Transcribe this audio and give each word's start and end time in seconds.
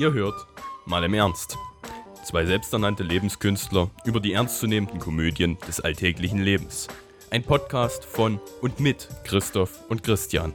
Ihr 0.00 0.14
hört 0.14 0.46
mal 0.86 1.04
im 1.04 1.12
Ernst. 1.12 1.58
Zwei 2.24 2.46
selbsternannte 2.46 3.02
Lebenskünstler 3.02 3.90
über 4.06 4.18
die 4.18 4.32
ernstzunehmenden 4.32 4.98
Komödien 4.98 5.58
des 5.68 5.78
alltäglichen 5.78 6.38
Lebens. 6.38 6.88
Ein 7.30 7.42
Podcast 7.42 8.06
von 8.06 8.40
und 8.62 8.80
mit 8.80 9.10
Christoph 9.24 9.78
und 9.90 10.02
Christian. 10.02 10.54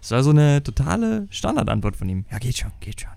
Das 0.00 0.10
war 0.10 0.22
so 0.22 0.30
eine 0.30 0.62
totale 0.62 1.26
Standardantwort 1.28 1.96
von 1.96 2.08
ihm. 2.08 2.24
Ja, 2.30 2.38
geht 2.38 2.56
schon, 2.56 2.72
geht 2.80 3.02
schon. 3.02 3.10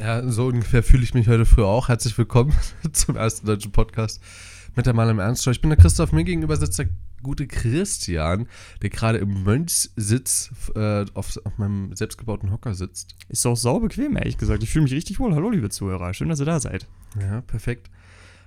Ja, 0.00 0.28
so 0.28 0.46
ungefähr 0.46 0.82
fühle 0.82 1.04
ich 1.04 1.14
mich 1.14 1.28
heute 1.28 1.46
früh 1.46 1.62
auch. 1.62 1.86
Herzlich 1.86 2.18
willkommen 2.18 2.52
zum 2.92 3.14
ersten 3.14 3.46
deutschen 3.46 3.70
Podcast 3.70 4.20
mit 4.74 4.86
der 4.86 4.94
Mal 4.94 5.08
im 5.08 5.20
Ernst. 5.20 5.46
Ich 5.46 5.60
bin 5.60 5.70
der 5.70 5.78
Christoph, 5.78 6.10
mir 6.10 6.24
gegenüber 6.24 6.56
sitzt 6.56 6.80
der 6.80 6.88
gute 7.24 7.48
Christian, 7.48 8.46
der 8.82 8.90
gerade 8.90 9.18
im 9.18 9.42
Mönchsitz 9.42 10.52
äh, 10.76 11.04
auf, 11.14 11.36
auf 11.42 11.58
meinem 11.58 11.94
selbstgebauten 11.96 12.52
Hocker 12.52 12.74
sitzt. 12.74 13.16
Ist 13.28 13.44
auch 13.46 13.56
sau 13.56 13.80
bequem, 13.80 14.16
ehrlich 14.16 14.38
gesagt. 14.38 14.62
Ich 14.62 14.70
fühle 14.70 14.84
mich 14.84 14.92
richtig 14.92 15.18
wohl. 15.18 15.34
Hallo, 15.34 15.50
liebe 15.50 15.70
Zuhörer. 15.70 16.14
Schön, 16.14 16.28
dass 16.28 16.38
ihr 16.38 16.46
da 16.46 16.60
seid. 16.60 16.86
Ja, 17.20 17.40
perfekt. 17.40 17.90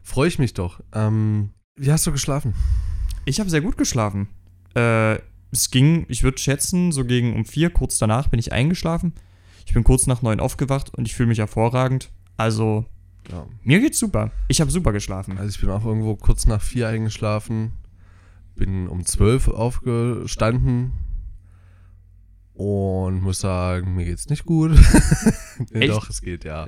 Freue 0.01 0.29
ich 0.29 0.39
mich 0.39 0.53
doch. 0.53 0.79
Ähm, 0.93 1.49
wie 1.75 1.91
hast 1.91 2.07
du 2.07 2.13
geschlafen? 2.13 2.53
Ich 3.25 3.41
habe 3.41 3.49
sehr 3.49 3.59
gut 3.59 3.77
geschlafen. 3.77 4.29
Äh, 4.73 5.19
es 5.51 5.69
ging, 5.69 6.05
ich 6.07 6.23
würde 6.23 6.37
schätzen, 6.37 6.93
so 6.93 7.03
gegen 7.03 7.35
um 7.35 7.45
vier, 7.45 7.69
kurz 7.69 7.97
danach 7.97 8.29
bin 8.29 8.39
ich 8.39 8.53
eingeschlafen. 8.53 9.13
Ich 9.65 9.73
bin 9.73 9.83
kurz 9.83 10.07
nach 10.07 10.21
neun 10.21 10.39
aufgewacht 10.39 10.93
und 10.93 11.07
ich 11.07 11.15
fühle 11.15 11.27
mich 11.27 11.39
hervorragend. 11.39 12.09
Also, 12.37 12.85
ja. 13.29 13.45
mir 13.63 13.79
geht's 13.79 13.99
super. 13.99 14.31
Ich 14.47 14.61
habe 14.61 14.71
super 14.71 14.93
geschlafen. 14.93 15.37
Also 15.37 15.49
ich 15.49 15.59
bin 15.59 15.69
auch 15.69 15.85
irgendwo 15.85 16.15
kurz 16.15 16.45
nach 16.45 16.61
vier 16.61 16.87
eingeschlafen. 16.87 17.73
Bin 18.57 18.87
um 18.87 19.05
zwölf 19.05 19.47
aufgestanden 19.47 20.93
und 22.53 23.21
muss 23.21 23.39
sagen, 23.39 23.95
mir 23.95 24.05
geht's 24.05 24.29
nicht 24.29 24.45
gut. 24.45 24.71
nee, 25.71 25.87
doch, 25.87 26.09
es 26.09 26.21
geht, 26.21 26.43
ja. 26.43 26.67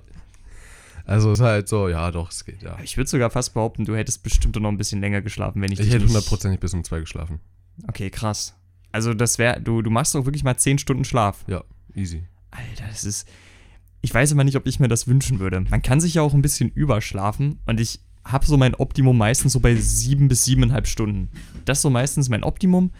Also 1.05 1.31
es 1.31 1.39
ist 1.39 1.45
halt 1.45 1.67
so, 1.67 1.89
ja, 1.89 2.11
doch, 2.11 2.29
es 2.29 2.45
geht, 2.45 2.61
ja. 2.61 2.77
Ich 2.83 2.95
würde 2.95 3.09
sogar 3.09 3.31
fast 3.31 3.55
behaupten, 3.55 3.85
du 3.85 3.95
hättest 3.95 4.21
bestimmt 4.21 4.55
noch 4.55 4.69
ein 4.69 4.77
bisschen 4.77 5.01
länger 5.01 5.21
geschlafen, 5.21 5.61
wenn 5.61 5.71
ich 5.71 5.79
Ich 5.79 5.91
hätte 5.91 6.05
hundertprozentig 6.05 6.59
bis 6.59 6.73
um 6.75 6.83
zwei 6.83 6.99
geschlafen. 6.99 7.39
Okay, 7.87 8.11
krass. 8.11 8.55
Also 8.91 9.15
das 9.15 9.39
wäre, 9.39 9.59
du, 9.59 9.81
du 9.81 9.89
machst 9.89 10.13
doch 10.13 10.25
wirklich 10.25 10.43
mal 10.43 10.57
zehn 10.57 10.77
Stunden 10.77 11.03
Schlaf. 11.03 11.43
Ja, 11.47 11.63
easy. 11.95 12.23
Alter, 12.51 12.85
das 12.87 13.03
ist. 13.03 13.27
Ich 14.01 14.13
weiß 14.13 14.31
immer 14.31 14.43
nicht, 14.43 14.55
ob 14.55 14.65
ich 14.65 14.79
mir 14.79 14.87
das 14.87 15.07
wünschen 15.07 15.39
würde. 15.39 15.61
Man 15.61 15.81
kann 15.81 15.99
sich 15.99 16.13
ja 16.13 16.21
auch 16.21 16.33
ein 16.33 16.41
bisschen 16.41 16.69
überschlafen 16.69 17.59
und 17.65 17.79
ich 17.79 17.99
habe 18.31 18.45
so 18.45 18.57
mein 18.57 18.75
Optimum 18.75 19.17
meistens 19.17 19.53
so 19.53 19.59
bei 19.59 19.75
sieben 19.75 20.27
bis 20.27 20.45
siebeneinhalb 20.45 20.87
Stunden. 20.87 21.29
Das 21.65 21.79
ist 21.79 21.81
so 21.83 21.89
meistens 21.89 22.29
mein 22.29 22.43
Optimum. 22.43 22.91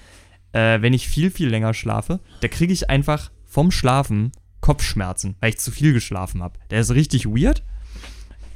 Äh, 0.52 0.82
wenn 0.82 0.94
ich 0.94 1.08
viel, 1.08 1.30
viel 1.32 1.50
länger 1.50 1.74
schlafe, 1.74 2.20
da 2.42 2.48
kriege 2.48 2.74
ich 2.74 2.90
einfach 2.90 3.32
vom 3.46 3.72
Schlafen 3.72 4.32
Kopfschmerzen, 4.62 5.36
weil 5.40 5.50
ich 5.50 5.60
zu 5.60 5.72
viel 5.72 5.94
geschlafen 5.94 6.44
habe. 6.44 6.60
Der 6.70 6.82
ist 6.82 6.92
richtig 6.92 7.26
weird. 7.26 7.64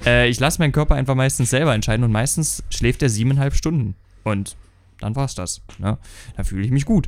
Äh, 0.05 0.29
ich 0.29 0.39
lasse 0.39 0.59
meinen 0.59 0.71
Körper 0.71 0.95
einfach 0.95 1.15
meistens 1.15 1.49
selber 1.49 1.73
entscheiden 1.73 2.03
und 2.03 2.11
meistens 2.11 2.63
schläft 2.69 3.01
er 3.01 3.09
siebeneinhalb 3.09 3.53
Stunden. 3.53 3.95
Und 4.23 4.55
dann 4.99 5.15
war's 5.15 5.35
das. 5.35 5.61
Ne? 5.77 5.97
Da 6.35 6.43
fühle 6.43 6.65
ich 6.65 6.71
mich 6.71 6.85
gut. 6.85 7.07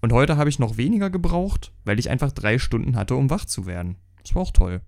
Und 0.00 0.12
heute 0.12 0.36
habe 0.36 0.50
ich 0.50 0.58
noch 0.58 0.76
weniger 0.76 1.08
gebraucht, 1.08 1.72
weil 1.84 1.98
ich 1.98 2.10
einfach 2.10 2.32
drei 2.32 2.58
Stunden 2.58 2.96
hatte, 2.96 3.14
um 3.14 3.30
wach 3.30 3.46
zu 3.46 3.66
werden. 3.66 3.96
Das 4.22 4.34
war 4.34 4.42
auch 4.42 4.50
toll. 4.50 4.82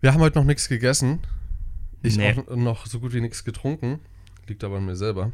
Wir 0.00 0.12
haben 0.12 0.20
heute 0.20 0.38
noch 0.38 0.46
nichts 0.46 0.68
gegessen. 0.68 1.20
Ich 2.04 2.18
nee. 2.18 2.34
auch 2.36 2.56
noch 2.56 2.86
so 2.86 3.00
gut 3.00 3.14
wie 3.14 3.20
nichts 3.22 3.44
getrunken. 3.44 3.98
Liegt 4.46 4.62
aber 4.62 4.76
an 4.76 4.84
mir 4.84 4.94
selber. 4.94 5.32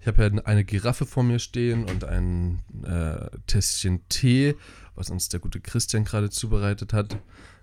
Ich 0.00 0.06
habe 0.06 0.22
ja 0.22 0.42
eine 0.44 0.64
Giraffe 0.64 1.06
vor 1.06 1.22
mir 1.22 1.38
stehen 1.38 1.84
und 1.84 2.04
ein 2.04 2.62
äh, 2.84 3.30
Tässchen 3.46 4.06
Tee, 4.10 4.54
was 4.94 5.10
uns 5.10 5.30
der 5.30 5.40
gute 5.40 5.60
Christian 5.60 6.04
gerade 6.04 6.28
zubereitet 6.28 6.92
hat. 6.92 7.16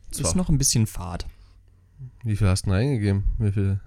Das 0.10 0.20
ist 0.20 0.36
noch 0.36 0.50
ein 0.50 0.58
bisschen 0.58 0.88
fad. 0.88 1.28
Wie 2.24 2.36
viel 2.36 2.48
hast 2.48 2.66
du 2.66 2.72
denn 2.72 2.80
reingegeben? 2.80 3.24
Wie 3.38 3.52
viel? 3.52 3.80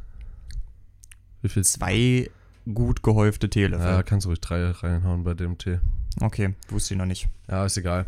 Wie 1.42 1.48
viel? 1.48 1.64
Zwei 1.64 2.30
gut 2.72 3.02
gehäufte 3.02 3.50
Teelöffel. 3.50 3.86
Ja, 3.86 4.02
kannst 4.04 4.24
du 4.24 4.30
ruhig 4.30 4.40
drei 4.40 4.70
reinhauen 4.70 5.24
bei 5.24 5.34
dem 5.34 5.58
Tee. 5.58 5.80
Okay, 6.20 6.54
wusste 6.68 6.94
ich 6.94 6.98
noch 6.98 7.06
nicht. 7.06 7.28
Ja, 7.48 7.66
ist 7.66 7.76
egal. 7.76 8.06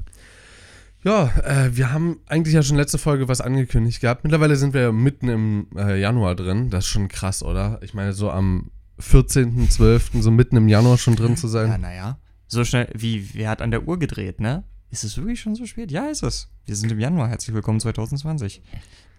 Ja, 1.04 1.28
äh, 1.44 1.76
wir 1.76 1.92
haben 1.92 2.20
eigentlich 2.26 2.54
ja 2.54 2.62
schon 2.62 2.76
letzte 2.76 2.98
Folge 2.98 3.28
was 3.28 3.40
angekündigt 3.40 4.00
gehabt. 4.00 4.24
Mittlerweile 4.24 4.56
sind 4.56 4.74
wir 4.74 4.90
mitten 4.92 5.28
im 5.28 5.66
äh, 5.76 6.00
Januar 6.00 6.34
drin. 6.34 6.70
Das 6.70 6.84
ist 6.84 6.90
schon 6.90 7.08
krass, 7.08 7.42
oder? 7.42 7.78
Ich 7.82 7.94
meine, 7.94 8.12
so 8.12 8.30
am 8.30 8.70
14.12., 9.00 10.22
so 10.22 10.30
mitten 10.32 10.56
im 10.56 10.68
Januar 10.68 10.98
schon 10.98 11.14
drin 11.14 11.36
zu 11.36 11.46
sein. 11.46 11.68
Ja, 11.70 11.78
naja. 11.78 12.18
So 12.48 12.64
schnell, 12.64 12.90
wie, 12.94 13.32
wer 13.34 13.50
hat 13.50 13.62
an 13.62 13.70
der 13.70 13.86
Uhr 13.86 13.98
gedreht, 13.98 14.40
ne? 14.40 14.64
Ist 14.90 15.04
es 15.04 15.16
wirklich 15.16 15.40
schon 15.40 15.54
so 15.54 15.66
spät? 15.66 15.92
Ja, 15.92 16.06
ist 16.06 16.22
es. 16.22 16.48
Wir 16.66 16.74
sind 16.74 16.90
im 16.90 16.98
Januar. 16.98 17.28
Herzlich 17.28 17.54
willkommen 17.54 17.78
2020. 17.78 18.62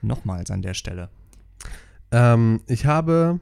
Nochmals 0.02 0.52
an 0.52 0.62
der 0.62 0.74
Stelle. 0.74 1.10
Ähm, 2.12 2.62
ich 2.68 2.86
habe. 2.86 3.40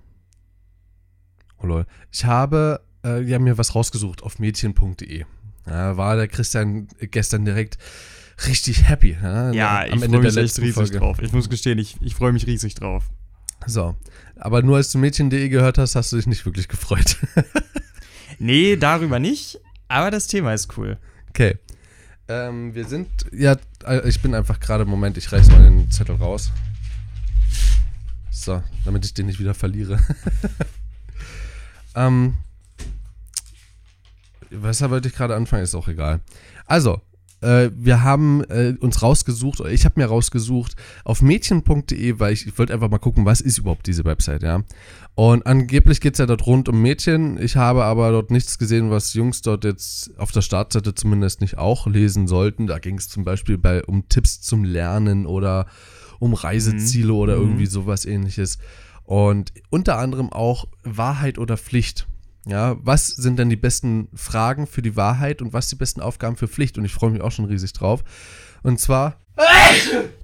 Oh 1.58 1.66
lol. 1.66 1.86
Ich 2.12 2.26
habe 2.26 2.82
äh, 3.04 3.24
ja, 3.24 3.40
mir 3.40 3.58
was 3.58 3.74
rausgesucht 3.74 4.22
auf 4.22 4.38
mädchen.de. 4.38 5.26
Ja, 5.66 5.98
war 5.98 6.16
der 6.16 6.28
Christian 6.28 6.88
gestern 7.00 7.46
direkt 7.46 7.78
richtig 8.46 8.88
happy. 8.88 9.18
Ja, 9.22 9.52
ja 9.52 9.86
ich 9.86 10.04
freue 10.04 10.20
mich 10.20 10.38
echt 10.38 10.60
riesig 10.60 10.74
Folge. 10.74 11.00
drauf. 11.00 11.22
Ich 11.22 11.34
muss 11.34 11.50
gestehen, 11.50 11.80
ich, 11.80 11.98
ich 12.02 12.16
freue 12.16 12.32
mich 12.32 12.46
riesig 12.46 12.76
drauf. 12.76 13.10
So, 13.66 13.96
aber 14.36 14.62
nur 14.62 14.78
als 14.78 14.92
du 14.92 14.98
Mädchen.de 15.00 15.50
gehört 15.50 15.78
hast, 15.78 15.96
hast 15.96 16.12
du 16.12 16.16
dich 16.16 16.28
nicht 16.28 16.46
wirklich 16.46 16.68
gefreut. 16.68 17.18
nee, 18.40 18.76
darüber 18.76 19.20
nicht, 19.20 19.60
aber 19.88 20.12
das 20.12 20.28
Thema 20.28 20.54
ist 20.54 20.78
cool. 20.78 20.98
Okay. 21.30 21.58
Ähm, 22.30 22.76
wir 22.76 22.86
sind, 22.86 23.08
ja, 23.32 23.56
äh, 23.86 24.08
ich 24.08 24.22
bin 24.22 24.36
einfach 24.36 24.60
gerade, 24.60 24.86
Moment, 24.86 25.18
ich 25.18 25.32
reiß 25.32 25.50
mal 25.50 25.64
den 25.64 25.90
Zettel 25.90 26.16
raus. 26.16 26.52
So, 28.30 28.62
damit 28.86 29.06
ich 29.06 29.14
den 29.14 29.26
nicht 29.26 29.40
wieder 29.40 29.54
verliere. 29.54 30.00
ähm, 31.96 32.36
Weshalb 34.50 34.92
wollte 34.92 35.08
ich 35.08 35.16
gerade 35.16 35.36
anfangen, 35.36 35.64
ist 35.64 35.76
auch 35.76 35.88
egal. 35.88 36.22
Also, 36.66 37.02
äh, 37.42 37.70
wir 37.76 38.04
haben 38.04 38.44
äh, 38.46 38.76
uns 38.80 39.02
rausgesucht, 39.02 39.62
oder 39.62 39.72
ich 39.72 39.86
habe 39.86 40.00
mir 40.00 40.08
rausgesucht, 40.08 40.76
auf 41.04 41.22
mädchen.de, 41.22 42.20
weil 42.20 42.34
ich, 42.34 42.48
ich 42.48 42.58
wollte 42.58 42.74
einfach 42.74 42.90
mal 42.90 42.98
gucken, 42.98 43.26
was 43.26 43.42
ist 43.42 43.60
überhaupt 43.60 43.88
diese 43.88 44.06
Website, 44.06 44.44
ja. 44.44 44.64
Und 45.16 45.48
angeblich 45.48 46.00
geht 46.00 46.14
es 46.14 46.20
ja 46.20 46.28
dort 46.28 46.46
rund 46.46 46.70
um 46.70 46.80
Mädchen. 46.82 47.42
Ich 47.42 47.56
habe 47.56 47.86
aber 47.86 48.12
dort 48.12 48.30
nichts 48.30 48.60
gesehen, 48.60 48.92
was 48.92 49.16
Jungs 49.16 49.42
dort 49.42 49.64
jetzt 49.64 50.12
auf 50.20 50.32
der 50.32 50.42
Startseite 50.42 50.94
zumindest 50.94 51.42
nicht 51.42 51.58
auch 51.58 51.88
lesen 51.88 52.28
sollten. 52.28 52.68
Da 52.68 52.78
ging 52.78 53.00
es 53.00 53.10
zum 53.10 53.24
Beispiel 53.24 53.58
bei, 53.58 53.84
um 53.84 54.08
Tipps 54.10 54.42
zum 54.42 54.64
Lernen 54.64 55.26
oder 55.26 55.66
um 56.20 56.36
Reiseziele 56.36 57.14
mhm. 57.14 57.20
oder 57.20 57.34
irgendwie 57.34 57.66
sowas 57.66 58.06
ähnliches. 58.06 58.60
Und 59.06 59.54
unter 59.70 59.98
anderem 59.98 60.32
auch 60.32 60.68
Wahrheit 60.84 61.40
oder 61.40 61.58
Pflicht. 61.58 62.08
Ja, 62.48 62.78
was 62.82 63.08
sind 63.08 63.38
denn 63.38 63.50
die 63.50 63.58
besten 63.58 64.08
Fragen 64.14 64.68
für 64.68 64.82
die 64.82 64.96
Wahrheit 64.96 65.42
und 65.42 65.52
was 65.52 65.68
die 65.68 65.76
besten 65.76 66.00
Aufgaben 66.00 66.38
für 66.38 66.48
Pflicht? 66.48 66.78
Und 66.78 66.86
ich 66.86 66.94
freue 66.94 67.12
mich 67.12 67.22
auch 67.22 67.32
schon 67.32 67.46
riesig 67.46 67.74
drauf. 67.74 68.04
Und 68.64 68.80
zwar. 68.80 69.20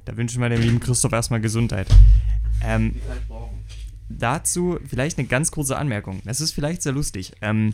Da 0.06 0.18
wünsche 0.18 0.34
ich 0.34 0.40
mal 0.40 0.50
dem 0.50 0.62
lieben 0.62 0.80
Christoph 0.80 1.12
erstmal 1.12 1.42
Gesundheit. 1.42 1.88
Ähm, 2.64 2.96
dazu 4.10 4.80
vielleicht 4.88 5.18
eine 5.18 5.28
ganz 5.28 5.52
kurze 5.52 5.78
Anmerkung. 5.78 6.22
Das 6.26 6.42
ist 6.42 6.52
vielleicht 6.52 6.82
sehr 6.82 6.94
lustig. 6.94 7.34
Ähm, 7.42 7.74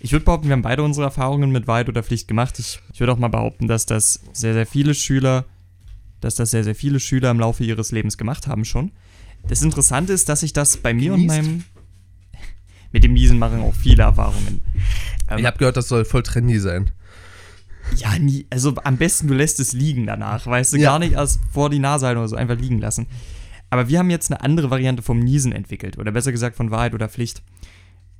ich 0.00 0.12
würde 0.12 0.24
behaupten, 0.24 0.48
wir 0.48 0.52
haben 0.52 0.62
beide 0.62 0.82
unsere 0.82 1.06
Erfahrungen 1.06 1.50
mit 1.50 1.66
Wahrheit 1.66 1.88
oder 1.88 2.02
Pflicht 2.02 2.28
gemacht. 2.28 2.58
Ich, 2.58 2.80
ich 2.92 3.00
würde 3.00 3.12
auch 3.12 3.18
mal 3.18 3.28
behaupten, 3.28 3.66
dass 3.66 3.84
das 3.84 4.20
sehr, 4.32 4.54
sehr 4.54 4.66
viele 4.66 4.94
Schüler, 4.94 5.44
dass 6.20 6.36
das 6.36 6.52
sehr, 6.52 6.62
sehr 6.64 6.74
viele 6.74 7.00
Schüler 7.00 7.30
im 7.30 7.40
Laufe 7.40 7.64
ihres 7.64 7.90
Lebens 7.90 8.16
gemacht 8.16 8.46
haben 8.46 8.64
schon. 8.64 8.92
Das 9.48 9.62
Interessante 9.62 10.12
ist, 10.12 10.28
dass 10.28 10.42
ich 10.42 10.52
das 10.52 10.76
bei 10.76 10.94
mir 10.94 11.12
Genießt. 11.12 11.20
und 11.20 11.26
meinem 11.26 11.64
mit 12.92 13.04
dem 13.04 13.12
Niesen 13.12 13.38
machen 13.38 13.60
auch 13.60 13.74
viele 13.74 14.02
Erfahrungen. 14.02 14.60
Ähm, 15.28 15.38
ich 15.38 15.46
habe 15.46 15.58
gehört, 15.58 15.76
das 15.76 15.88
soll 15.88 16.04
voll 16.04 16.22
trendy 16.22 16.58
sein. 16.58 16.90
Ja, 17.96 18.18
nie. 18.18 18.46
Also 18.50 18.74
am 18.84 18.96
besten 18.96 19.28
du 19.28 19.34
lässt 19.34 19.60
es 19.60 19.72
liegen 19.72 20.06
danach, 20.06 20.46
weißt 20.46 20.74
du, 20.74 20.76
ja. 20.78 20.90
gar 20.90 20.98
nicht 20.98 21.12
erst 21.12 21.40
vor 21.52 21.70
die 21.70 21.78
Nase 21.78 22.06
halten 22.06 22.18
oder 22.18 22.28
so, 22.28 22.36
einfach 22.36 22.58
liegen 22.58 22.78
lassen. 22.78 23.06
Aber 23.70 23.88
wir 23.88 23.98
haben 23.98 24.10
jetzt 24.10 24.30
eine 24.30 24.42
andere 24.42 24.70
Variante 24.70 25.02
vom 25.02 25.18
Niesen 25.18 25.52
entwickelt, 25.52 25.98
oder 25.98 26.12
besser 26.12 26.32
gesagt 26.32 26.56
von 26.56 26.70
Wahrheit 26.70 26.94
oder 26.94 27.08
Pflicht. 27.08 27.42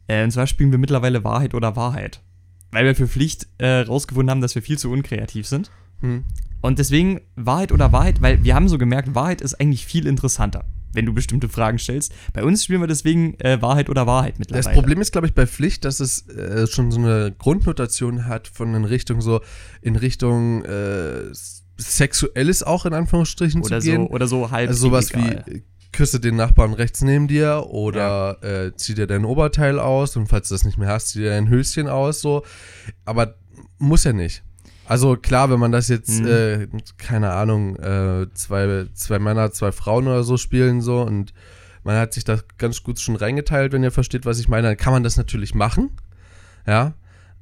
Äh, 0.07 0.25
und 0.25 0.31
zwar 0.31 0.47
spielen 0.47 0.71
wir 0.71 0.79
mittlerweile 0.79 1.25
Wahrheit 1.25 1.55
oder 1.55 1.77
Wahrheit. 1.77 2.23
Weil 2.71 2.85
wir 2.85 2.95
für 2.95 3.09
Pflicht 3.09 3.47
äh, 3.59 3.81
rausgefunden 3.81 4.31
haben, 4.31 4.41
dass 4.43 4.55
wir 4.55 4.63
viel 4.63 4.79
zu 4.79 4.91
unkreativ 4.91 5.47
sind. 5.47 5.71
Hm. 6.01 6.25
Und 6.61 6.79
deswegen 6.79 7.21
Wahrheit 7.35 7.73
oder 7.73 7.93
Wahrheit, 7.93 8.21
weil 8.21 8.45
wir 8.45 8.55
haben 8.55 8.69
so 8.69 8.79
gemerkt, 8.79 9.15
Wahrheit 9.15 9.41
ist 9.41 9.55
eigentlich 9.55 9.87
viel 9.87 10.07
interessanter 10.07 10.65
wenn 10.93 11.07
du 11.07 11.13
bestimmte 11.13 11.49
Fragen 11.49 11.79
stellst. 11.79 12.13
Bei 12.33 12.45
uns 12.45 12.65
spielen 12.65 12.81
wir 12.81 12.87
deswegen 12.87 13.39
äh, 13.41 13.61
Wahrheit 13.61 13.89
oder 13.91 14.07
Wahrheit 14.07 14.39
mittlerweile. 14.39 14.65
Das 14.65 14.75
Problem 14.75 15.01
ist, 15.01 15.13
glaube 15.13 15.27
ich, 15.27 15.35
bei 15.35 15.47
Pflicht, 15.47 15.85
dass 15.85 16.01
es 16.01 16.29
äh, 16.29 16.67
schon 16.67 16.91
so 16.91 16.99
eine 16.99 17.35
Grundnotation 17.37 18.27
hat 18.27 18.49
von 18.49 18.75
in 18.75 18.85
Richtung 18.85 19.21
so, 19.21 19.41
in 19.81 19.97
Richtung 19.97 20.65
äh, 20.65 21.33
Sexuelles 21.77 22.63
auch 22.63 22.87
in 22.87 22.93
Anführungsstrichen 22.93 23.63
oder 23.63 23.81
zu 23.81 23.87
gehen. 23.87 24.03
So, 24.03 24.11
oder 24.11 24.27
so 24.27 24.51
halb 24.51 24.69
Also 24.69 24.89
sowas 24.89 25.13
wie 25.15 25.63
küsse 25.93 26.21
den 26.21 26.37
Nachbarn 26.37 26.75
rechts 26.75 27.03
neben 27.03 27.29
dir 27.29 27.67
oder 27.69 28.39
ja. 28.43 28.65
äh, 28.67 28.77
zieh 28.77 28.95
dir 28.95 29.07
dein 29.07 29.25
Oberteil 29.25 29.79
aus 29.79 30.17
und 30.17 30.27
falls 30.27 30.49
du 30.49 30.55
das 30.55 30.65
nicht 30.65 30.79
mehr 30.79 30.89
hast, 30.89 31.09
zieh 31.09 31.21
dir 31.21 31.31
dein 31.31 31.49
Höschen 31.49 31.89
aus, 31.89 32.21
so. 32.21 32.45
Aber 33.05 33.37
muss 33.79 34.05
ja 34.05 34.13
nicht. 34.13 34.43
Also 34.89 35.17
klar, 35.17 35.51
wenn 35.51 35.61
man 35.61 35.71
das 35.71 35.89
jetzt, 35.89 36.21
Mhm. 36.23 36.27
äh, 36.27 36.67
keine 36.97 37.33
Ahnung, 37.33 37.77
äh, 37.77 38.27
zwei, 38.33 38.87
zwei 38.95 39.19
Männer, 39.19 39.53
zwei 39.53 39.71
Frauen 39.71 40.07
oder 40.09 40.23
so 40.23 40.37
spielen 40.39 40.81
so 40.81 41.03
und 41.03 41.35
man 41.85 41.97
hat 41.97 42.15
sich 42.15 42.25
da 42.25 42.39
ganz 42.57 42.83
gut 42.83 42.99
schon 42.99 43.17
reingeteilt, 43.17 43.73
wenn 43.73 43.83
ihr 43.83 43.91
versteht, 43.91 44.25
was 44.27 44.39
ich 44.41 44.49
meine, 44.49 44.69
dann 44.69 44.77
kann 44.77 44.93
man 44.95 45.03
das 45.03 45.17
natürlich 45.17 45.55
machen. 45.55 45.91
Ja. 46.67 46.95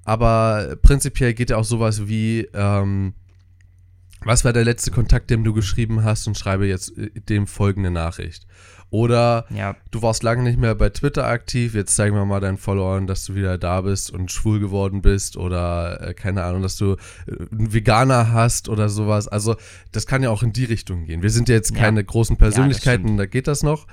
Aber 0.04 0.76
prinzipiell 0.82 1.34
geht 1.34 1.50
ja 1.50 1.56
auch 1.56 1.64
sowas 1.64 2.06
wie, 2.08 2.48
ähm, 2.52 3.14
was 4.26 4.44
war 4.44 4.52
der 4.52 4.64
letzte 4.64 4.90
Kontakt, 4.90 5.31
dem 5.31 5.44
du 5.44 5.52
geschrieben 5.55 6.05
hast 6.05 6.26
und 6.26 6.37
schreibe 6.37 6.67
jetzt 6.67 6.96
äh, 6.99 7.11
dem 7.20 7.46
folgende 7.46 7.90
Nachricht. 7.90 8.46
Oder 8.90 9.46
Ja, 9.50 9.75
du 9.90 10.00
warst 10.02 10.23
lange 10.23 10.44
nicht 10.44 10.58
mehr 10.61 10.75
bei 10.76 10.90
Twitter 10.90 11.26
aktiv, 11.26 11.75
jetzt 11.75 11.96
zeigen 11.96 12.14
wir 12.14 12.25
mal 12.25 12.38
deinen 12.40 12.56
Followern, 12.56 13.08
dass 13.08 13.25
du 13.25 13.34
wieder 13.34 13.58
da 13.58 13.81
bist 13.81 14.12
und 14.12 14.31
schwul 14.31 14.61
geworden 14.61 15.02
bist 15.02 15.37
oder 15.37 16.00
äh, 16.08 16.14
keine 16.14 16.44
Ahnung, 16.44 16.62
dass 16.62 16.76
du 16.76 16.93
äh, 16.93 16.96
einen 17.50 17.73
Veganer 17.73 18.32
hast 18.32 18.69
oder 18.69 18.88
sowas. 18.88 19.26
Also 19.26 19.56
das 19.90 20.06
kann 20.06 20.23
ja 20.23 20.31
auch 20.31 20.43
in 20.44 20.52
die 20.52 20.64
Richtung 20.64 21.05
gehen. 21.05 21.23
Wir 21.23 21.31
sind 21.31 21.49
ja 21.49 21.56
jetzt 21.56 21.75
Ja. 21.75 21.81
keine 21.81 22.05
großen 22.05 22.37
Persönlichkeiten, 22.37 23.17
da 23.17 23.26
geht 23.26 23.49
das 23.49 23.62
noch. 23.64 23.87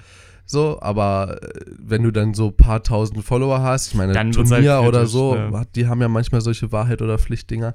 So, 0.46 0.80
aber 0.82 1.42
äh, 1.42 1.62
wenn 1.80 2.04
du 2.04 2.12
dann 2.12 2.34
so 2.36 2.48
ein 2.48 2.56
paar 2.58 2.84
tausend 2.84 3.24
Follower 3.24 3.62
hast, 3.62 3.88
ich 3.88 3.96
meine, 3.96 4.14
Dann 4.14 4.36
wird's 4.36 4.52
halt 4.52 4.64
Turnier 4.66 4.88
oder 4.88 5.00
kritisch, 5.00 5.12
so, 5.14 5.36
ja. 5.36 5.64
die 5.76 5.88
haben 5.88 6.02
ja 6.02 6.08
manchmal 6.08 6.42
solche 6.42 6.72
Wahrheit- 6.72 7.02
oder 7.02 7.18
Pflichtdinger. 7.18 7.74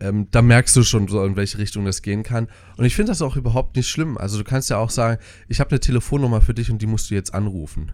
Ähm, 0.00 0.28
da 0.30 0.40
merkst 0.42 0.74
du 0.76 0.82
schon 0.82 1.08
so, 1.08 1.24
in 1.24 1.36
welche 1.36 1.58
Richtung 1.58 1.84
das 1.84 2.02
gehen 2.02 2.22
kann. 2.22 2.48
Und 2.76 2.84
ich 2.86 2.94
finde 2.96 3.12
das 3.12 3.20
auch 3.22 3.36
überhaupt 3.36 3.76
nicht 3.76 3.88
schlimm. 3.88 4.16
Also 4.16 4.38
du 4.38 4.44
kannst 4.44 4.70
ja 4.70 4.78
auch 4.78 4.90
sagen, 4.90 5.20
ich 5.48 5.60
habe 5.60 5.70
eine 5.70 5.80
Telefonnummer 5.80 6.40
für 6.40 6.54
dich 6.54 6.70
und 6.70 6.80
die 6.80 6.86
musst 6.86 7.10
du 7.10 7.14
jetzt 7.14 7.34
anrufen. 7.34 7.92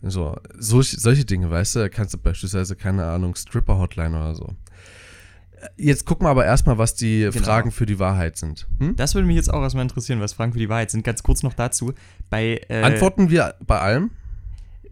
So, 0.00 0.36
solch, 0.58 0.90
solche 0.98 1.24
Dinge, 1.24 1.50
weißt 1.50 1.76
du, 1.76 1.78
da 1.80 1.88
kannst 1.88 2.14
du 2.14 2.18
beispielsweise, 2.18 2.74
keine 2.74 3.04
Ahnung, 3.04 3.34
Stripper-Hotline 3.36 4.16
oder 4.16 4.34
so. 4.34 4.46
Äh, 5.60 5.68
Jetzt 5.76 6.06
gucken 6.06 6.26
wir 6.26 6.30
aber 6.30 6.44
erstmal, 6.44 6.78
was 6.78 6.94
die 6.94 7.28
Genau. 7.32 7.44
Fragen 7.44 7.70
für 7.70 7.86
die 7.86 7.98
Wahrheit 8.00 8.36
sind. 8.36 8.66
Hm? 8.78 8.96
das 8.96 9.14
würde 9.14 9.26
mich 9.28 9.36
jetzt 9.36 9.52
auch 9.52 9.62
erstmal 9.62 9.82
interessieren, 9.84 10.20
was 10.20 10.32
Fragen 10.32 10.52
für 10.52 10.58
die 10.58 10.68
Wahrheit 10.68 10.90
sind. 10.90 11.04
Ganz 11.04 11.22
kurz 11.22 11.42
noch 11.44 11.54
dazu. 11.54 11.92
Bei, 12.30 12.60
äh, 12.68 12.82
Antworten 12.82 13.30
wir 13.30 13.54
bei 13.66 13.78
allem? 13.78 14.10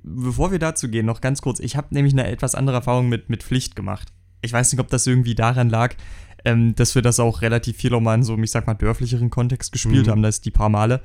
bevor 0.03 0.51
wir 0.53 0.59
dazu 0.59 0.89
gehen, 0.89 1.07
noch 1.07 1.21
ganz 1.21 1.43
kurz. 1.43 1.61
Ich 1.61 1.77
habe 1.77 1.89
nämlich 1.91 2.13
eine 2.15 2.27
etwas 2.27 2.55
andere 2.55 2.77
Erfahrung 2.77 3.09
mit, 3.09 3.29
mit 3.31 3.43
Pflicht 3.43 3.77
gemacht. 3.77 4.09
Ich 4.43 4.53
weiß 4.53 4.73
nicht, 4.73 4.81
ob 4.81 4.89
das 4.89 5.07
irgendwie 5.07 5.35
daran 5.35 5.69
lag, 5.69 5.95
ähm, 6.45 6.75
dass 6.75 6.95
wir 6.95 7.03
das 7.03 7.21
auch 7.21 7.43
relativ 7.43 7.77
viel 7.77 7.95
auch 7.95 8.01
mal 8.01 8.15
in 8.15 8.23
so, 8.23 8.37
ich 8.39 8.51
sag 8.51 8.67
mal, 8.67 8.75
dörflicheren 8.75 9.31
Kontext 9.31 9.73
gespielt 9.73 10.07
Mhm. 10.07 10.11
haben, 10.11 10.23
das 10.23 10.41
die 10.41 10.51
paar 10.51 10.69
Male. 10.69 11.01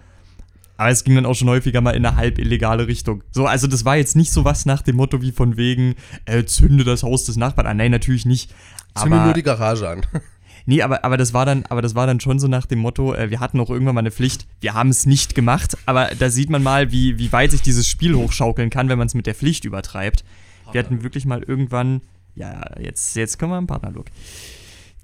Aber 0.78 0.90
es 0.90 1.04
ging 1.06 1.16
dann 1.16 1.26
auch 1.26 1.36
schon 1.36 1.48
häufiger 1.48 1.80
mal 1.80 1.92
in 1.92 2.06
eine 2.06 2.18
halb 2.18 2.38
illegale 2.38 2.88
Richtung. 2.88 3.24
So, 3.32 3.46
also 3.46 3.66
das 3.68 3.86
war 3.86 3.96
jetzt 3.96 4.16
nicht 4.18 4.32
so 4.32 4.44
was 4.44 4.66
nach 4.66 4.82
dem 4.82 4.98
Motto 4.98 5.22
wie 5.22 5.32
von 5.32 5.56
wegen, 5.56 5.96
äh, 6.26 6.44
zünde 6.44 6.84
das 6.84 7.04
Haus 7.04 7.24
des 7.24 7.38
Nachbarn 7.38 7.68
an. 7.68 7.78
Nein, 7.78 7.92
natürlich 7.92 8.26
nicht. 8.26 8.52
Zünde 8.94 9.16
Aber, 9.16 9.26
nur 9.26 9.34
die 9.34 9.44
Garage 9.44 9.88
an. 9.88 10.02
nee, 10.66 10.82
aber, 10.82 11.06
aber 11.06 11.16
das 11.16 11.34
war 11.34 11.46
dann, 11.46 11.64
aber 11.70 11.82
das 11.82 11.96
war 11.96 12.08
dann 12.08 12.20
schon 12.20 12.40
so 12.40 12.50
nach 12.50 12.66
dem 12.66 12.80
Motto, 12.80 13.14
äh, 13.14 13.30
wir 13.30 13.40
hatten 13.40 13.60
auch 13.62 13.70
irgendwann 13.70 13.96
mal 13.96 14.02
eine 14.02 14.12
Pflicht, 14.12 14.48
wir 14.60 14.74
haben 14.74 14.90
es 14.90 15.06
nicht 15.06 15.34
gemacht, 15.34 15.78
aber 15.86 16.10
da 16.20 16.30
sieht 16.30 16.50
man 16.50 16.62
mal, 16.62 16.92
wie, 16.92 17.18
wie 17.20 17.32
weit 17.32 17.52
sich 17.52 17.62
dieses 17.62 17.88
Spiel 17.88 18.14
hochschaukeln 18.14 18.70
kann, 18.70 18.90
wenn 18.90 18.98
man 18.98 19.08
es 19.08 19.14
mit 19.14 19.28
der 19.28 19.36
Pflicht 19.36 19.64
übertreibt. 19.64 20.26
Wir 20.74 20.80
hatten 20.80 21.04
wirklich 21.04 21.26
mal 21.26 21.42
irgendwann, 21.42 22.02
ja, 22.36 22.78
jetzt, 22.82 23.16
jetzt 23.16 23.40
kommen 23.40 23.54
wir 23.54 23.60
im 23.60 23.68
Partnerlook. 23.68 24.08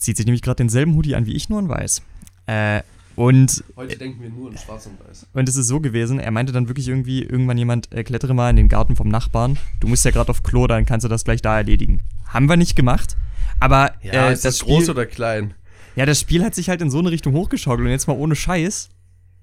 Zieht 0.01 0.17
sich 0.17 0.25
nämlich 0.25 0.41
gerade 0.41 0.55
denselben 0.55 0.95
Hoodie 0.95 1.13
an 1.15 1.27
wie 1.27 1.33
ich, 1.33 1.47
nur 1.47 1.59
in 1.59 1.69
weiß. 1.69 2.01
Äh, 2.47 2.81
und, 3.15 3.63
Heute 3.75 3.97
denken 3.97 4.19
wir 4.21 4.29
nur 4.31 4.49
in 4.49 4.57
schwarz 4.57 4.87
und 4.87 4.97
weiß. 5.07 5.27
und 5.33 5.47
es 5.47 5.55
ist 5.55 5.67
so 5.67 5.79
gewesen, 5.79 6.17
er 6.19 6.31
meinte 6.31 6.51
dann 6.51 6.67
wirklich 6.67 6.87
irgendwie, 6.87 7.21
irgendwann 7.21 7.57
jemand, 7.57 7.91
äh, 7.93 8.03
klettere 8.03 8.33
mal 8.33 8.49
in 8.49 8.55
den 8.55 8.67
Garten 8.67 8.95
vom 8.95 9.09
Nachbarn. 9.09 9.59
Du 9.79 9.87
musst 9.87 10.03
ja 10.03 10.09
gerade 10.09 10.31
auf 10.31 10.41
Klo, 10.41 10.65
dann 10.65 10.85
kannst 10.87 11.03
du 11.03 11.07
das 11.07 11.23
gleich 11.23 11.43
da 11.43 11.57
erledigen. 11.57 12.01
Haben 12.25 12.49
wir 12.49 12.57
nicht 12.57 12.75
gemacht, 12.75 13.15
aber 13.59 13.91
Ja, 14.01 14.29
äh, 14.29 14.33
ist 14.33 14.43
das, 14.43 14.59
groß 14.61 14.89
oder 14.89 15.05
klein? 15.05 15.53
ja, 15.95 16.07
das 16.07 16.19
Spiel 16.19 16.43
hat 16.43 16.55
sich 16.55 16.67
halt 16.69 16.81
in 16.81 16.89
so 16.89 16.97
eine 16.97 17.11
Richtung 17.11 17.33
hochgeschaukelt 17.33 17.85
und 17.85 17.91
jetzt 17.91 18.07
mal 18.07 18.17
ohne 18.17 18.35
Scheiß. 18.35 18.89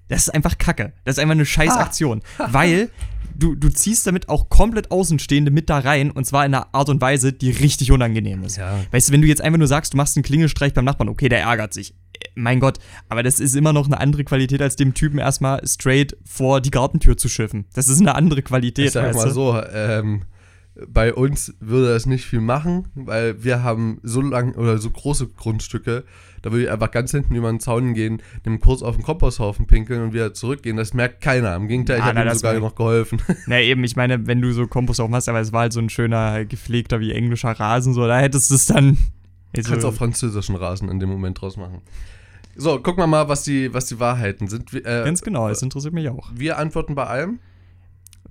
Das 0.09 0.23
ist 0.23 0.29
einfach 0.29 0.57
Kacke. 0.57 0.91
Das 1.05 1.15
ist 1.15 1.19
einfach 1.19 1.33
eine 1.33 1.45
scheiß 1.45 1.77
Aktion. 1.77 2.21
Weil 2.37 2.89
du, 3.35 3.55
du 3.55 3.69
ziehst 3.69 4.05
damit 4.05 4.27
auch 4.29 4.49
komplett 4.49 4.91
Außenstehende 4.91 5.51
mit 5.51 5.69
da 5.69 5.79
rein 5.79 6.11
und 6.11 6.25
zwar 6.25 6.45
in 6.45 6.53
einer 6.53 6.67
Art 6.73 6.89
und 6.89 7.01
Weise, 7.01 7.31
die 7.31 7.51
richtig 7.51 7.91
unangenehm 7.91 8.43
ist. 8.43 8.57
Ja. 8.57 8.79
Weißt 8.91 9.09
du, 9.09 9.13
wenn 9.13 9.21
du 9.21 9.27
jetzt 9.27 9.41
einfach 9.41 9.57
nur 9.59 9.67
sagst, 9.67 9.93
du 9.93 9.97
machst 9.97 10.17
einen 10.17 10.23
Klingelstreich 10.23 10.73
beim 10.73 10.85
Nachbarn, 10.85 11.09
okay, 11.09 11.29
der 11.29 11.41
ärgert 11.41 11.73
sich. 11.73 11.93
Äh, 12.13 12.27
Mein 12.35 12.59
Gott, 12.59 12.79
aber 13.07 13.23
das 13.23 13.39
ist 13.39 13.55
immer 13.55 13.73
noch 13.73 13.85
eine 13.85 13.99
andere 13.99 14.23
Qualität, 14.23 14.61
als 14.61 14.75
dem 14.75 14.93
Typen 14.93 15.19
erstmal 15.19 15.65
straight 15.65 16.17
vor 16.25 16.59
die 16.61 16.71
Gartentür 16.71 17.17
zu 17.17 17.29
schiffen. 17.29 17.65
Das 17.73 17.87
ist 17.87 17.99
eine 18.01 18.15
andere 18.15 18.41
Qualität. 18.41 18.87
Ich 18.87 18.91
sag 18.91 19.13
mal 19.15 19.31
so, 19.31 19.61
ähm, 19.73 20.23
bei 20.87 21.13
uns 21.13 21.53
würde 21.59 21.89
das 21.93 22.05
nicht 22.05 22.25
viel 22.25 22.41
machen, 22.41 22.87
weil 22.95 23.43
wir 23.43 23.63
haben 23.63 23.99
so 24.03 24.21
lang 24.21 24.55
oder 24.55 24.77
so 24.77 24.89
große 24.89 25.27
Grundstücke, 25.27 26.03
da 26.41 26.51
würde 26.51 26.63
ich 26.65 26.71
einfach 26.71 26.91
ganz 26.91 27.11
hinten 27.11 27.35
über 27.35 27.49
den 27.49 27.59
Zaun 27.59 27.93
gehen, 27.93 28.21
dem 28.45 28.59
kurz 28.61 28.81
auf 28.81 28.95
den 28.95 29.03
Komposthaufen 29.03 29.67
pinkeln 29.67 30.01
und 30.01 30.13
wieder 30.13 30.33
zurückgehen. 30.33 30.77
Das 30.77 30.93
merkt 30.93 31.21
keiner. 31.21 31.55
Im 31.55 31.67
Gegenteil, 31.67 31.97
ich 31.97 32.03
Ah, 32.03 32.15
habe 32.15 32.21
ihm 32.29 32.33
sogar 32.33 32.59
noch 32.59 32.75
geholfen. 32.75 33.21
Na 33.47 33.59
eben, 33.59 33.83
ich 33.83 33.95
meine, 33.95 34.25
wenn 34.27 34.41
du 34.41 34.51
so 34.53 34.65
Kompost 34.67 35.01
auch 35.01 35.09
machst, 35.09 35.27
aber 35.27 35.39
es 35.41 35.51
war 35.51 35.61
halt 35.61 35.73
so 35.73 35.79
ein 35.81 35.89
schöner, 35.89 36.45
gepflegter 36.45 36.99
wie 37.01 37.11
englischer 37.11 37.51
Rasen, 37.51 37.93
so, 37.93 38.07
da 38.07 38.19
hättest 38.19 38.51
du 38.51 38.55
es 38.55 38.67
dann. 38.67 38.97
Du 39.53 39.61
kannst 39.63 39.83
auch 39.85 39.93
französischen 39.93 40.55
Rasen 40.55 40.89
in 40.89 40.99
dem 40.99 41.09
Moment 41.09 41.41
draus 41.41 41.57
machen. 41.57 41.81
So, 42.55 42.79
gucken 42.79 43.01
wir 43.03 43.07
mal, 43.07 43.27
was 43.29 43.43
die, 43.43 43.73
was 43.73 43.85
die 43.87 43.99
Wahrheiten 43.99 44.47
sind. 44.47 44.73
Äh, 44.73 44.81
Ganz 45.05 45.21
genau, 45.21 45.49
es 45.49 45.61
interessiert 45.61 45.93
mich 45.93 46.09
auch. 46.09 46.29
wir 46.35 46.57
antworten 46.57 46.95
bei 46.95 47.05
allem. 47.05 47.39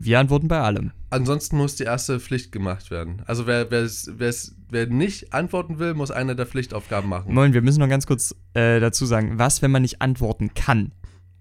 Wir 0.00 0.20
antworten 0.20 0.48
bei 0.48 0.60
allem. 0.60 0.92
Ansonsten 1.10 1.56
muss 1.56 1.74
die 1.74 1.84
erste 1.84 2.20
Pflicht 2.20 2.52
gemacht 2.52 2.90
werden. 2.90 3.22
Also 3.26 3.46
wer, 3.46 3.70
wer's, 3.70 4.54
wer 4.68 4.86
nicht 4.86 5.32
antworten 5.32 5.78
will, 5.78 5.94
muss 5.94 6.10
eine 6.10 6.36
der 6.36 6.46
Pflichtaufgaben 6.46 7.08
machen. 7.08 7.34
Moin, 7.34 7.52
wir 7.52 7.62
müssen 7.62 7.80
noch 7.80 7.88
ganz 7.88 8.06
kurz 8.06 8.34
äh, 8.54 8.78
dazu 8.78 9.06
sagen, 9.06 9.38
was, 9.38 9.62
wenn 9.62 9.70
man 9.70 9.82
nicht 9.82 10.00
antworten 10.00 10.54
kann? 10.54 10.92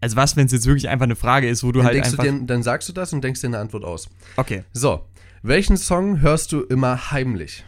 Also 0.02 0.16
was, 0.16 0.36
wenn 0.36 0.46
es 0.46 0.52
jetzt 0.52 0.66
wirklich 0.66 0.90
einfach 0.90 1.06
eine 1.06 1.16
Frage 1.16 1.50
ist, 1.50 1.64
wo 1.64 1.72
du 1.72 1.80
Dann, 1.80 1.88
halt 1.88 2.06
einfach. 2.06 2.24
du 2.24 2.32
dir, 2.32 2.46
dann 2.46 2.64
sagst 2.64 2.88
du 2.90 2.94
das 2.94 3.14
und 3.14 3.24
denkst 3.24 3.42
dir 3.42 3.48
eine 3.48 3.60
Antwort 3.60 3.84
aus. 3.84 4.10
okay. 4.38 4.64
So, 4.74 5.06
welchen 5.44 5.78
Song 5.78 6.22
hörst 6.22 6.52
du 6.52 6.62
immer 6.62 7.12
heimlich? 7.12 7.66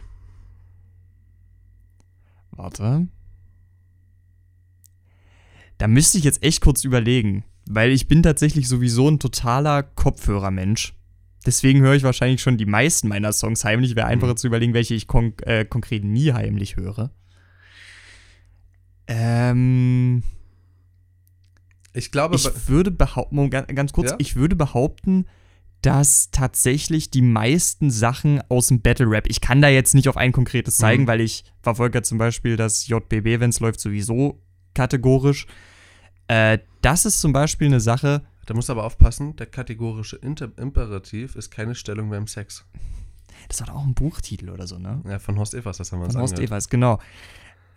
Warte. 2.51 3.07
Da 5.77 5.87
müsste 5.87 6.17
ich 6.17 6.23
jetzt 6.23 6.43
echt 6.43 6.61
kurz 6.61 6.83
überlegen, 6.83 7.43
weil 7.69 7.91
ich 7.91 8.07
bin 8.07 8.21
tatsächlich 8.23 8.67
sowieso 8.67 9.07
ein 9.09 9.19
totaler 9.19 9.83
Kopfhörermensch. 9.83 10.93
Deswegen 11.45 11.79
höre 11.81 11.93
ich 11.95 12.03
wahrscheinlich 12.03 12.41
schon 12.41 12.57
die 12.57 12.65
meisten 12.65 13.07
meiner 13.07 13.31
Songs 13.31 13.63
heimlich. 13.63 13.95
Wäre 13.95 14.07
einfacher 14.07 14.33
Mhm. 14.33 14.37
zu 14.37 14.47
überlegen, 14.47 14.73
welche 14.73 14.95
ich 14.95 15.07
kon 15.07 15.33
äh, 15.43 15.63
konkret 15.63 16.03
nie 16.03 16.33
heimlich 16.33 16.75
höre. 16.75 17.11
Ähm, 19.07 20.23
Ich 21.93 22.11
glaube, 22.11 22.35
ich 22.35 22.47
würde 22.67 22.91
behaupten, 22.91 23.49
ganz 23.49 23.93
kurz, 23.93 24.11
Ja? 24.11 24.15
ich 24.19 24.35
würde 24.35 24.55
behaupten, 24.55 25.25
dass 25.81 26.29
tatsächlich 26.31 27.09
die 27.09 27.21
meisten 27.21 27.89
Sachen 27.89 28.41
aus 28.49 28.67
dem 28.67 28.81
Battle 28.81 29.09
Rap, 29.09 29.25
ich 29.27 29.41
kann 29.41 29.61
da 29.61 29.69
jetzt 29.69 29.95
nicht 29.95 30.07
auf 30.09 30.17
ein 30.17 30.31
konkretes 30.31 30.77
zeigen, 30.77 31.03
Mhm. 31.03 31.07
weil 31.07 31.21
ich 31.21 31.45
verfolge 31.61 31.99
ja 31.99 32.03
zum 32.03 32.17
Beispiel 32.17 32.57
das 32.57 32.87
JBB, 32.87 33.39
wenn 33.39 33.49
es 33.49 33.59
läuft, 33.59 33.79
sowieso 33.79 34.41
kategorisch. 34.73 35.47
Äh, 36.29 36.59
das 36.81 37.05
ist 37.05 37.19
zum 37.19 37.33
Beispiel 37.33 37.67
eine 37.67 37.81
Sache, 37.81 38.21
da 38.45 38.55
musst 38.55 38.67
du 38.67 38.73
aber 38.73 38.83
aufpassen, 38.83 39.35
der 39.35 39.45
kategorische 39.45 40.15
Inter 40.15 40.49
Imperativ 40.57 41.35
ist 41.35 41.51
keine 41.51 41.75
Stellung 41.75 42.09
beim 42.09 42.25
Sex. 42.25 42.65
das 43.47 43.59
war 43.59 43.67
doch 43.67 43.75
auch 43.75 43.85
ein 43.85 43.93
Buchtitel 43.93 44.49
oder 44.49 44.65
so, 44.65 44.79
ne? 44.79 45.01
Ja, 45.07 45.19
von 45.19 45.37
Horst 45.37 45.53
Evers, 45.53 45.77
das 45.77 45.91
haben 45.91 45.99
wir 45.99 46.05
uns 46.05 46.13
Von 46.13 46.21
Horst 46.21 46.33
angehört. 46.33 46.49
Evers, 46.49 46.69
genau. 46.69 46.99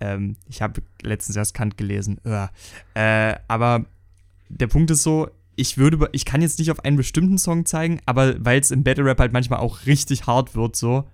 Ähm, 0.01 0.37
ich 0.49 0.63
habe 0.63 0.81
letztens 1.03 1.37
erst 1.37 1.53
Kant 1.53 1.77
gelesen. 1.77 2.21
Ja. 2.25 2.51
Äh, 2.95 3.37
aber 3.49 3.85
der 4.49 4.67
Punkt 4.67 4.91
ist 4.91 5.03
so, 5.03 5.29
ich 5.57 5.77
würde, 5.77 6.09
ich 6.13 6.25
kann 6.25 6.41
jetzt 6.41 6.59
nicht 6.59 6.71
auf 6.71 6.83
einen 6.85 6.97
bestimmten 6.97 7.37
Song 7.37 7.67
zeigen, 7.67 8.01
aber 8.07 8.43
weil 8.43 8.59
es 8.59 8.71
im 8.71 8.83
Battle 8.83 9.05
Rap 9.05 9.21
halt 9.21 9.35
manchmal 9.35 9.61
auch 9.61 9.85
richtig 9.85 10.27
hart 10.27 10.55
wird, 10.55 10.75
so, 10.75 11.07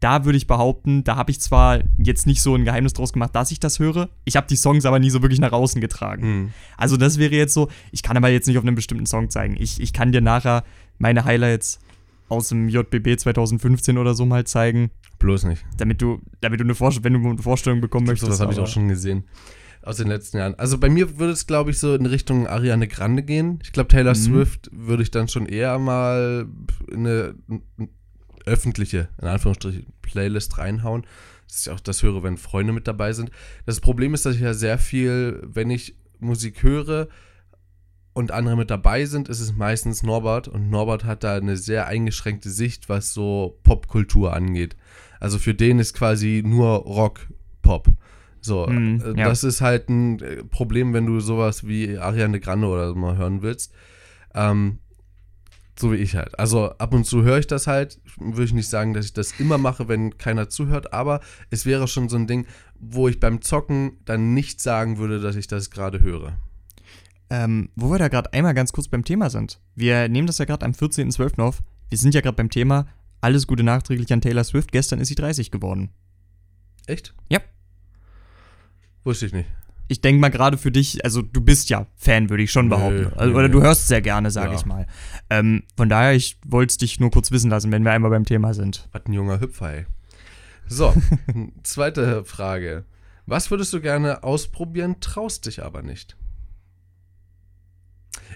da 0.00 0.24
würde 0.24 0.36
ich 0.36 0.46
behaupten, 0.46 1.02
da 1.04 1.16
habe 1.16 1.30
ich 1.30 1.40
zwar 1.40 1.80
jetzt 1.98 2.26
nicht 2.26 2.42
so 2.42 2.54
ein 2.54 2.64
Geheimnis 2.64 2.92
draus 2.92 3.12
gemacht, 3.12 3.34
dass 3.34 3.50
ich 3.50 3.60
das 3.60 3.78
höre, 3.78 4.10
ich 4.24 4.36
habe 4.36 4.46
die 4.46 4.56
Songs 4.56 4.84
aber 4.84 4.98
nie 4.98 5.10
so 5.10 5.22
wirklich 5.22 5.40
nach 5.40 5.52
außen 5.52 5.80
getragen. 5.80 6.22
Hm. 6.22 6.50
Also 6.76 6.96
das 6.96 7.18
wäre 7.18 7.34
jetzt 7.34 7.54
so, 7.54 7.68
ich 7.90 8.02
kann 8.02 8.16
aber 8.16 8.28
jetzt 8.28 8.46
nicht 8.46 8.58
auf 8.58 8.64
einen 8.64 8.74
bestimmten 8.76 9.06
Song 9.06 9.30
zeigen. 9.30 9.56
Ich, 9.58 9.80
ich 9.80 9.92
kann 9.92 10.12
dir 10.12 10.20
nachher 10.20 10.62
meine 10.98 11.24
Highlights 11.24 11.78
aus 12.28 12.48
dem 12.50 12.68
JBB 12.68 13.16
2015 13.18 13.96
oder 13.98 14.14
so 14.14 14.26
mal 14.26 14.44
zeigen, 14.44 14.90
Bloß 15.18 15.44
nicht. 15.44 15.64
damit 15.78 16.02
du, 16.02 16.20
damit 16.40 16.60
du 16.60 16.64
eine 16.64 16.74
Vorstellung, 16.74 17.04
wenn 17.04 17.22
du 17.22 17.30
eine 17.30 17.42
Vorstellung 17.42 17.80
bekommen 17.80 18.06
möchtest. 18.06 18.30
das 18.30 18.40
habe 18.40 18.52
ich 18.52 18.58
auch 18.58 18.66
schon 18.66 18.88
gesehen. 18.88 19.24
Aus 19.82 19.98
den 19.98 20.08
letzten 20.08 20.38
Jahren. 20.38 20.54
Also 20.54 20.78
bei 20.78 20.88
mir 20.88 21.18
würde 21.18 21.32
es, 21.34 21.46
glaube 21.46 21.70
ich, 21.70 21.78
so 21.78 21.94
in 21.94 22.06
Richtung 22.06 22.46
Ariane 22.46 22.88
Grande 22.88 23.22
gehen. 23.22 23.58
Ich 23.62 23.72
glaube, 23.72 23.88
Taylor 23.88 24.12
Mhm. 24.12 24.14
Swift 24.22 24.70
würde 24.72 25.02
ich 25.02 25.10
dann 25.10 25.28
schon 25.28 25.44
eher 25.44 25.78
mal 25.78 26.46
in 26.90 27.06
eine 27.06 27.34
öffentliche, 28.46 29.08
in 29.20 29.28
Anführungsstrichen, 29.28 29.86
Playlist 30.02 30.58
reinhauen. 30.58 31.06
Das 31.46 31.58
ist 31.58 31.66
ja 31.66 31.74
auch 31.74 31.80
das 31.80 32.02
höre, 32.02 32.22
wenn 32.22 32.36
Freunde 32.36 32.72
mit 32.72 32.88
dabei 32.88 33.12
sind. 33.12 33.30
Das 33.66 33.80
Problem 33.80 34.14
ist, 34.14 34.26
dass 34.26 34.36
ich 34.36 34.42
ja 34.42 34.54
sehr 34.54 34.78
viel, 34.78 35.40
wenn 35.44 35.70
ich 35.70 35.96
Musik 36.20 36.62
höre 36.62 37.08
und 38.12 38.30
andere 38.30 38.56
mit 38.56 38.70
dabei 38.70 39.04
sind, 39.04 39.28
ist 39.28 39.40
es 39.40 39.54
meistens 39.54 40.02
Norbert. 40.02 40.48
Und 40.48 40.70
Norbert 40.70 41.04
hat 41.04 41.24
da 41.24 41.36
eine 41.36 41.56
sehr 41.56 41.86
eingeschränkte 41.86 42.50
Sicht, 42.50 42.88
was 42.88 43.12
so 43.12 43.58
Popkultur 43.62 44.32
angeht. 44.32 44.76
Also 45.20 45.38
für 45.38 45.54
den 45.54 45.78
ist 45.78 45.94
quasi 45.94 46.42
nur 46.44 46.76
Rock 46.76 47.26
Pop. 47.62 47.88
So, 48.40 48.68
äh, 48.68 48.98
ja. 49.16 49.28
das 49.28 49.42
ist 49.42 49.62
halt 49.62 49.88
ein 49.88 50.20
äh, 50.20 50.44
Problem, 50.44 50.92
wenn 50.92 51.06
du 51.06 51.20
sowas 51.20 51.66
wie 51.66 51.96
Ariane 51.96 52.40
Grande 52.40 52.66
oder 52.66 52.90
so 52.90 52.94
mal 52.94 53.16
hören 53.16 53.40
willst. 53.40 53.72
Ähm, 54.34 54.80
so 55.78 55.92
wie 55.92 55.96
ich 55.96 56.16
halt. 56.16 56.38
Also 56.38 56.70
ab 56.78 56.94
und 56.94 57.04
zu 57.04 57.22
höre 57.22 57.38
ich 57.38 57.46
das 57.46 57.66
halt. 57.66 58.00
Würde 58.18 58.44
ich 58.44 58.52
nicht 58.52 58.68
sagen, 58.68 58.94
dass 58.94 59.06
ich 59.06 59.12
das 59.12 59.38
immer 59.38 59.58
mache, 59.58 59.88
wenn 59.88 60.16
keiner 60.18 60.48
zuhört, 60.48 60.92
aber 60.92 61.20
es 61.50 61.66
wäre 61.66 61.88
schon 61.88 62.08
so 62.08 62.16
ein 62.16 62.26
Ding, 62.26 62.46
wo 62.78 63.08
ich 63.08 63.20
beim 63.20 63.42
Zocken 63.42 63.98
dann 64.04 64.34
nicht 64.34 64.60
sagen 64.60 64.98
würde, 64.98 65.20
dass 65.20 65.36
ich 65.36 65.46
das 65.46 65.70
gerade 65.70 66.00
höre. 66.00 66.38
Ähm, 67.30 67.70
wo 67.74 67.90
wir 67.90 67.98
da 67.98 68.08
gerade 68.08 68.32
einmal 68.32 68.54
ganz 68.54 68.72
kurz 68.72 68.88
beim 68.88 69.04
Thema 69.04 69.30
sind. 69.30 69.58
Wir 69.74 70.08
nehmen 70.08 70.26
das 70.26 70.38
ja 70.38 70.44
gerade 70.44 70.64
am 70.64 70.72
14.12. 70.72 71.40
auf. 71.40 71.62
Wir 71.88 71.98
sind 71.98 72.14
ja 72.14 72.20
gerade 72.20 72.36
beim 72.36 72.50
Thema 72.50 72.86
alles 73.20 73.46
Gute 73.46 73.62
nachträglich 73.62 74.12
an 74.12 74.20
Taylor 74.20 74.44
Swift. 74.44 74.70
Gestern 74.70 75.00
ist 75.00 75.08
sie 75.08 75.14
30 75.14 75.50
geworden. 75.50 75.90
Echt? 76.86 77.14
Ja. 77.30 77.40
Wusste 79.02 79.26
ich 79.26 79.32
nicht. 79.32 79.48
Ich 79.94 80.00
denke 80.00 80.20
mal 80.20 80.28
gerade 80.28 80.58
für 80.58 80.72
dich, 80.72 81.04
also 81.04 81.22
du 81.22 81.40
bist 81.40 81.70
ja 81.70 81.86
Fan, 81.94 82.28
würde 82.28 82.42
ich 82.42 82.50
schon 82.50 82.68
behaupten. 82.68 83.12
Also, 83.14 83.30
nö, 83.32 83.38
oder 83.38 83.48
du 83.48 83.62
hörst 83.62 83.86
sehr 83.86 84.02
gerne, 84.02 84.32
sage 84.32 84.50
Ja. 84.50 84.56
ich 84.58 84.66
mal. 84.66 84.88
Ähm, 85.30 85.62
von 85.76 85.88
daher, 85.88 86.14
ich 86.14 86.36
wollte 86.44 86.72
es 86.72 86.78
dich 86.78 86.98
nur 86.98 87.12
kurz 87.12 87.30
wissen 87.30 87.48
lassen, 87.48 87.70
wenn 87.70 87.84
wir 87.84 87.92
einmal 87.92 88.10
beim 88.10 88.24
Thema 88.24 88.54
sind. 88.54 88.88
Was 88.90 89.06
ein 89.06 89.12
junger 89.12 89.38
Hüpfer, 89.38 89.72
ey. 89.72 89.86
So, 90.66 90.92
zweite 91.62 92.24
Frage. 92.24 92.86
Was 93.24 93.52
würdest 93.52 93.72
du 93.72 93.80
gerne 93.80 94.24
ausprobieren, 94.24 94.96
traust 94.98 95.46
dich 95.46 95.62
aber 95.62 95.82
nicht? 95.82 96.16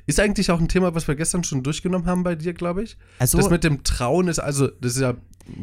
Ist 0.06 0.20
eigentlich 0.20 0.52
auch 0.52 0.60
ein 0.60 0.68
Thema, 0.68 0.94
was 0.94 1.08
wir 1.08 1.16
gestern 1.16 1.42
schon 1.42 1.64
durchgenommen 1.64 2.06
haben 2.06 2.22
bei 2.22 2.36
dir, 2.36 2.54
glaube 2.54 2.84
ich. 2.84 2.96
Also, 3.18 3.36
Das 3.36 3.50
mit 3.50 3.64
dem 3.64 3.82
Trauen 3.82 4.28
ist 4.28 4.38
also, 4.38 4.68
das 4.68 4.94
ist 4.94 5.00
ja 5.00 5.16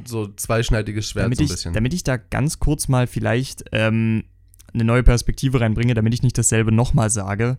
so 0.03 0.27
zweischneidiges 0.27 1.09
Schwert 1.09 1.25
damit 1.25 1.37
so 1.37 1.43
ein 1.43 1.45
ich, 1.45 1.51
bisschen. 1.53 1.73
damit 1.73 1.93
ich 1.93 2.03
da 2.03 2.17
ganz 2.17 2.59
kurz 2.59 2.89
mal 2.89 3.07
vielleicht 3.07 3.63
ähm, 3.71 4.25
eine 4.73 4.83
neue 4.83 5.03
Perspektive 5.03 5.61
reinbringe, 5.61 5.93
damit 5.93 6.13
ich 6.13 6.23
nicht 6.23 6.37
dasselbe 6.37 6.71
nochmal 6.71 7.09
sage. 7.09 7.57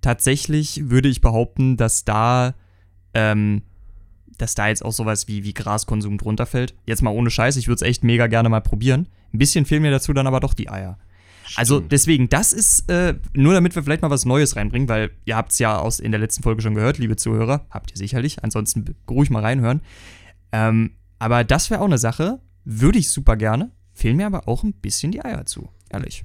Tatsächlich 0.00 0.90
würde 0.90 1.08
ich 1.08 1.20
behaupten, 1.20 1.76
dass 1.76 2.04
da, 2.04 2.54
ähm, 3.14 3.62
dass 4.38 4.54
da 4.54 4.68
jetzt 4.68 4.84
auch 4.84 4.92
sowas 4.92 5.28
wie, 5.28 5.44
wie 5.44 5.54
Graskonsum 5.54 6.18
drunter 6.18 6.46
fällt. 6.46 6.74
Jetzt 6.86 7.02
mal 7.02 7.10
ohne 7.10 7.30
Scheiß, 7.30 7.56
ich 7.56 7.68
würde 7.68 7.76
es 7.76 7.88
echt 7.88 8.04
mega 8.04 8.26
gerne 8.28 8.48
mal 8.48 8.60
probieren. 8.60 9.08
Ein 9.32 9.38
bisschen 9.38 9.66
fehlen 9.66 9.82
mir 9.82 9.90
dazu 9.90 10.12
dann 10.12 10.26
aber 10.26 10.40
doch 10.40 10.54
die 10.54 10.70
Eier. 10.70 10.98
Also 11.56 11.76
Stimmt. 11.76 11.92
deswegen, 11.92 12.28
das 12.28 12.52
ist 12.52 12.90
äh, 12.90 13.14
nur 13.34 13.54
damit 13.54 13.74
wir 13.74 13.82
vielleicht 13.82 14.02
mal 14.02 14.10
was 14.10 14.24
Neues 14.24 14.56
reinbringen, 14.56 14.88
weil 14.88 15.10
ihr 15.24 15.36
habt 15.36 15.52
es 15.52 15.58
ja 15.58 15.78
aus 15.78 15.98
in 15.98 16.12
der 16.12 16.20
letzten 16.20 16.42
Folge 16.42 16.62
schon 16.62 16.74
gehört, 16.74 16.98
liebe 16.98 17.16
Zuhörer, 17.16 17.66
habt 17.70 17.90
ihr 17.90 17.96
sicherlich. 17.96 18.44
Ansonsten 18.44 18.94
ruhig 19.08 19.30
mal 19.30 19.42
reinhören. 19.42 19.80
Ähm, 20.52 20.92
aber 21.18 21.44
das 21.44 21.70
wäre 21.70 21.80
auch 21.80 21.86
eine 21.86 21.98
Sache, 21.98 22.40
würde 22.64 22.98
ich 22.98 23.10
super 23.10 23.36
gerne. 23.36 23.70
Fehlen 23.92 24.16
mir 24.16 24.26
aber 24.26 24.46
auch 24.46 24.62
ein 24.62 24.74
bisschen 24.74 25.10
die 25.10 25.24
Eier 25.24 25.44
zu, 25.46 25.68
ehrlich. 25.90 26.24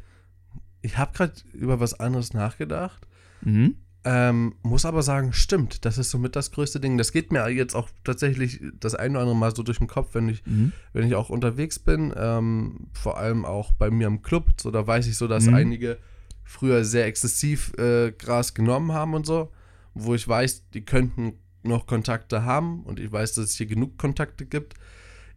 ich 0.82 0.98
habe 0.98 1.14
gerade 1.14 1.34
über 1.54 1.80
was 1.80 2.00
anderes 2.00 2.34
nachgedacht. 2.34 3.08
Mhm. 3.42 3.76
Ähm, 4.06 4.56
muss 4.64 4.84
aber 4.84 5.02
sagen, 5.02 5.32
stimmt, 5.32 5.86
das 5.86 5.98
ist 5.98 6.10
somit 6.10 6.36
das 6.36 6.52
größte 6.52 6.82
Ding. 6.82 6.98
Das 6.98 7.14
geht 7.14 7.32
mir 7.32 7.48
jetzt 7.50 7.74
auch 7.74 7.88
tatsächlich 8.04 8.60
das 8.78 8.96
ein 8.96 9.12
oder 9.12 9.22
andere 9.22 9.36
Mal 9.38 9.56
so 9.56 9.64
durch 9.64 9.78
den 9.78 9.88
Kopf, 9.88 10.10
wenn 10.14 10.28
ich, 10.28 10.46
Mhm. 10.46 10.74
wenn 10.92 11.08
ich 11.08 11.16
auch 11.16 11.30
unterwegs 11.30 11.80
bin, 11.80 12.14
ähm, 12.18 12.88
vor 12.92 13.18
allem 13.18 13.46
auch 13.46 13.72
bei 13.72 13.90
mir 13.90 14.08
im 14.08 14.22
Club, 14.22 14.50
so 14.60 14.72
da 14.72 14.86
weiß 14.86 15.08
ich 15.08 15.16
so, 15.18 15.28
dass 15.30 15.46
Mhm. 15.46 15.54
einige 15.54 15.98
früher 16.44 16.84
sehr 16.84 17.06
exzessiv 17.06 17.72
äh, 17.78 18.12
Gras 18.12 18.54
genommen 18.54 18.92
haben 18.92 19.14
und 19.14 19.26
so, 19.26 19.54
wo 19.94 20.14
ich 20.14 20.28
weiß, 20.28 20.70
die 20.74 20.84
könnten 20.84 21.36
noch 21.64 21.86
Kontakte 21.88 22.44
haben 22.44 22.84
und 22.84 23.00
ich 23.00 23.10
weiß, 23.10 23.36
dass 23.36 23.46
es 23.46 23.56
hier 23.56 23.68
genug 23.68 23.98
Kontakte 23.98 24.46
gibt. 24.46 24.74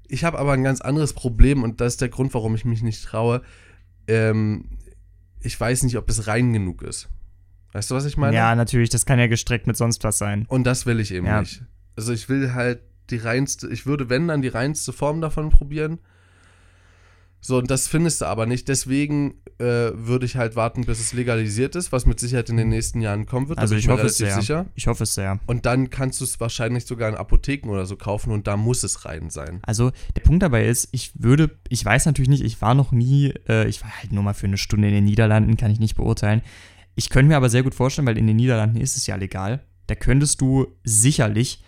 Ich 0.09 0.25
habe 0.25 0.41
aber 0.41 0.53
ein 0.53 0.65
ganz 0.65 0.81
anderes 0.81 1.13
Problem 1.13 1.63
und 1.63 1.81
das 1.81 1.95
ist 1.95 2.01
der 2.01 2.09
Grund, 2.09 2.35
warum 2.35 2.57
ich 2.57 2.65
mich 2.65 2.83
nicht 2.83 3.05
traue. 3.05 3.43
Ähm, 4.09 4.79
ich 5.41 5.59
weiß 5.59 5.83
nicht, 5.85 5.97
ob 5.97 6.09
es 6.09 6.27
rein 6.27 6.53
genug 6.53 6.83
ist. 6.83 7.09
Weißt 7.73 7.91
du, 7.91 7.95
was 7.95 8.05
ich 8.05 8.17
meine? 8.17 8.37
Ja, 8.37 8.55
natürlich, 8.55 8.89
das 8.91 9.07
kann 9.07 9.19
ja 9.19 9.27
gestreckt 9.27 9.67
mit 9.67 9.77
sonst 9.77 10.03
was 10.05 10.19
sein. 10.19 10.45
Und 10.49 10.65
das 10.65 10.87
will 10.87 10.99
ich 11.01 11.13
eben 11.13 11.27
Ja. 11.27 11.41
nicht. 11.41 11.63
Also 11.97 12.13
ich 12.13 12.29
will 12.29 12.55
halt 12.55 12.81
die 13.11 13.19
reinste, 13.19 13.69
ich 13.69 13.87
würde, 13.87 14.09
wenn, 14.09 14.29
dann 14.29 14.43
die 14.43 14.49
reinste 14.49 14.93
Form 14.93 15.21
davon 15.21 15.51
probieren. 15.51 15.99
So, 17.47 17.59
und 17.59 17.71
das 17.71 17.87
findest 17.87 18.23
du 18.23 18.25
aber 18.25 18.45
nicht. 18.45 18.67
Deswegen 18.67 19.35
äh, 19.59 19.93
würde 19.95 20.27
ich 20.27 20.35
halt 20.35 20.57
warten, 20.57 20.85
bis 20.85 20.99
es 20.99 21.13
legalisiert 21.13 21.77
ist, 21.77 21.93
was 21.93 22.05
mit 22.05 22.19
Sicherheit 22.19 22.51
in 22.51 22.57
den 22.57 22.71
nächsten 22.71 23.01
Jahren 23.01 23.25
kommen 23.25 23.49
wird. 23.49 23.61
Also 23.61 23.77
ich 23.77 23.87
mir 23.87 23.93
hoffe 23.93 24.07
es 24.07 24.19
sehr. 24.19 24.35
sicher. 24.35 24.67
Ich 24.75 24.89
hoffe 24.89 25.05
es 25.05 25.15
sehr. 25.15 25.39
Und 25.47 25.65
dann 25.65 25.89
kannst 25.89 26.21
du 26.21 26.25
es 26.25 26.41
wahrscheinlich 26.41 26.87
sogar 26.87 27.09
in 27.09 27.15
Apotheken 27.15 27.69
oder 27.71 27.87
so 27.87 27.95
kaufen 27.95 28.33
und 28.33 28.49
da 28.49 28.57
muss 28.57 28.83
es 28.83 29.05
rein 29.05 29.31
sein. 29.31 29.61
Also 29.63 29.93
der 30.17 30.23
Punkt 30.23 30.43
dabei 30.43 30.67
ist, 30.67 30.89
ich 30.91 31.13
würde, 31.15 31.57
ich 31.69 31.85
weiß 31.85 32.07
natürlich 32.07 32.29
nicht, 32.29 32.43
ich 32.43 32.61
war 32.63 32.75
noch 32.75 32.91
nie, 32.91 33.33
äh, 33.49 33.69
ich 33.69 33.81
war 33.81 33.97
halt 33.97 34.11
nur 34.11 34.25
mal 34.25 34.35
für 34.35 34.49
eine 34.49 34.59
Stunde 34.59 34.89
in 34.89 34.95
den 34.95 35.05
Niederlanden, 35.05 35.57
kann 35.57 35.71
ich 35.71 35.79
nicht 35.79 35.95
beurteilen. 35.95 36.43
Ich 36.97 37.11
könnte 37.11 37.29
mir 37.29 37.37
aber 37.37 37.49
sehr 37.49 37.63
gut 37.63 37.77
vorstellen, 37.77 38.09
weil 38.09 38.19
in 38.19 38.27
den 38.27 38.35
Niederlanden 38.35 38.81
ist 38.81 38.97
es 38.97 39.07
ja 39.07 39.15
legal, 39.15 39.63
da 39.87 39.95
könntest 39.95 40.41
du 40.41 40.67
sicherlich 40.83 41.63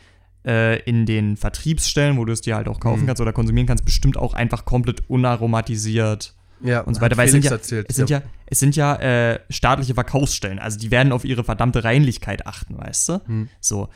äh, 0.49 0.81
in 0.85 1.05
den 1.07 1.37
Vertriebsstellen, 1.37 2.17
wo 2.17 2.25
du 2.25 2.33
es 2.33 2.41
dir 2.41 2.57
halt 2.57 2.67
auch 2.69 2.81
kaufen 2.81 3.03
Mhm. 3.03 3.07
kannst 3.07 3.21
oder 3.21 3.33
konsumieren 3.35 3.67
kannst, 3.67 3.85
bestimmt 3.85 4.17
auch 4.17 4.33
einfach 4.35 4.65
komplett 4.65 5.03
unaromatisiert 5.11 6.35
Ja, 6.63 6.81
und 6.81 6.95
so 6.95 7.01
weiter. 7.03 7.17
Weil 7.19 7.27
es 7.27 7.33
sind 7.33 7.45
ja, 7.45 7.51
erzählt. 7.53 7.87
es 7.89 7.97
sind 7.97 8.09
ja, 8.11 8.23
es 8.47 8.59
sind 8.59 8.75
ja 8.75 8.97
äh, 8.97 9.41
staatliche 9.51 9.95
Verkaufsstellen, 9.95 10.59
also 10.59 10.79
die 10.79 10.91
werden 10.91 11.13
auf 11.13 11.25
ihre 11.25 11.45
verdammte 11.45 11.85
Reinlichkeit 11.85 12.47
achten, 12.47 12.79
weißt 12.79 13.09
du? 13.11 13.21
Hm. 13.27 13.49
So. 13.61 13.89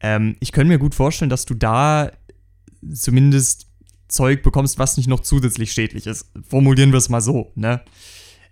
Ähm, 0.00 0.36
ich 0.40 0.52
könnte 0.52 0.68
mir 0.68 0.78
gut 0.78 0.94
vorstellen, 0.94 1.28
dass 1.30 1.44
du 1.44 1.54
da 1.54 2.10
zumindest 2.92 3.66
Zeug 4.08 4.42
bekommst, 4.42 4.78
was 4.78 4.96
nicht 4.96 5.08
noch 5.08 5.20
zusätzlich 5.20 5.72
schädlich 5.72 6.06
ist. 6.06 6.30
Formulieren 6.48 6.92
wir 6.92 6.98
es 6.98 7.08
mal 7.08 7.20
so, 7.20 7.52
ne? 7.56 7.80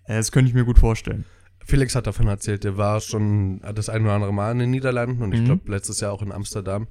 Äh, 0.07 0.17
Das 0.17 0.33
könnte 0.33 0.49
ich 0.49 0.55
mir 0.55 0.65
gut 0.65 0.79
vorstellen. 0.79 1.25
Felix 1.65 1.95
hat 1.95 2.07
davon 2.07 2.27
erzählt, 2.27 2.65
der 2.65 2.77
war 2.77 3.01
schon 3.01 3.61
das 3.75 3.89
ein 3.89 4.03
oder 4.03 4.13
andere 4.15 4.33
Mal 4.35 4.53
in 4.53 4.59
den 4.59 4.71
Niederlanden 4.71 5.23
und 5.23 5.33
ich 5.33 5.41
Mhm. 5.41 5.45
glaube 5.47 5.71
letztes 5.71 6.01
Jahr 6.01 6.13
auch 6.13 6.23
in 6.23 6.33
Amsterdam. 6.33 6.89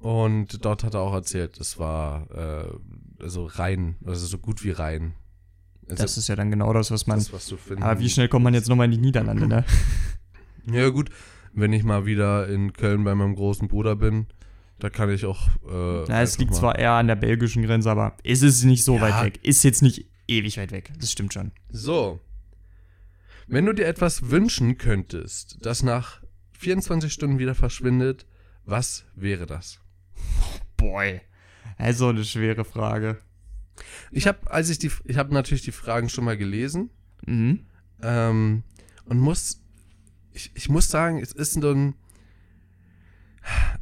Und 0.00 0.64
dort 0.64 0.84
hat 0.84 0.94
er 0.94 1.00
auch 1.00 1.12
erzählt, 1.14 1.58
es 1.58 1.78
war 1.78 2.30
äh, 2.30 3.22
also 3.22 3.46
rein, 3.46 3.96
also 4.04 4.26
so 4.26 4.38
gut 4.38 4.62
wie 4.64 4.70
rein. 4.70 5.14
Also 5.90 6.02
Das 6.02 6.16
ist 6.18 6.28
ja 6.28 6.36
dann 6.36 6.50
genau 6.50 6.72
das, 6.72 6.90
was 6.90 7.06
man. 7.06 7.18
das, 7.18 7.32
was. 7.32 7.52
Aber 7.80 7.98
wie 8.00 8.08
schnell 8.10 8.28
kommt 8.28 8.44
man 8.44 8.54
jetzt 8.54 8.68
nochmal 8.68 8.84
in 8.86 8.92
die 8.92 8.98
Niederlande, 8.98 9.46
ne? 9.48 9.64
Ja 10.70 10.90
gut, 10.90 11.08
wenn 11.54 11.72
ich 11.72 11.82
mal 11.82 12.04
wieder 12.04 12.46
in 12.46 12.74
Köln 12.74 13.02
bei 13.02 13.14
meinem 13.14 13.34
großen 13.34 13.68
Bruder 13.68 13.96
bin, 13.96 14.26
da 14.78 14.90
kann 14.90 15.08
ich 15.10 15.24
auch. 15.24 15.48
Äh, 15.66 16.04
Na, 16.08 16.20
es 16.20 16.36
liegt 16.38 16.54
zwar 16.54 16.78
eher 16.78 16.92
an 16.92 17.06
der 17.06 17.16
belgischen 17.16 17.62
Grenze, 17.62 17.90
aber 17.90 18.16
ist 18.22 18.42
es 18.42 18.62
nicht 18.64 18.84
so 18.84 18.96
Ja. 18.96 19.00
weit 19.00 19.24
weg. 19.24 19.40
Ist 19.44 19.62
jetzt 19.64 19.80
nicht 19.82 20.06
ewig 20.28 20.58
weit 20.58 20.70
weg. 20.70 20.92
Das 21.00 21.10
stimmt 21.10 21.32
schon. 21.32 21.52
So. 21.70 22.20
Wenn 23.46 23.64
du 23.64 23.72
dir 23.72 23.86
etwas 23.86 24.30
wünschen 24.30 24.76
könntest, 24.76 25.56
das 25.62 25.82
nach 25.82 26.20
24 26.52 27.10
Stunden 27.10 27.38
wieder 27.38 27.54
verschwindet, 27.54 28.26
was 28.66 29.06
wäre 29.16 29.46
das? 29.46 29.80
Boy. 30.76 31.20
Also 31.76 32.08
eine 32.08 32.24
schwere 32.24 32.64
Frage. 32.64 33.18
Ich 34.10 34.26
habe, 34.26 34.50
als 34.50 34.68
ich 34.70 34.78
die, 34.78 34.90
ich 35.04 35.16
habe 35.16 35.32
natürlich 35.32 35.62
die 35.62 35.72
Fragen 35.72 36.08
schon 36.08 36.24
mal 36.24 36.36
gelesen 36.36 36.90
Mhm. 37.26 37.66
ähm, 38.02 38.62
und 39.04 39.18
muss, 39.18 39.60
ich, 40.32 40.50
ich 40.54 40.68
muss 40.68 40.88
sagen, 40.88 41.20
es 41.20 41.32
ist 41.32 41.54
so 41.54 41.70
ein, 41.70 41.94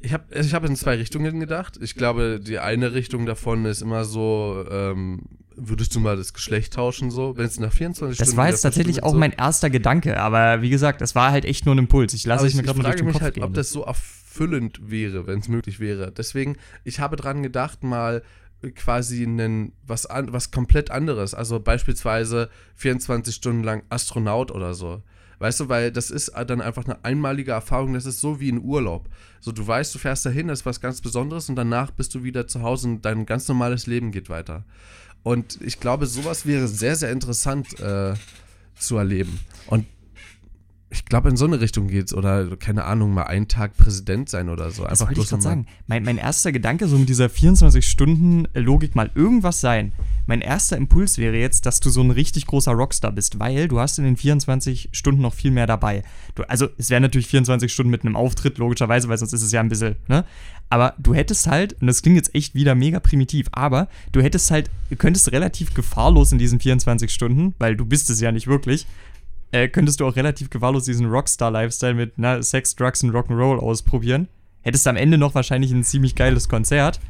ich 0.01 0.13
habe, 0.13 0.25
ich 0.39 0.55
habe 0.55 0.67
in 0.67 0.77
zwei 0.77 0.97
Richtungen 0.97 1.41
gedacht. 1.41 1.79
Ich 1.81 1.95
glaube, 1.95 2.41
die 2.41 2.59
eine 2.59 2.93
Richtung 2.93 3.27
davon 3.27 3.65
ist 3.65 3.83
immer 3.83 4.05
so, 4.05 4.65
ähm, 4.71 5.23
würdest 5.57 5.95
du 5.95 6.01
mal 6.01 6.17
das 6.17 6.33
Geschlecht 6.33 6.75
tauschen 6.75 7.11
so, 7.11 7.37
wenn 7.37 7.47
es 7.47 7.59
nach 7.59 7.73
24 7.73 8.19
Das 8.19 8.29
Stunden 8.29 8.37
war 8.37 8.45
wieder 8.47 8.53
jetzt 8.55 8.63
tatsächlich 8.63 9.03
auch 9.03 9.13
so. 9.13 9.19
mein 9.19 9.33
erster 9.33 9.71
Gedanke, 9.71 10.21
aber 10.21 10.63
wie 10.63 10.71
gesagt, 10.71 11.01
das 11.01 11.15
war 11.15 11.33
halt 11.33 11.45
echt 11.45 11.67
nur 11.67 11.75
ein 11.75 11.79
Impuls. 11.79 12.15
Ich 12.15 12.27
lasse 12.27 12.47
es 12.47 12.55
mir 12.55 12.63
gerade 12.63 12.79
mal 12.79 12.85
durch 12.85 12.93
frage 12.95 13.03
den 13.03 13.07
mich 13.07 13.13
Kopf 13.15 13.23
halt, 13.23 13.35
gehen. 13.35 13.45
ob 13.45 13.55
das 13.55 13.71
so 13.71 13.83
erfüllend 13.83 14.91
wäre, 14.91 15.27
wenn 15.27 15.41
es 15.41 15.49
möglich 15.49 15.81
wäre. 15.81 16.13
Deswegen, 16.13 16.57
ich 16.85 17.01
habe 17.01 17.17
dran 17.17 17.43
gedacht, 17.43 17.83
mal 17.83 18.23
quasi 18.75 19.23
einen, 19.23 19.73
was, 19.87 20.07
an, 20.07 20.33
was 20.33 20.51
komplett 20.51 20.91
anderes. 20.91 21.35
Also 21.35 21.61
beispielsweise 21.61 22.49
24 22.77 23.35
Stunden 23.35 23.63
lang 23.63 23.83
Astronaut 23.89 24.51
oder 24.51 24.75
so. 24.75 25.03
Weißt 25.39 25.61
du, 25.61 25.69
weil 25.69 25.93
das 25.93 26.11
ist 26.11 26.33
dann 26.47 26.63
einfach 26.63 26.87
eine 26.87 27.05
einmalige 27.05 27.51
Erfahrung, 27.53 27.93
das 27.93 28.07
ist 28.07 28.23
so 28.23 28.41
wie 28.41 28.51
ein 28.51 28.63
Urlaub. 28.63 29.11
So, 29.41 29.53
du 29.53 29.67
weißt, 29.67 29.95
du 29.95 29.99
fährst 29.99 30.25
dahin, 30.25 30.49
das 30.49 30.61
ist 30.61 30.67
was 30.67 30.81
ganz 30.81 31.03
Besonderes 31.03 31.51
und 31.51 31.57
danach 31.57 31.91
bist 31.91 32.15
du 32.15 32.23
wieder 32.23 32.47
zu 32.47 32.63
Hause 32.63 32.89
und 32.89 33.05
dein 33.05 33.27
ganz 33.27 33.47
normales 33.47 33.87
Leben 33.87 34.13
geht 34.13 34.31
weiter. 34.31 34.65
Und 35.27 35.61
ich 35.61 35.81
glaube, 35.81 36.07
sowas 36.07 36.47
wäre 36.47 36.69
sehr, 36.69 36.95
sehr 36.95 37.11
interessant 37.11 37.81
äh, 37.81 38.15
zu 38.79 38.97
erleben. 38.97 39.41
Und 39.67 39.85
ich 40.89 41.05
glaube, 41.05 41.29
in 41.29 41.37
so 41.37 41.47
eine 41.47 41.61
Richtung 41.61 41.89
geht's. 41.89 42.15
Oder, 42.15 42.57
keine 42.57 42.85
Ahnung, 42.85 43.13
mal 43.13 43.25
einen 43.25 43.49
Tag 43.49 43.77
Präsident 43.77 44.29
sein 44.29 44.49
oder 44.49 44.71
so. 44.71 44.85
Das 44.85 44.93
Einfach 44.93 45.09
wollte 45.09 45.21
ich 45.21 45.29
gerade 45.29 45.43
sagen. 45.43 45.67
Mein, 45.89 46.05
mein 46.05 46.17
erster 46.17 46.53
Gedanke, 46.53 46.87
so 46.87 46.97
mit 46.97 47.09
dieser 47.09 47.27
24-Stunden-Logik 47.27 48.95
mal 48.95 49.11
irgendwas 49.15 49.61
sein. 49.61 49.93
Mein 50.27 50.41
erster 50.41 50.77
Impuls 50.77 51.19
wäre 51.19 51.37
jetzt, 51.37 51.67
dass 51.67 51.81
du 51.81 51.91
so 51.91 52.03
ein 52.03 52.13
richtig 52.13 52.47
großer 52.47 52.73
Rockstar 52.73 53.11
bist, 53.11 53.41
weil 53.41 53.67
du 53.67 53.81
hast 53.81 53.99
in 53.99 54.05
den 54.05 54.17
24 54.17 54.91
Stunden 54.93 55.23
noch 55.23 55.35
viel 55.35 55.51
mehr 55.51 55.67
dabei. 55.67 56.05
Du, 56.37 56.45
also 56.45 56.69
es 56.79 56.89
wären 56.91 57.03
natürlich 57.03 57.27
24 57.27 57.73
Stunden 57.73 57.91
mit 57.91 58.03
einem 58.03 58.15
Auftritt, 58.15 58.59
logischerweise, 58.59 59.09
weil 59.09 59.19
sonst 59.19 59.33
ist 59.33 59.43
es 59.43 59.53
ja 59.53 59.61
ein 59.61 59.69
bisschen, 59.69 59.97
ne? 60.09 60.25
Aber 60.69 60.95
du 60.99 61.15
hättest 61.15 61.47
halt, 61.47 61.77
und 61.81 61.87
das 61.87 62.03
klingt 62.03 62.17
jetzt 62.17 62.35
echt 62.35 62.57
wieder 62.57 62.75
mega 62.75 62.99
primitiv, 62.99 63.47
aber 63.53 63.89
du 64.11 64.21
hättest 64.21 64.51
halt, 64.51 64.69
du 64.91 64.97
könntest 64.97 65.31
relativ 65.31 65.75
gefahrlos 65.75 66.33
in 66.33 66.39
diesen 66.39 66.59
24 66.59 67.13
Stunden, 67.13 67.55
weil 67.59 67.77
du 67.77 67.85
bist 67.85 68.11
es 68.11 68.21
ja 68.21 68.33
nicht 68.33 68.49
wirklich, 68.49 68.87
äh, 69.57 69.69
könntest 69.69 70.01
du 70.01 70.07
auch 70.07 70.17
relativ 70.17 70.51
gewahrlos 70.51 70.85
diesen 70.85 71.07
Rockstar-Lifestyle 71.07 71.95
mit 71.95 72.13
na, 72.17 72.43
Sex, 72.43 72.77
Drugs 72.77 73.03
und 73.03 73.11
Rock'n'Roll 73.11 73.59
ausprobieren. 73.59 74.29
Hättest 74.63 74.87
am 74.87 74.97
Ende 74.97 75.19
noch 75.19 75.35
wahrscheinlich 75.35 75.71
ein 75.73 75.85
ziemlich 75.85 76.15
geiles 76.15 76.49
Konzert. 76.49 77.01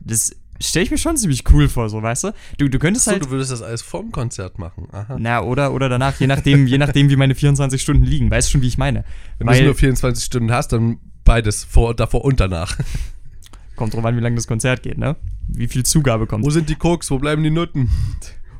Das 0.00 0.34
stelle 0.60 0.84
ich 0.84 0.90
mir 0.90 0.98
schon 0.98 1.16
ziemlich 1.16 1.44
cool 1.52 1.68
vor, 1.68 1.88
so, 1.88 2.02
weißt 2.02 2.24
du? 2.24 2.34
Du, 2.58 2.68
du 2.68 2.78
könntest 2.78 3.06
Achso, 3.06 3.12
halt. 3.12 3.24
du 3.24 3.30
würdest 3.30 3.52
das 3.52 3.62
alles 3.62 3.82
vorm 3.82 4.12
Konzert 4.12 4.58
machen. 4.58 4.88
Aha. 4.92 5.16
Na, 5.18 5.42
oder, 5.42 5.72
oder 5.72 5.88
danach, 5.88 6.18
je 6.20 6.26
nachdem, 6.26 6.66
je 6.66 6.78
nachdem, 6.78 7.08
wie 7.08 7.16
meine 7.16 7.34
24 7.34 7.80
Stunden 7.80 8.04
liegen. 8.04 8.30
Weißt 8.30 8.48
du 8.48 8.52
schon, 8.52 8.62
wie 8.62 8.68
ich 8.68 8.78
meine? 8.78 9.04
Wenn 9.38 9.46
du 9.46 9.64
nur 9.64 9.74
24 9.74 10.24
Stunden 10.24 10.52
hast, 10.52 10.72
dann 10.72 10.98
beides, 11.24 11.64
vor, 11.64 11.94
davor 11.94 12.24
und 12.24 12.40
danach. 12.40 12.76
kommt 13.76 13.94
drauf 13.94 14.04
an, 14.04 14.16
wie 14.16 14.20
lange 14.20 14.36
das 14.36 14.46
Konzert 14.46 14.82
geht, 14.82 14.98
ne? 14.98 15.16
Wie 15.48 15.68
viel 15.68 15.84
Zugabe 15.84 16.26
kommt. 16.26 16.44
Wo 16.44 16.50
sind 16.50 16.68
die 16.68 16.74
Koks? 16.74 17.10
Wo 17.10 17.18
bleiben 17.18 17.42
die 17.42 17.50
Nutten? 17.50 17.88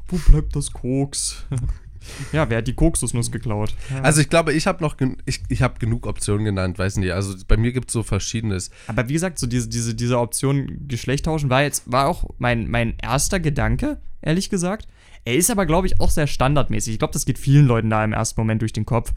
Wo 0.09 0.17
bleibt 0.17 0.57
das 0.57 0.73
Koks? 0.73 1.45
ja, 2.33 2.49
wer 2.49 2.59
hat 2.59 2.69
die 2.69 2.75
Koksusnuss 2.75 3.30
geklaut? 3.30 3.75
Also 4.02 4.21
ich 4.21 4.28
glaube, 4.28 4.52
ich 4.52 4.66
habe 4.66 4.83
noch 4.83 4.97
ich, 5.26 5.42
ich 5.49 5.62
habe 5.62 5.78
genug 5.78 6.07
Optionen 6.07 6.45
genannt, 6.45 6.78
weiß 6.78 6.97
nicht. 6.97 7.12
Also 7.12 7.35
bei 7.47 7.57
mir 7.57 7.73
gibt 7.73 7.88
es 7.88 7.92
so 7.92 8.02
verschiedenes. 8.02 8.71
Aber 8.87 9.09
wie 9.09 9.14
gesagt, 9.14 9.38
so 9.38 9.47
diese, 9.47 9.69
diese, 9.69 9.95
diese 9.95 10.19
Option 10.19 10.88
Geschlecht 10.88 11.26
tauschen 11.26 11.50
war 11.50 11.62
jetzt, 11.62 11.90
war 11.90 12.07
auch 12.07 12.30
mein, 12.38 12.69
mein 12.69 12.95
erster 13.02 13.40
Gedanke, 13.40 14.00
ehrlich 14.23 14.50
gesagt. 14.50 14.88
Er 15.25 15.37
ist 15.37 15.50
aber, 15.50 15.66
glaube 15.66 15.87
ich, 15.87 16.00
auch 16.00 16.11
sehr 16.11 16.26
standardmäßig. 16.26 16.95
Ich 16.95 16.99
glaube, 16.99 17.12
das 17.12 17.26
geht 17.26 17.38
vielen 17.38 17.66
Leuten 17.66 17.90
da 17.90 18.02
im 18.02 18.12
ersten 18.12 18.40
Moment 18.40 18.62
durch 18.62 18.73
den 18.73 18.87
Kopf. 18.87 19.12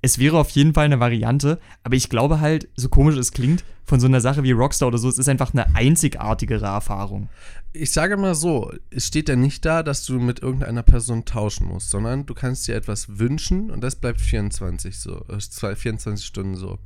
Es 0.00 0.18
wäre 0.18 0.38
auf 0.38 0.50
jeden 0.50 0.74
Fall 0.74 0.84
eine 0.84 1.00
Variante, 1.00 1.58
aber 1.82 1.96
ich 1.96 2.08
glaube 2.08 2.40
halt, 2.40 2.68
so 2.76 2.88
komisch 2.88 3.16
es 3.16 3.32
klingt, 3.32 3.64
von 3.84 3.98
so 4.00 4.06
einer 4.06 4.20
Sache 4.20 4.42
wie 4.42 4.52
Rockstar 4.52 4.88
oder 4.88 4.98
so, 4.98 5.08
es 5.08 5.18
ist 5.18 5.28
einfach 5.28 5.52
eine 5.54 5.74
einzigartigere 5.74 6.66
Erfahrung. 6.66 7.30
Ich 7.72 7.92
sage 7.92 8.16
mal 8.16 8.34
so, 8.34 8.72
es 8.90 9.06
steht 9.06 9.28
ja 9.28 9.34
nicht 9.36 9.64
da, 9.64 9.82
dass 9.82 10.04
du 10.04 10.20
mit 10.20 10.40
irgendeiner 10.40 10.82
Person 10.82 11.24
tauschen 11.24 11.66
musst, 11.66 11.90
sondern 11.90 12.26
du 12.26 12.34
kannst 12.34 12.68
dir 12.68 12.76
etwas 12.76 13.18
wünschen 13.18 13.70
und 13.70 13.80
das 13.80 13.96
bleibt 13.96 14.20
24 14.20 14.98
so, 14.98 15.24
äh, 15.28 15.38
zwei- 15.38 15.74
24 15.74 16.24
Stunden 16.24 16.54
so. 16.56 16.78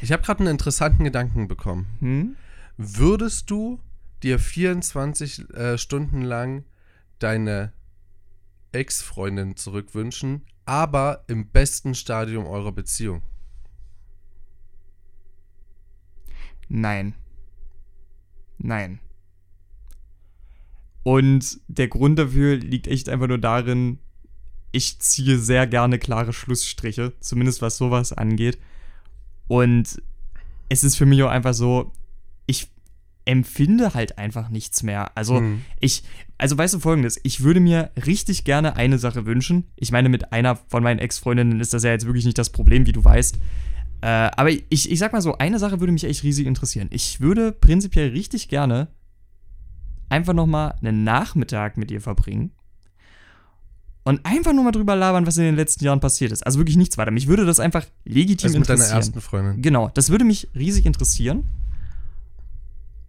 Ich 0.00 0.12
habe 0.12 0.22
gerade 0.22 0.40
einen 0.40 0.50
interessanten 0.50 1.04
Gedanken 1.04 1.48
bekommen. 1.48 1.86
Hm? 2.00 2.36
Würdest 2.76 3.50
du 3.50 3.80
dir 4.22 4.38
24 4.38 5.52
äh, 5.54 5.76
Stunden 5.76 6.22
lang 6.22 6.64
deine 7.18 7.72
Ex-Freundin 8.72 9.56
zurückwünschen, 9.56 10.46
aber 10.64 11.24
im 11.28 11.48
besten 11.48 11.94
Stadium 11.94 12.46
eurer 12.46 12.72
Beziehung? 12.72 13.22
Nein. 16.68 17.14
Nein. 18.58 19.00
Und 21.02 21.60
der 21.68 21.88
Grund 21.88 22.18
dafür 22.18 22.56
liegt 22.56 22.86
echt 22.86 23.08
einfach 23.08 23.28
nur 23.28 23.38
darin, 23.38 23.98
ich 24.72 24.98
ziehe 24.98 25.38
sehr 25.38 25.66
gerne 25.66 25.98
klare 25.98 26.32
Schlussstriche, 26.32 27.14
zumindest 27.20 27.62
was 27.62 27.78
sowas 27.78 28.12
angeht. 28.12 28.58
Und 29.46 30.02
es 30.68 30.84
ist 30.84 30.96
für 30.96 31.06
mich 31.06 31.22
auch 31.22 31.30
einfach 31.30 31.54
so, 31.54 31.92
empfinde 33.28 33.92
halt 33.94 34.16
einfach 34.18 34.48
nichts 34.48 34.82
mehr. 34.82 35.16
Also 35.16 35.40
Mhm. 35.40 35.60
ich, 35.80 36.02
also 36.38 36.56
weißt 36.56 36.74
du 36.74 36.78
folgendes, 36.80 37.20
ich 37.22 37.42
würde 37.42 37.60
mir 37.60 37.90
richtig 38.06 38.44
gerne 38.44 38.74
eine 38.76 38.98
Sache 38.98 39.26
wünschen. 39.26 39.64
Ich 39.76 39.92
meine, 39.92 40.08
mit 40.08 40.32
einer 40.32 40.56
von 40.56 40.82
meinen 40.82 40.98
Ex-Freundinnen 40.98 41.60
ist 41.60 41.74
das 41.74 41.82
ja 41.84 41.90
jetzt 41.90 42.06
wirklich 42.06 42.24
nicht 42.24 42.38
das 42.38 42.50
Problem, 42.50 42.86
wie 42.86 42.92
du 42.92 43.04
weißt. 43.04 43.36
Äh, 44.00 44.06
aber 44.06 44.50
ich, 44.50 44.90
ich 44.90 44.98
sag 44.98 45.12
mal 45.12 45.20
so, 45.20 45.36
eine 45.36 45.58
Sache 45.58 45.78
würde 45.80 45.92
mich 45.92 46.04
echt 46.04 46.22
riesig 46.22 46.46
interessieren. 46.46 46.88
Ich 46.90 47.20
würde 47.20 47.52
prinzipiell 47.52 48.08
richtig 48.10 48.48
gerne 48.48 48.88
einfach 50.08 50.32
nochmal 50.32 50.74
einen 50.80 51.04
Nachmittag 51.04 51.76
mit 51.76 51.90
ihr 51.90 52.00
verbringen. 52.00 52.52
Und 54.04 54.24
einfach 54.24 54.54
nur 54.54 54.64
mal 54.64 54.70
drüber 54.70 54.96
labern, 54.96 55.26
was 55.26 55.36
in 55.36 55.44
den 55.44 55.56
letzten 55.56 55.84
Jahren 55.84 56.00
passiert 56.00 56.32
ist. 56.32 56.46
Also 56.46 56.58
wirklich 56.58 56.78
nichts 56.78 56.96
weiter. 56.96 57.10
Mich 57.10 57.26
würde 57.26 57.44
das 57.44 57.60
einfach 57.60 57.84
legitim 58.06 58.46
Also 58.48 58.58
mit 58.58 58.68
deiner 58.70 58.76
interessieren. 58.78 58.96
ersten 59.00 59.20
Freundin. 59.20 59.60
Genau, 59.60 59.90
das 59.92 60.08
würde 60.08 60.24
mich 60.24 60.48
riesig 60.54 60.86
interessieren. 60.86 61.44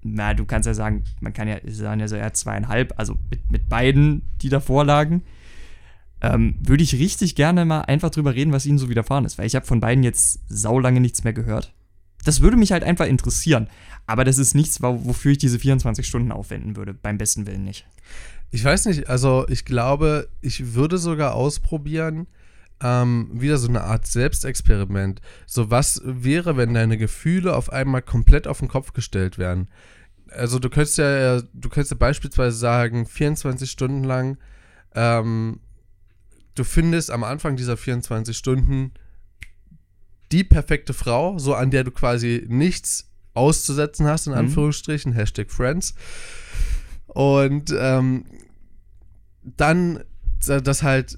Na, 0.01 0.33
du 0.33 0.45
kannst 0.45 0.65
ja 0.67 0.73
sagen, 0.73 1.03
man 1.19 1.33
kann 1.33 1.47
ja 1.47 1.57
sagen, 1.67 1.99
ja 1.99 2.07
so 2.07 2.15
eher 2.15 2.33
zweieinhalb, 2.33 2.93
also 2.97 3.17
mit, 3.29 3.51
mit 3.51 3.69
beiden, 3.69 4.21
die 4.41 4.49
davor 4.49 4.85
lagen. 4.85 5.23
Ähm, 6.21 6.55
würde 6.61 6.83
ich 6.83 6.93
richtig 6.95 7.35
gerne 7.35 7.63
mal 7.65 7.81
einfach 7.81 8.09
drüber 8.09 8.35
reden, 8.35 8.51
was 8.51 8.65
ihnen 8.65 8.77
so 8.77 8.89
widerfahren 8.89 9.23
ist, 9.25 9.37
weil 9.37 9.45
ich 9.47 9.55
habe 9.55 9.65
von 9.65 9.79
beiden 9.79 10.03
jetzt 10.03 10.39
saulange 10.49 10.99
nichts 10.99 11.23
mehr 11.23 11.31
gehört. 11.33 11.73
Das 12.25 12.41
würde 12.41 12.57
mich 12.57 12.73
halt 12.73 12.83
einfach 12.83 13.05
interessieren. 13.05 13.67
Aber 14.05 14.25
das 14.25 14.37
ist 14.37 14.53
nichts, 14.53 14.81
wo- 14.81 15.05
wofür 15.05 15.31
ich 15.31 15.37
diese 15.37 15.59
24 15.59 16.05
Stunden 16.05 16.33
aufwenden 16.33 16.75
würde. 16.75 16.93
Beim 16.93 17.17
besten 17.17 17.47
Willen 17.47 17.63
nicht. 17.63 17.85
Ich 18.51 18.63
weiß 18.65 18.85
nicht, 18.87 19.07
also 19.07 19.47
ich 19.47 19.63
glaube, 19.63 20.27
ich 20.41 20.73
würde 20.73 20.97
sogar 20.97 21.35
ausprobieren, 21.35 22.27
ähm, 22.81 23.29
wieder 23.33 23.57
so 23.57 23.69
eine 23.69 23.83
Art 23.83 24.05
Selbstexperiment. 24.07 25.21
So, 25.45 25.69
was 25.71 26.01
wäre, 26.03 26.57
wenn 26.57 26.73
deine 26.73 26.97
Gefühle 26.97 27.55
auf 27.55 27.71
einmal 27.71 28.01
komplett 28.01 28.47
auf 28.47 28.59
den 28.59 28.67
Kopf 28.67 28.91
gestellt 28.93 29.37
werden? 29.37 29.67
Also 30.31 30.59
du 30.59 30.69
könntest 30.69 30.97
ja, 30.97 31.41
du 31.41 31.69
könntest 31.69 31.91
ja 31.91 31.97
beispielsweise 31.97 32.57
sagen, 32.57 33.05
24 33.05 33.69
Stunden 33.69 34.03
lang, 34.03 34.37
ähm, 34.95 35.59
du 36.55 36.63
findest 36.63 37.11
am 37.11 37.23
Anfang 37.23 37.55
dieser 37.55 37.77
24 37.77 38.37
Stunden 38.37 38.93
die 40.31 40.43
perfekte 40.43 40.93
Frau, 40.93 41.39
so 41.39 41.55
an 41.55 41.71
der 41.71 41.83
du 41.83 41.91
quasi 41.91 42.45
nichts 42.47 43.09
auszusetzen 43.33 44.05
hast, 44.05 44.27
in 44.27 44.33
Mhm. 44.33 44.39
Anführungsstrichen, 44.39 45.13
Hashtag 45.13 45.49
Friends. 45.51 45.95
Und 47.07 47.73
ähm, 47.77 48.25
dann 49.43 50.03
äh, 50.47 50.61
das 50.61 50.83
halt 50.83 51.17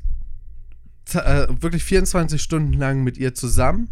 äh, 1.14 1.48
wirklich 1.60 1.84
24 1.84 2.42
Stunden 2.42 2.74
lang 2.74 3.04
mit 3.04 3.18
ihr 3.18 3.34
zusammen 3.34 3.90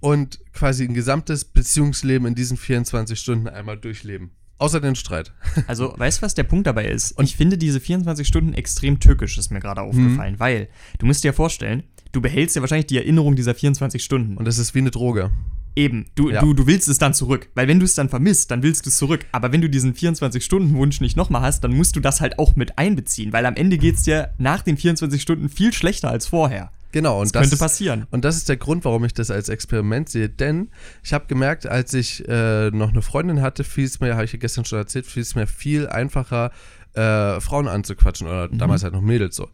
und 0.00 0.38
quasi 0.52 0.84
ein 0.84 0.94
gesamtes 0.94 1.44
Beziehungsleben 1.44 2.26
in 2.28 2.34
diesen 2.34 2.56
24 2.56 3.18
Stunden 3.18 3.48
einmal 3.48 3.76
durchleben. 3.78 4.30
Außer 4.58 4.80
den 4.80 4.96
Streit. 4.96 5.32
Also, 5.68 5.94
weißt 5.96 6.18
du, 6.18 6.22
was 6.22 6.34
der 6.34 6.42
Punkt 6.44 6.66
dabei 6.66 6.86
ist? 6.86 7.12
Und- 7.12 7.24
ich 7.26 7.36
finde 7.36 7.58
diese 7.58 7.80
24 7.80 8.26
Stunden 8.26 8.54
extrem 8.54 8.98
tückisch, 9.00 9.38
ist 9.38 9.50
mir 9.50 9.60
gerade 9.60 9.80
aufgefallen, 9.82 10.38
weil 10.38 10.68
du 10.98 11.06
musst 11.06 11.22
dir 11.24 11.28
ja 11.28 11.32
vorstellen, 11.32 11.84
du 12.12 12.20
behältst 12.20 12.56
ja 12.56 12.62
wahrscheinlich 12.62 12.86
die 12.86 12.96
Erinnerung 12.96 13.36
dieser 13.36 13.54
24 13.54 14.02
Stunden. 14.02 14.36
Und 14.36 14.46
das 14.46 14.58
ist 14.58 14.74
wie 14.74 14.78
eine 14.80 14.90
Droge. 14.90 15.30
Eben, 15.76 16.06
du, 16.16 16.30
Ja. 16.30 16.40
du, 16.40 16.54
du 16.54 16.66
willst 16.66 16.88
es 16.88 16.98
dann 16.98 17.14
zurück. 17.14 17.50
Weil 17.54 17.68
wenn 17.68 17.78
du 17.78 17.84
es 17.84 17.94
dann 17.94 18.08
vermisst, 18.08 18.50
dann 18.50 18.64
willst 18.64 18.84
du 18.84 18.88
es 18.90 18.96
zurück. 18.96 19.26
Aber 19.30 19.52
wenn 19.52 19.60
du 19.60 19.70
diesen 19.70 19.94
24-Stunden-Wunsch 19.94 21.00
nicht 21.00 21.16
nochmal 21.16 21.42
hast, 21.42 21.62
dann 21.62 21.72
musst 21.76 21.94
du 21.94 22.00
das 22.00 22.20
halt 22.20 22.38
auch 22.40 22.56
mit 22.56 22.78
einbeziehen. 22.78 23.32
Weil 23.32 23.46
am 23.46 23.54
Ende 23.54 23.78
geht 23.78 23.94
es 23.96 24.02
dir 24.02 24.34
nach 24.38 24.62
den 24.62 24.76
24 24.76 25.22
Stunden 25.22 25.48
viel 25.48 25.72
schlechter 25.72 26.10
als 26.10 26.26
vorher. 26.26 26.72
Genau, 26.92 27.18
und 27.20 27.26
Das 27.26 27.32
das, 27.32 27.40
könnte 27.42 27.54
ist, 27.56 27.60
passieren. 27.60 28.06
Und 28.10 28.24
das 28.24 28.36
ist 28.36 28.48
der 28.48 28.56
Grund, 28.56 28.84
warum 28.84 29.04
ich 29.04 29.12
das 29.12 29.30
als 29.30 29.48
Experiment 29.48 30.08
sehe. 30.08 30.28
Denn 30.28 30.70
ich 31.04 31.12
habe 31.12 31.26
gemerkt, 31.26 31.66
als 31.66 31.92
ich 31.92 32.26
äh, 32.28 32.70
noch 32.70 32.88
eine 32.90 33.02
Freundin 33.02 33.42
hatte, 33.42 33.62
fiel 33.64 33.84
es 33.84 34.00
mir, 34.00 34.14
habe 34.14 34.24
ich 34.24 34.32
ja 34.32 34.38
gestern 34.38 34.64
schon 34.64 34.78
erzählt, 34.78 35.06
fiel 35.06 35.22
es 35.22 35.34
mir 35.34 35.46
viel 35.46 35.86
einfacher, 35.88 36.50
äh, 36.94 37.40
Frauen 37.40 37.68
anzuquatschen 37.68 38.26
oder 38.26 38.48
Mhm. 38.48 38.58
damals 38.58 38.82
halt 38.84 38.94
noch 38.94 39.02
Mädels 39.02 39.36
so. 39.36 39.48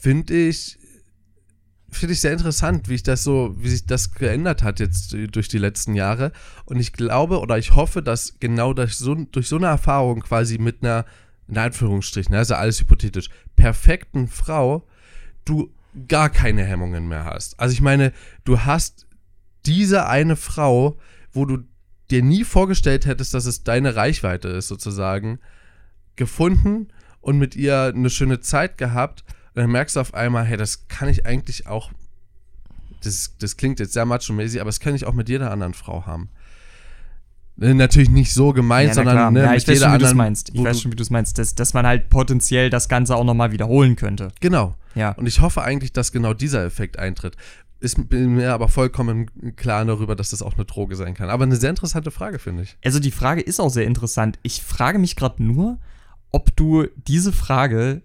Finde 0.00 0.34
ich, 0.34 0.78
finde 1.90 2.14
ich 2.14 2.20
sehr 2.20 2.32
interessant, 2.32 2.88
wie 2.88 2.94
ich 2.94 3.02
das 3.02 3.22
so, 3.22 3.54
wie 3.58 3.68
sich 3.68 3.84
das 3.84 4.14
geändert 4.14 4.62
hat 4.62 4.80
jetzt 4.80 5.14
durch 5.32 5.48
die 5.48 5.58
letzten 5.58 5.94
Jahre. 5.94 6.32
Und 6.64 6.78
ich 6.80 6.92
glaube 6.92 7.40
oder 7.40 7.58
ich 7.58 7.74
hoffe, 7.74 8.02
dass 8.02 8.36
genau 8.40 8.72
durch 8.72 8.94
so, 8.96 9.14
durch 9.14 9.48
so 9.48 9.56
eine 9.56 9.66
Erfahrung 9.66 10.20
quasi 10.20 10.56
mit 10.58 10.82
einer, 10.82 11.04
in 11.48 11.58
Anführungsstrichen, 11.58 12.34
also 12.34 12.54
alles 12.54 12.80
hypothetisch, 12.80 13.28
perfekten 13.56 14.28
Frau, 14.28 14.86
du 15.44 15.70
gar 16.08 16.30
keine 16.30 16.64
Hemmungen 16.64 17.08
mehr 17.08 17.24
hast. 17.24 17.58
Also 17.58 17.72
ich 17.72 17.80
meine, 17.80 18.12
du 18.44 18.60
hast 18.60 19.06
diese 19.66 20.06
eine 20.06 20.36
Frau, 20.36 20.98
wo 21.32 21.44
du 21.44 21.58
dir 22.10 22.22
nie 22.22 22.44
vorgestellt 22.44 23.06
hättest, 23.06 23.34
dass 23.34 23.46
es 23.46 23.62
deine 23.64 23.96
Reichweite 23.96 24.48
ist, 24.48 24.68
sozusagen, 24.68 25.38
gefunden 26.16 26.88
und 27.20 27.38
mit 27.38 27.56
ihr 27.56 27.92
eine 27.94 28.10
schöne 28.10 28.40
Zeit 28.40 28.78
gehabt. 28.78 29.24
Und 29.54 29.62
dann 29.62 29.70
merkst 29.70 29.96
du 29.96 30.00
auf 30.00 30.14
einmal, 30.14 30.44
hey, 30.44 30.56
das 30.56 30.88
kann 30.88 31.08
ich 31.08 31.26
eigentlich 31.26 31.66
auch, 31.66 31.90
das, 33.02 33.36
das 33.38 33.56
klingt 33.56 33.80
jetzt 33.80 33.92
sehr 33.92 34.06
macho-mäßig, 34.06 34.60
aber 34.60 34.68
das 34.68 34.80
kann 34.80 34.94
ich 34.94 35.06
auch 35.06 35.14
mit 35.14 35.28
jeder 35.28 35.50
anderen 35.50 35.74
Frau 35.74 36.06
haben. 36.06 36.30
Äh, 37.60 37.74
Natürlich 37.74 38.10
nicht 38.10 38.32
so 38.32 38.52
gemeint, 38.52 38.88
na 38.88 38.94
sondern 38.94 39.32
ne, 39.32 39.42
ja, 39.42 39.50
mit 39.50 39.62
ich 39.62 39.68
weiß 39.68 39.74
jeder 39.74 39.86
schon, 39.86 39.94
wie 39.94 39.98
du 39.98 40.04
es 40.04 40.10
anderen. 40.10 40.16
meinst. 40.16 40.50
Ich 40.54 40.64
weiß 40.64 40.80
schon, 40.80 40.92
wie 40.92 40.96
du 40.96 41.02
es 41.02 41.10
meinst. 41.10 41.38
Dass, 41.38 41.54
dass 41.54 41.74
man 41.74 41.86
halt 41.86 42.08
potenziell 42.10 42.70
das 42.70 42.88
Ganze 42.88 43.16
auch 43.16 43.24
nochmal 43.24 43.52
wiederholen 43.52 43.96
könnte. 43.96 44.28
Genau. 44.40 44.74
Ja. 44.94 45.12
Und 45.12 45.26
ich 45.26 45.40
hoffe 45.40 45.62
eigentlich, 45.62 45.92
dass 45.92 46.12
genau 46.12 46.34
dieser 46.34 46.64
Effekt 46.64 46.98
eintritt. 46.98 47.36
Ist 47.80 48.10
bin 48.10 48.34
mir 48.34 48.52
aber 48.52 48.68
vollkommen 48.68 49.30
klar 49.56 49.84
darüber, 49.84 50.14
dass 50.14 50.30
das 50.30 50.42
auch 50.42 50.54
eine 50.54 50.66
Droge 50.66 50.96
sein 50.96 51.14
kann. 51.14 51.30
Aber 51.30 51.44
eine 51.44 51.56
sehr 51.56 51.70
interessante 51.70 52.10
Frage, 52.10 52.38
finde 52.38 52.64
ich. 52.64 52.76
Also 52.84 53.00
die 53.00 53.10
Frage 53.10 53.40
ist 53.40 53.58
auch 53.58 53.70
sehr 53.70 53.86
interessant. 53.86 54.38
Ich 54.42 54.62
frage 54.62 54.98
mich 54.98 55.16
gerade 55.16 55.42
nur, 55.42 55.78
ob 56.30 56.54
du 56.56 56.86
diese 57.06 57.32
Frage 57.32 58.02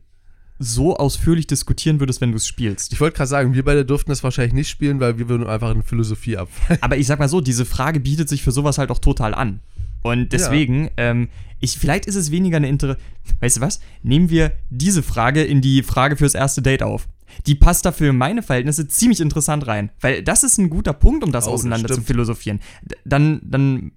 so 0.58 0.96
ausführlich 0.96 1.48
diskutieren 1.48 2.00
würdest, 2.00 2.22
wenn 2.22 2.32
du 2.32 2.38
es 2.38 2.48
spielst. 2.48 2.94
Ich 2.94 3.02
wollte 3.02 3.18
gerade 3.18 3.28
sagen, 3.28 3.54
wir 3.54 3.66
beide 3.66 3.84
durften 3.84 4.12
das 4.12 4.24
wahrscheinlich 4.24 4.54
nicht 4.54 4.70
spielen, 4.70 5.02
weil 5.02 5.18
wir 5.18 5.28
würden 5.28 5.46
einfach 5.46 5.72
in 5.72 5.84
Philosophie 5.84 6.38
abfallen. 6.38 6.82
Aber 6.82 6.96
ich 6.98 7.08
sag 7.08 7.20
mal 7.20 7.28
so, 7.28 7.42
diese 7.42 7.66
Frage 7.66 8.00
bietet 8.00 8.30
sich 8.30 8.42
für 8.44 8.54
sowas 8.54 8.78
halt 8.78 8.90
auch 8.92 9.00
total 9.00 9.34
an. 9.34 9.60
Und 10.06 10.34
deswegen, 10.34 10.92
ähm, 10.98 11.30
ich, 11.60 11.80
vielleicht 11.80 12.06
ist 12.06 12.16
es 12.16 12.30
weniger 12.30 12.58
eine 12.58 12.70
Inter. 12.70 12.96
Weißt 13.40 13.58
du 13.58 13.62
was? 13.62 13.80
Nehmen 14.04 14.30
wir 14.30 14.52
diese 14.70 15.02
Frage 15.02 15.44
in 15.44 15.62
die 15.62 15.82
Frage 15.82 16.16
fürs 16.16 16.36
erste 16.36 16.62
Date 16.62 16.84
auf. 16.84 17.08
Die 17.48 17.56
passt 17.56 17.86
dafür 17.86 18.12
in 18.12 18.18
meine 18.18 18.44
Verhältnisse 18.44 18.88
ziemlich 18.88 19.20
interessant 19.20 19.66
rein. 19.66 19.90
Weil 20.02 20.22
das 20.22 20.44
ist 20.44 20.60
ein 20.60 20.70
guter 20.70 20.94
Punkt, 20.94 21.24
um 21.24 21.32
das 21.32 21.48
Oh, 21.48 21.52
das 21.52 21.62
auseinander 21.62 21.88
zu 21.88 21.94
stimmt. 21.96 22.08
philosophieren. 22.08 22.60
Dann, 23.04 23.42
dann 23.44 23.94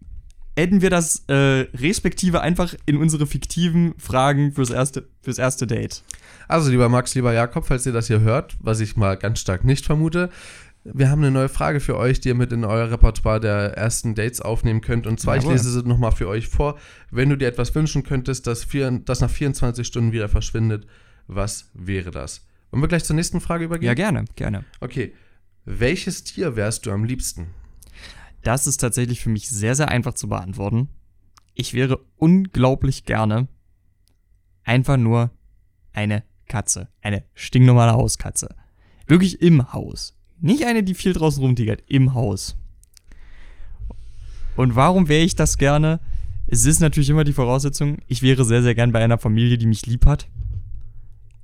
adden 0.59 0.81
wir 0.81 0.89
das 0.89 1.25
äh, 1.29 1.67
respektive 1.77 2.41
einfach 2.41 2.75
in 2.87 2.97
unsere 2.97 3.27
fiktiven 3.27 3.93
Fragen 3.99 4.53
fürs 4.53 4.71
erste, 4.71 5.07
fürs 5.21 5.37
erste 5.39 5.67
Date. 5.67 6.03
Also, 6.49 6.71
lieber 6.71 6.89
Max, 6.89 7.15
lieber 7.15 7.35
Jakob, 7.35 7.67
falls 7.67 7.85
ihr 7.85 7.93
das 7.93 8.07
hier 8.07 8.21
hört, 8.21 8.57
was 8.61 8.81
ich 8.81 8.97
mal 8.97 9.19
ganz 9.19 9.41
stark 9.41 9.63
nicht 9.65 9.85
vermute, 9.85 10.31
wir 10.85 11.11
haben 11.11 11.23
eine 11.23 11.31
neue 11.31 11.49
Frage 11.49 11.81
für 11.81 11.97
euch, 11.97 12.21
die 12.21 12.29
ihr 12.29 12.35
mit 12.35 12.53
in 12.53 12.65
euer 12.65 12.91
Repertoire 12.91 13.41
der 13.41 13.77
ersten 13.77 14.15
Dates 14.15 14.41
aufnehmen 14.41 14.81
könnt. 14.81 15.07
Und 15.07 15.21
zwar, 15.21 15.37
Jawohl. 15.37 15.55
ich 15.55 15.63
lese 15.63 15.73
sie 15.73 15.87
nochmal 15.87 16.13
für 16.13 16.29
euch 16.29 16.49
vor. 16.49 16.79
Wenn 17.11 17.29
du 17.29 17.37
dir 17.37 17.49
etwas 17.49 17.75
wünschen 17.75 18.03
könntest, 18.03 18.47
das, 18.47 18.65
vier, 18.65 18.91
das 19.05 19.21
nach 19.21 19.31
24 19.31 19.87
Stunden 19.87 20.13
wieder 20.13 20.29
verschwindet, 20.29 20.87
was 21.27 21.71
wäre 21.75 22.11
das? 22.11 22.47
Wollen 22.71 22.83
wir 22.83 22.89
gleich 22.89 23.05
zur 23.05 23.17
nächsten 23.17 23.41
Frage 23.41 23.65
übergehen? 23.65 23.87
Ja, 23.87 23.95
gerne, 23.95 24.25
gerne. 24.37 24.65
Okay. 24.81 25.15
Welches 25.65 26.25
Tier 26.25 26.57
wärst 26.57 26.87
du 26.87 26.91
am 26.91 27.05
liebsten? 27.05 27.49
Das 28.43 28.67
ist 28.67 28.79
tatsächlich 28.79 29.21
für 29.21 29.29
mich 29.29 29.49
sehr, 29.49 29.75
sehr 29.75 29.89
einfach 29.89 30.15
zu 30.15 30.29
beantworten. 30.29 30.89
Ich 31.55 31.75
wäre 31.75 32.01
unglaublich 32.17 33.05
gerne 33.05 33.49
einfach 34.65 34.97
nur 34.97 35.31
eine 35.93 36.25
Katze. 36.47 36.89
Eine 37.03 37.25
stinknormale 37.35 37.93
Hauskatze. 37.93 38.55
Wirklich 39.07 39.43
im 39.43 39.73
Haus. 39.73 40.18
Nicht 40.41 40.65
eine, 40.65 40.83
die 40.83 40.95
viel 40.95 41.13
draußen 41.13 41.43
rumtigert, 41.43 41.83
im 41.89 42.15
Haus. 42.15 42.57
Und 44.57 44.77
warum 44.77 45.09
wäre 45.09 45.25
ich 45.25 45.37
das 45.37 45.59
gerne? 45.59 46.01
Es 46.47 46.65
ist 46.65 46.81
natürlich 46.81 47.11
immer 47.11 47.25
die 47.25 47.33
Voraussetzung, 47.33 47.99
ich 48.07 48.23
wäre 48.23 48.45
sehr, 48.45 48.63
sehr 48.63 48.75
gern 48.75 48.93
bei 48.93 49.03
einer 49.03 49.19
Familie, 49.19 49.59
die 49.59 49.67
mich 49.67 49.87
lieb 49.87 50.07
hat. 50.07 50.29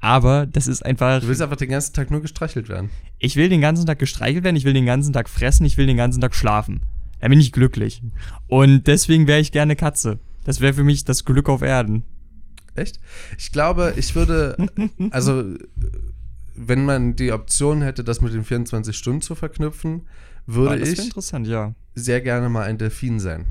Aber 0.01 0.47
das 0.47 0.67
ist 0.67 0.85
einfach. 0.85 1.21
Du 1.21 1.29
willst 1.29 1.41
einfach 1.41 1.57
den 1.57 1.71
ganzen 1.71 1.95
Tag 1.95 2.11
nur 2.11 2.21
gestreichelt 2.21 2.69
werden. 2.69 2.91
Ich 3.19 3.37
will 3.37 3.49
den 3.49 3.63
ganzen 3.63 3.87
Tag 3.87 3.99
gestreichelt 3.99 4.45
werden, 4.45 4.57
ich 4.57 4.65
will 4.65 4.75
den 4.75 4.85
ganzen 4.85 5.13
Tag 5.13 5.31
fressen, 5.31 5.65
ich 5.65 5.77
will 5.77 5.87
den 5.87 5.97
ganzen 5.97 6.21
Tag 6.21 6.35
schlafen. 6.35 6.83
Da 7.21 7.29
bin 7.29 7.41
ich 7.41 7.53
glücklich. 7.53 8.03
Und 8.47 8.87
deswegen 8.87 9.27
wäre 9.27 9.41
ich 9.41 9.51
gerne 9.51 9.77
Katze. 9.77 10.19
Das 10.45 10.61
wäre 10.61 10.75
für 10.75 10.85
mich 10.85 11.05
das 11.05 11.25
Glück 11.25 11.49
auf 11.49 11.63
Erden. 11.63 12.05
Echt? 12.75 13.01
Ich 13.39 13.51
glaube, 13.51 13.95
ich 13.97 14.15
würde, 14.15 14.57
also, 15.11 15.55
wenn 16.55 16.85
man 16.85 17.17
die 17.17 17.33
Option 17.33 17.83
hätte, 17.83 18.05
das 18.05 18.21
mit 18.21 18.33
den 18.33 18.45
24 18.45 18.97
Stunden 18.97 19.23
zu 19.23 19.35
verknüpfen, 19.35 20.03
würde 20.47 20.81
wäre 20.81 20.91
ich 20.91 20.99
interessant, 20.99 21.47
ja. 21.47 21.75
sehr 21.95 22.21
gerne 22.21 22.49
mal 22.49 22.65
ein 22.65 22.79
Delfin 22.79 23.19
sein. 23.19 23.47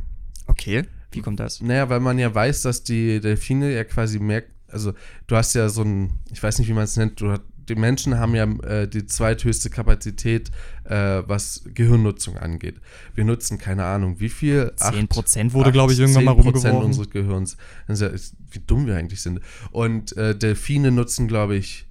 Okay, 0.48 0.84
wie 1.12 1.22
kommt 1.22 1.40
das? 1.40 1.62
Naja, 1.62 1.90
weil 1.90 2.00
man 2.00 2.20
ja 2.20 2.34
weiß, 2.34 2.62
dass 2.62 2.84
die 2.84 3.20
Delfine 3.20 3.74
ja 3.74 3.84
quasi 3.84 4.20
merkt, 4.20 4.52
also 4.68 4.94
du 5.28 5.36
hast 5.36 5.54
ja 5.54 5.70
so 5.70 5.84
ein, 5.84 6.12
ich 6.32 6.42
weiß 6.42 6.60
nicht, 6.60 6.68
wie 6.68 6.74
man 6.74 6.84
es 6.84 6.98
nennt, 6.98 7.20
du, 7.22 7.36
die 7.70 7.76
Menschen 7.76 8.18
haben 8.18 8.36
ja 8.36 8.44
äh, 8.44 8.88
die 8.88 9.06
zweithöchste 9.06 9.70
Kapazität, 9.70 10.52
äh, 10.84 11.24
was 11.26 11.64
Gehirnnutzung 11.74 12.38
angeht. 12.38 12.82
Wir 13.16 13.24
nutzen, 13.24 13.58
keine 13.58 13.86
Ahnung, 13.86 14.20
wie 14.20 14.30
viel? 14.30 14.74
10% 14.78 15.54
wurde, 15.54 15.72
glaube 15.72 15.94
ich, 15.94 16.00
irgendwann 16.00 16.26
mal 16.26 16.34
10% 16.34 16.44
rumgeworfen. 16.44 16.84
unseres 16.84 17.10
Gehirns. 17.10 17.58
Ist 17.88 18.02
ja, 18.02 18.12
wie 18.52 18.60
dumm 18.66 18.86
wir 18.86 18.98
eigentlich 18.98 19.22
sind. 19.22 19.40
Und 19.72 20.16
äh, 20.18 20.38
Delfine 20.38 20.92
nutzen, 20.92 21.28
glaube 21.28 21.56
ich, 21.56 21.86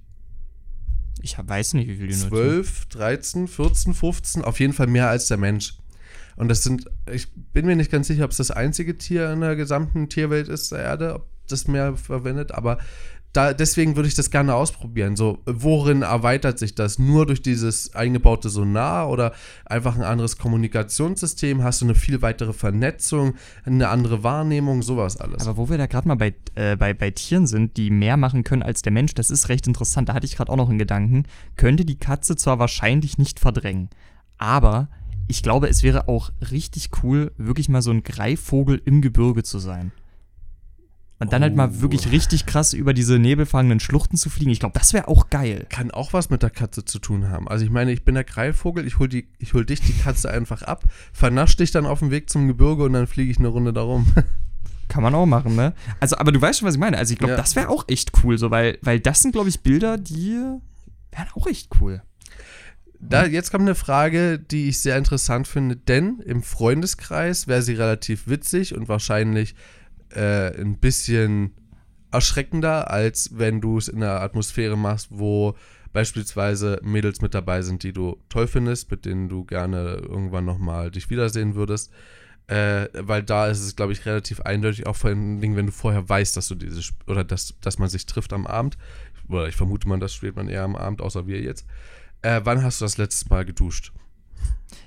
Ich 1.23 1.37
weiß 1.39 1.73
nicht, 1.75 1.87
wie 1.87 1.95
viel 1.95 2.07
die 2.07 2.15
nutzen. 2.15 2.29
12, 2.29 2.85
13, 2.87 3.47
14, 3.47 3.93
15, 3.93 4.43
auf 4.43 4.59
jeden 4.59 4.73
Fall 4.73 4.87
mehr 4.87 5.09
als 5.09 5.27
der 5.29 5.37
Mensch. 5.37 5.77
Und 6.35 6.49
das 6.49 6.63
sind, 6.63 6.85
ich 7.11 7.27
bin 7.53 7.65
mir 7.65 7.77
nicht 7.77 7.91
ganz 7.91 8.07
sicher, 8.07 8.25
ob 8.25 8.31
es 8.31 8.37
das 8.37 8.51
einzige 8.51 8.97
Tier 8.97 9.31
in 9.31 9.39
der 9.39 9.55
gesamten 9.55 10.09
Tierwelt 10.09 10.49
ist 10.49 10.71
der 10.71 10.79
Erde, 10.79 11.15
ob 11.15 11.27
das 11.47 11.67
mehr 11.67 11.95
verwendet, 11.95 12.51
aber 12.51 12.77
da, 13.33 13.53
deswegen 13.53 13.95
würde 13.95 14.07
ich 14.07 14.13
das 14.13 14.29
gerne 14.29 14.53
ausprobieren. 14.53 15.15
So, 15.15 15.39
worin 15.45 16.03
erweitert 16.03 16.59
sich 16.59 16.75
das? 16.75 16.99
Nur 16.99 17.25
durch 17.25 17.41
dieses 17.41 17.95
eingebaute 17.95 18.47
Sonar 18.49 19.09
oder 19.09 19.33
einfach 19.65 19.95
ein 19.95 20.03
anderes 20.03 20.37
Kommunikationssystem? 20.37 21.63
Hast 21.63 21.81
du 21.81 21.85
eine 21.85 21.95
viel 21.95 22.21
weitere 22.21 22.53
Vernetzung, 22.53 23.33
eine 23.65 23.89
andere 23.89 24.23
Wahrnehmung, 24.23 24.83
sowas 24.83 25.17
alles? 25.17 25.47
Aber 25.47 25.57
wo 25.57 25.69
wir 25.69 25.79
da 25.79 25.87
gerade 25.87 26.07
mal 26.07 26.15
bei, 26.15 26.35
äh, 26.53 26.75
bei, 26.75 26.93
bei 26.93 27.09
Tieren 27.09 27.47
sind, 27.47 27.75
die 27.77 27.89
mehr 27.89 28.17
machen 28.17 28.43
können 28.43 28.61
als 28.61 28.83
der 28.83 28.91
Mensch, 28.91 29.15
das 29.15 29.31
ist 29.31 29.49
recht 29.49 29.65
interessant. 29.65 30.09
Da 30.09 30.13
hatte 30.13 30.27
ich 30.27 30.37
gerade 30.37 30.51
auch 30.51 30.57
noch 30.57 30.69
einen 30.69 30.77
Gedanken. 30.77 31.23
Könnte 31.57 31.85
die 31.85 31.97
Katze 31.97 32.35
zwar 32.35 32.59
wahrscheinlich 32.59 33.17
nicht 33.17 33.39
verdrängen, 33.39 33.89
aber 34.37 34.89
ich 35.27 35.41
glaube, 35.41 35.69
es 35.69 35.81
wäre 35.81 36.07
auch 36.07 36.31
richtig 36.51 36.91
cool, 37.01 37.31
wirklich 37.37 37.67
mal 37.67 37.81
so 37.81 37.89
ein 37.89 38.03
Greifvogel 38.03 38.79
im 38.85 39.01
Gebirge 39.01 39.41
zu 39.41 39.57
sein. 39.57 39.91
Und 41.19 41.31
dann 41.31 41.41
halt 41.41 41.55
mal 41.55 41.69
Oh. 41.69 41.81
wirklich 41.81 42.11
richtig 42.11 42.45
krass 42.45 42.73
über 42.73 42.93
diese 42.93 43.17
nebelfangenden 43.19 43.79
Schluchten 43.79 44.17
zu 44.17 44.29
fliegen. 44.29 44.51
Ich 44.51 44.59
glaube, 44.59 44.77
das 44.77 44.91
wäre 44.93 45.07
auch 45.07 45.29
geil. 45.29 45.65
kann 45.69 45.91
auch 45.91 46.11
was 46.11 46.29
mit 46.29 46.43
der 46.43 46.49
Katze 46.49 46.83
zu 46.83 46.99
tun 46.99 47.29
haben. 47.29 47.47
Also 47.47 47.63
ich 47.63 47.71
meine, 47.71 47.91
ich 47.93 48.03
bin 48.03 48.15
der 48.15 48.23
Greifvogel, 48.25 48.85
ich 48.85 48.99
hol, 48.99 49.07
die, 49.07 49.27
ich 49.37 49.53
hol 49.53 49.65
dich, 49.65 49.79
die 49.81 49.93
Katze 49.93 50.29
einfach 50.29 50.63
ab, 50.63 50.83
vernasch 51.13 51.55
dich 51.55 51.71
dann 51.71 51.85
auf 51.85 51.99
dem 51.99 52.11
Weg 52.11 52.29
zum 52.29 52.47
Gebirge 52.47 52.83
und 52.83 52.93
dann 52.93 53.07
fliege 53.07 53.31
ich 53.31 53.37
eine 53.39 53.47
Runde 53.47 53.71
darum. 53.71 54.05
Kann 54.89 55.01
man 55.01 55.15
auch 55.15 55.25
machen, 55.25 55.55
ne? 55.55 55.73
Also, 56.01 56.17
aber 56.17 56.31
du 56.33 56.41
weißt 56.41 56.59
schon, 56.59 56.67
was 56.67 56.75
ich 56.75 56.79
meine. 56.79 56.97
Also, 56.97 57.13
ich 57.13 57.19
glaube, 57.19 57.31
Ja. 57.33 57.37
das 57.37 57.55
wäre 57.55 57.69
auch 57.69 57.85
echt 57.87 58.11
cool, 58.23 58.37
so, 58.37 58.51
weil, 58.51 58.77
weil 58.81 58.99
das 58.99 59.21
sind, 59.21 59.31
glaube 59.31 59.49
ich, 59.49 59.61
Bilder, 59.61 59.97
die 59.97 60.33
wären 61.11 61.27
auch 61.35 61.47
echt 61.47 61.69
cool. 61.79 62.01
Da, 62.99 63.25
jetzt 63.25 63.51
kommt 63.51 63.63
eine 63.63 63.75
Frage, 63.75 64.39
die 64.39 64.69
ich 64.69 64.79
sehr 64.81 64.97
interessant 64.97 65.47
finde, 65.47 65.75
denn 65.77 66.19
im 66.25 66.41
Freundeskreis 66.43 67.47
wäre 67.47 67.61
sie 67.61 67.73
relativ 67.73 68.27
witzig 68.27 68.75
und 68.75 68.87
wahrscheinlich 68.87 69.55
äh, 70.15 70.59
ein 70.59 70.77
bisschen 70.77 71.53
erschreckender, 72.11 72.91
als 72.91 73.31
wenn 73.33 73.59
du 73.59 73.77
es 73.77 73.87
in 73.87 74.03
einer 74.03 74.21
Atmosphäre 74.21 74.77
machst, 74.77 75.07
wo 75.09 75.55
beispielsweise 75.93 76.79
Mädels 76.83 77.21
mit 77.21 77.33
dabei 77.33 77.61
sind, 77.61 77.83
die 77.83 77.93
du 77.93 78.17
toll 78.29 78.47
findest, 78.47 78.91
mit 78.91 79.05
denen 79.05 79.29
du 79.29 79.45
gerne 79.45 80.01
irgendwann 80.07 80.45
nochmal 80.45 80.91
dich 80.91 81.09
wiedersehen 81.09 81.55
würdest. 81.55 81.91
Äh, 82.47 82.89
weil 82.93 83.23
da 83.23 83.47
ist 83.47 83.61
es, 83.61 83.75
glaube 83.75 83.93
ich, 83.93 84.05
relativ 84.05 84.41
eindeutig, 84.41 84.85
auch 84.85 84.97
vor 84.97 85.11
allen 85.11 85.39
Dingen, 85.39 85.55
wenn 85.55 85.67
du 85.67 85.71
vorher 85.71 86.07
weißt, 86.07 86.35
dass 86.35 86.49
du 86.49 86.55
diese 86.55 86.79
Sp- 86.83 87.07
oder 87.07 87.23
dass, 87.23 87.55
dass 87.61 87.79
man 87.79 87.89
sich 87.89 88.05
trifft 88.05 88.33
am 88.33 88.45
Abend. 88.45 88.77
Oder 89.29 89.47
ich 89.47 89.55
vermute 89.55 89.87
mal, 89.87 89.99
das 89.99 90.13
spielt 90.13 90.35
man 90.35 90.49
eher 90.49 90.63
am 90.63 90.75
Abend, 90.75 91.01
außer 91.01 91.25
wir 91.25 91.39
jetzt. 91.41 91.65
Äh, 92.21 92.41
wann 92.43 92.61
hast 92.61 92.81
du 92.81 92.85
das 92.85 92.97
letzte 92.97 93.29
Mal 93.29 93.45
geduscht? 93.45 93.93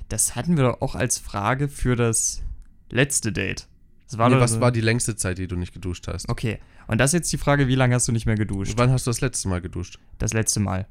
Das 0.08 0.36
hatten 0.36 0.56
wir 0.56 0.64
doch 0.64 0.82
auch 0.82 0.94
als 0.94 1.18
Frage 1.18 1.68
für 1.68 1.96
das 1.96 2.42
letzte 2.90 3.32
Date. 3.32 3.68
War 4.12 4.28
Nee, 4.28 4.38
was 4.38 4.60
war 4.60 4.70
die 4.70 4.80
längste 4.80 5.16
Zeit, 5.16 5.38
die 5.38 5.48
du 5.48 5.56
nicht 5.56 5.72
geduscht 5.72 6.06
hast? 6.08 6.28
Okay. 6.28 6.58
Und 6.86 6.98
das 6.98 7.10
ist 7.10 7.14
jetzt 7.14 7.32
die 7.32 7.38
Frage, 7.38 7.66
wie 7.68 7.74
lange 7.74 7.94
hast 7.94 8.06
du 8.06 8.12
nicht 8.12 8.26
mehr 8.26 8.36
geduscht? 8.36 8.74
Wann 8.76 8.90
hast 8.90 9.06
du 9.06 9.10
das 9.10 9.20
letzte 9.20 9.48
Mal 9.48 9.60
geduscht? 9.60 9.98
Das 10.18 10.32
letzte 10.32 10.60
Mal. 10.60 10.86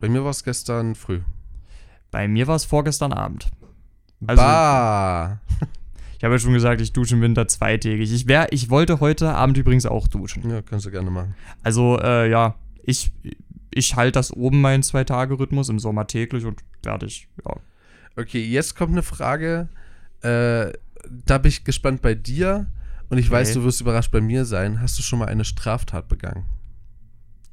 Bei 0.00 0.08
mir 0.08 0.24
war 0.24 0.30
es 0.30 0.44
gestern 0.44 0.94
früh. 0.94 1.20
Bei 2.10 2.26
mir 2.28 2.46
war 2.46 2.56
es 2.56 2.64
vorgestern 2.64 3.12
Abend. 3.12 3.50
Also- 4.26 4.42
bah! 4.42 5.40
Ich 6.16 6.24
habe 6.24 6.36
ja 6.36 6.38
schon 6.38 6.54
gesagt, 6.54 6.80
ich 6.80 6.94
dusche 6.94 7.16
im 7.16 7.20
Winter 7.20 7.46
zweitägig. 7.48 8.10
Ich, 8.10 8.26
wär, 8.26 8.50
ich 8.50 8.70
wollte 8.70 8.98
heute 9.00 9.34
Abend 9.34 9.58
übrigens 9.58 9.84
auch 9.84 10.08
duschen. 10.08 10.48
Ja, 10.48 10.62
kannst 10.62 10.86
du 10.86 10.90
gerne 10.90 11.10
machen. 11.10 11.34
Also, 11.62 11.98
äh, 12.00 12.30
ja, 12.30 12.54
ich, 12.82 13.12
ich 13.70 13.94
halte 13.96 14.12
das 14.12 14.32
oben 14.32 14.62
meinen 14.62 14.82
Zwei-Tage-Rhythmus, 14.82 15.68
im 15.68 15.78
Sommer 15.78 16.06
täglich 16.06 16.46
und 16.46 16.60
fertig. 16.82 17.28
Ja. 17.44 17.56
Okay, 18.16 18.42
jetzt 18.42 18.74
kommt 18.74 18.92
eine 18.92 19.02
Frage. 19.02 19.68
Äh, 20.22 20.72
da 21.10 21.38
bin 21.38 21.48
ich 21.50 21.64
gespannt 21.64 22.02
bei 22.02 22.14
dir. 22.14 22.66
Und 23.10 23.18
ich 23.18 23.26
Okay. 23.26 23.34
weiß, 23.36 23.52
du 23.54 23.62
wirst 23.64 23.80
überrascht 23.80 24.10
bei 24.10 24.20
mir 24.20 24.44
sein. 24.44 24.80
Hast 24.80 24.98
du 24.98 25.02
schon 25.02 25.18
mal 25.18 25.26
eine 25.28 25.44
Straftat 25.44 26.08
begangen? 26.08 26.44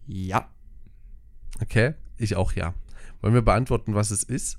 Ja. 0.08 0.48
Okay? 1.62 1.94
Ich 2.18 2.36
auch 2.36 2.54
ja. 2.54 2.74
Wollen 3.22 3.34
wir 3.34 3.42
beantworten, 3.42 3.94
was 3.94 4.12
es 4.12 4.24
ist? 4.24 4.58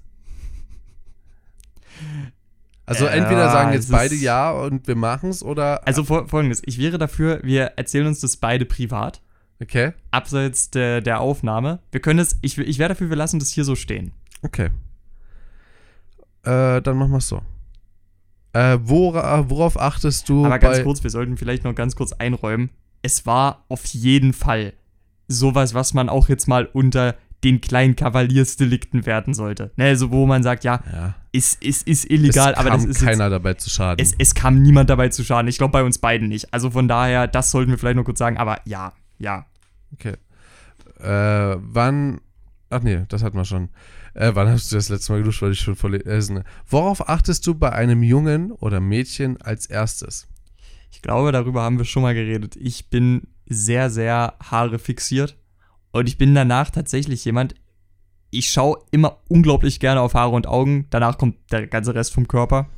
Also 2.86 3.06
Äh, 3.06 3.16
entweder 3.18 3.50
sagen 3.50 3.72
jetzt 3.72 3.90
beide 3.90 4.14
ja 4.14 4.50
und 4.50 4.86
wir 4.86 4.96
machen 4.96 5.30
es 5.30 5.42
oder. 5.42 5.86
Also 5.86 6.02
fol- 6.02 6.28
folgendes, 6.28 6.62
ich 6.64 6.78
wäre 6.78 6.98
dafür, 6.98 7.40
wir 7.42 7.64
erzählen 7.76 8.06
uns 8.06 8.20
das 8.20 8.36
beide 8.36 8.64
privat, 8.66 9.22
Okay, 9.60 9.92
abseits 10.10 10.70
der, 10.70 11.00
der 11.00 11.20
Aufnahme. 11.20 11.78
Wir 11.92 12.00
können 12.00 12.18
es, 12.18 12.36
ich, 12.42 12.58
ich 12.58 12.78
wäre 12.78 12.88
dafür, 12.90 13.08
wir 13.08 13.16
lassen 13.16 13.38
das 13.38 13.50
hier 13.50 13.64
so 13.64 13.76
stehen. 13.76 14.12
okay. 14.42 14.70
Äh, 16.44 16.82
dann 16.82 16.96
machen 16.96 17.12
wir 17.12 17.18
es 17.18 17.28
so. 17.28 17.40
Äh, 18.52 18.78
wora, 18.82 19.48
worauf 19.48 19.80
achtest 19.80 20.28
du 20.28 20.44
Aber 20.44 20.58
ganz 20.58 20.82
kurz, 20.82 21.02
wir 21.02 21.10
sollten 21.10 21.36
vielleicht 21.36 21.64
noch 21.64 21.74
ganz 21.74 21.96
kurz 21.96 22.12
einräumen. 22.12 22.70
Es 23.00 23.24
war 23.26 23.64
auf 23.68 23.84
jeden 23.86 24.32
Fall 24.32 24.74
sowas, 25.28 25.74
was 25.74 25.94
man 25.94 26.08
auch 26.08 26.28
jetzt 26.28 26.46
mal 26.48 26.66
unter 26.72 27.14
den 27.44 27.60
kleinen 27.60 27.96
Kavaliersdelikten 27.96 29.04
werden 29.06 29.34
sollte. 29.34 29.72
Ne, 29.76 29.86
also 29.86 30.10
wo 30.12 30.26
man 30.26 30.42
sagt, 30.42 30.62
ja, 30.64 30.80
Ja. 30.92 31.14
ist, 31.32 31.62
ist, 31.64 31.88
ist 31.88 32.08
illegal, 32.08 32.52
es 32.52 32.58
aber 32.58 32.70
kam 32.70 32.78
das 32.80 32.88
ist 32.88 33.00
jetzt, 33.00 33.08
keiner 33.08 33.30
dabei 33.30 33.54
zu 33.54 33.68
schaden. 33.68 34.04
es, 34.04 34.14
es 34.16 34.34
kam 34.34 34.62
niemand 34.62 34.90
dabei 34.90 35.08
zu 35.08 35.24
schaden. 35.24 35.48
Ich 35.48 35.58
glaube 35.58 35.72
bei 35.72 35.82
uns 35.82 35.98
beiden 35.98 36.28
nicht. 36.28 36.52
Also 36.54 36.70
von 36.70 36.86
daher, 36.86 37.26
das 37.26 37.50
sollten 37.50 37.70
wir 37.70 37.78
vielleicht 37.78 37.96
noch 37.96 38.04
kurz 38.04 38.18
sagen, 38.18 38.36
aber 38.36 38.60
ja, 38.64 38.92
ja. 39.18 39.46
okay. 39.92 40.14
Äh, 41.00 41.56
wann. 41.58 42.20
Ach 42.70 42.82
nee, 42.82 43.04
das 43.08 43.22
hatten 43.24 43.36
wir 43.36 43.44
schon. 43.44 43.70
Äh, 44.14 44.32
wann 44.34 44.48
hast 44.48 44.70
du 44.70 44.76
das 44.76 44.88
letzte 44.88 45.12
Mal 45.12 45.18
geduscht, 45.18 45.42
weil 45.42 45.52
ich 45.52 45.60
schon 45.60 45.76
verlesen. 45.76 46.44
Worauf 46.66 47.08
achtest 47.08 47.46
du 47.46 47.54
bei 47.54 47.72
einem 47.72 48.02
Jungen 48.02 48.52
oder 48.52 48.80
Mädchen 48.80 49.40
als 49.40 49.66
erstes? 49.66 50.28
Ich 50.90 51.00
glaube, 51.00 51.32
darüber 51.32 51.62
haben 51.62 51.78
wir 51.78 51.84
schon 51.84 52.02
mal 52.02 52.14
geredet. 52.14 52.56
Ich 52.56 52.90
bin 52.90 53.22
sehr, 53.46 53.90
sehr 53.90 54.34
Haare 54.42 54.78
fixiert. 54.78 55.36
Und 55.92 56.08
ich 56.08 56.18
bin 56.18 56.34
danach 56.34 56.70
tatsächlich 56.70 57.24
jemand, 57.24 57.54
ich 58.30 58.50
schaue 58.50 58.78
immer 58.90 59.18
unglaublich 59.28 59.78
gerne 59.78 60.00
auf 60.00 60.14
Haare 60.14 60.34
und 60.34 60.46
Augen. 60.46 60.86
Danach 60.90 61.18
kommt 61.18 61.36
der 61.50 61.66
ganze 61.66 61.94
Rest 61.94 62.12
vom 62.12 62.28
Körper. 62.28 62.68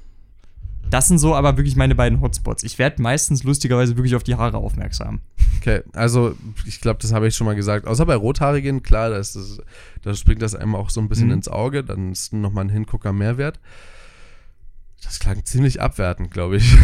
Das 0.90 1.08
sind 1.08 1.18
so 1.18 1.34
aber 1.34 1.56
wirklich 1.56 1.76
meine 1.76 1.94
beiden 1.94 2.20
Hotspots. 2.20 2.62
Ich 2.62 2.78
werde 2.78 3.02
meistens 3.02 3.42
lustigerweise 3.42 3.96
wirklich 3.96 4.14
auf 4.14 4.22
die 4.22 4.36
Haare 4.36 4.58
aufmerksam. 4.58 5.20
Okay, 5.58 5.82
also 5.92 6.36
ich 6.66 6.80
glaube, 6.80 7.00
das 7.02 7.12
habe 7.12 7.26
ich 7.26 7.34
schon 7.34 7.46
mal 7.46 7.54
gesagt. 7.56 7.86
Außer 7.86 8.06
bei 8.06 8.14
Rothaarigen, 8.14 8.82
klar, 8.82 9.10
da, 9.10 9.16
ist 9.18 9.34
das, 9.34 9.58
da 10.02 10.14
springt 10.14 10.42
das 10.42 10.54
einem 10.54 10.74
auch 10.74 10.90
so 10.90 11.00
ein 11.00 11.08
bisschen 11.08 11.28
Mhm. 11.28 11.34
ins 11.34 11.48
Auge. 11.48 11.82
Dann 11.84 12.12
ist 12.12 12.32
nochmal 12.32 12.64
ein 12.66 12.70
Hingucker 12.70 13.12
mehr 13.12 13.38
wert. 13.38 13.58
Das 15.02 15.18
klang 15.18 15.44
ziemlich 15.44 15.80
abwertend, 15.82 16.30
glaube 16.30 16.56
ich. 16.56 16.76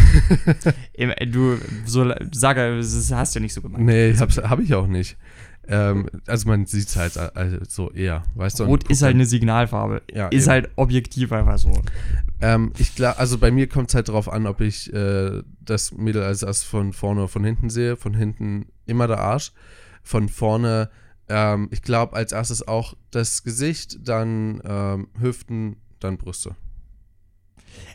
Du, 1.27 1.57
so, 1.85 2.11
sag, 2.31 2.57
das 2.57 3.11
hast 3.11 3.33
du 3.35 3.39
ja 3.39 3.41
nicht 3.41 3.53
so 3.53 3.61
gemeint. 3.61 3.83
nee, 3.85 4.13
habe 4.15 4.49
hab 4.49 4.59
ich 4.59 4.73
auch 4.75 4.87
nicht. 4.87 5.17
Ähm, 5.67 6.07
also 6.25 6.47
man 6.49 6.65
sieht 6.65 6.87
es 6.87 6.95
halt 6.95 7.17
also 7.17 7.57
so 7.67 7.91
eher, 7.91 8.23
weißt 8.35 8.59
du? 8.59 8.63
Rot 8.63 8.89
ist 8.89 9.03
halt 9.03 9.13
eine 9.13 9.25
Signalfarbe. 9.25 10.01
Ja, 10.11 10.27
ist 10.29 10.43
eben. 10.43 10.51
halt 10.51 10.69
objektiv 10.75 11.31
einfach 11.31 11.57
so. 11.57 11.71
Ähm, 12.41 12.73
ich 12.77 12.95
glaube, 12.95 13.19
also 13.19 13.37
bei 13.37 13.51
mir 13.51 13.67
kommt 13.67 13.89
es 13.89 13.95
halt 13.95 14.09
darauf 14.09 14.31
an, 14.31 14.47
ob 14.47 14.61
ich 14.61 14.91
äh, 14.93 15.43
das 15.61 15.93
Mädel 15.93 16.23
als 16.23 16.41
erst 16.41 16.65
von 16.65 16.93
vorne 16.93 17.21
oder 17.21 17.27
von 17.27 17.43
hinten 17.43 17.69
sehe. 17.69 17.95
Von 17.95 18.15
hinten 18.15 18.65
immer 18.85 19.07
der 19.07 19.19
Arsch. 19.19 19.53
Von 20.03 20.29
vorne, 20.29 20.89
ähm, 21.29 21.69
ich 21.71 21.83
glaube, 21.83 22.15
als 22.15 22.31
erstes 22.31 22.67
auch 22.67 22.95
das 23.11 23.43
Gesicht, 23.43 23.99
dann 24.07 24.61
ähm, 24.65 25.09
Hüften, 25.19 25.77
dann 25.99 26.17
Brüste. 26.17 26.55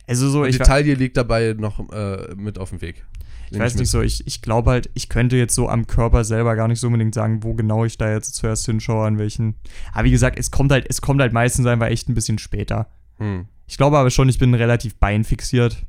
Also 0.06 0.30
so, 0.30 0.42
Und 0.42 0.48
ich, 0.48 0.58
die 0.58 0.62
Taille 0.62 0.94
liegt 0.94 1.16
dabei 1.16 1.54
noch 1.58 1.80
äh, 1.90 2.34
mit 2.36 2.58
auf 2.58 2.70
dem 2.70 2.80
Weg. 2.80 3.04
Ich 3.50 3.58
weiß 3.58 3.76
nicht 3.76 3.90
so, 3.90 4.02
ich, 4.02 4.26
ich 4.26 4.42
glaube 4.42 4.70
halt, 4.70 4.90
ich 4.94 5.08
könnte 5.08 5.36
jetzt 5.36 5.54
so 5.54 5.68
am 5.68 5.86
Körper 5.86 6.24
selber 6.24 6.56
gar 6.56 6.68
nicht 6.68 6.80
so 6.80 6.88
unbedingt 6.88 7.14
sagen, 7.14 7.42
wo 7.42 7.54
genau 7.54 7.84
ich 7.84 7.98
da 7.98 8.10
jetzt 8.10 8.34
zuerst 8.34 8.66
hinschaue, 8.66 9.06
an 9.06 9.18
welchen. 9.18 9.54
Aber 9.92 10.04
wie 10.04 10.10
gesagt, 10.10 10.38
es 10.38 10.50
kommt 10.50 10.72
halt, 10.72 10.86
es 10.88 11.00
kommt 11.00 11.20
halt 11.20 11.32
meistens 11.32 11.66
einfach 11.66 11.86
echt 11.86 12.08
ein 12.08 12.14
bisschen 12.14 12.38
später. 12.38 12.88
Hm. 13.18 13.46
Ich 13.66 13.76
glaube 13.76 13.98
aber 13.98 14.10
schon, 14.10 14.28
ich 14.28 14.38
bin 14.38 14.54
relativ 14.54 14.96
beinfixiert. 14.96 15.84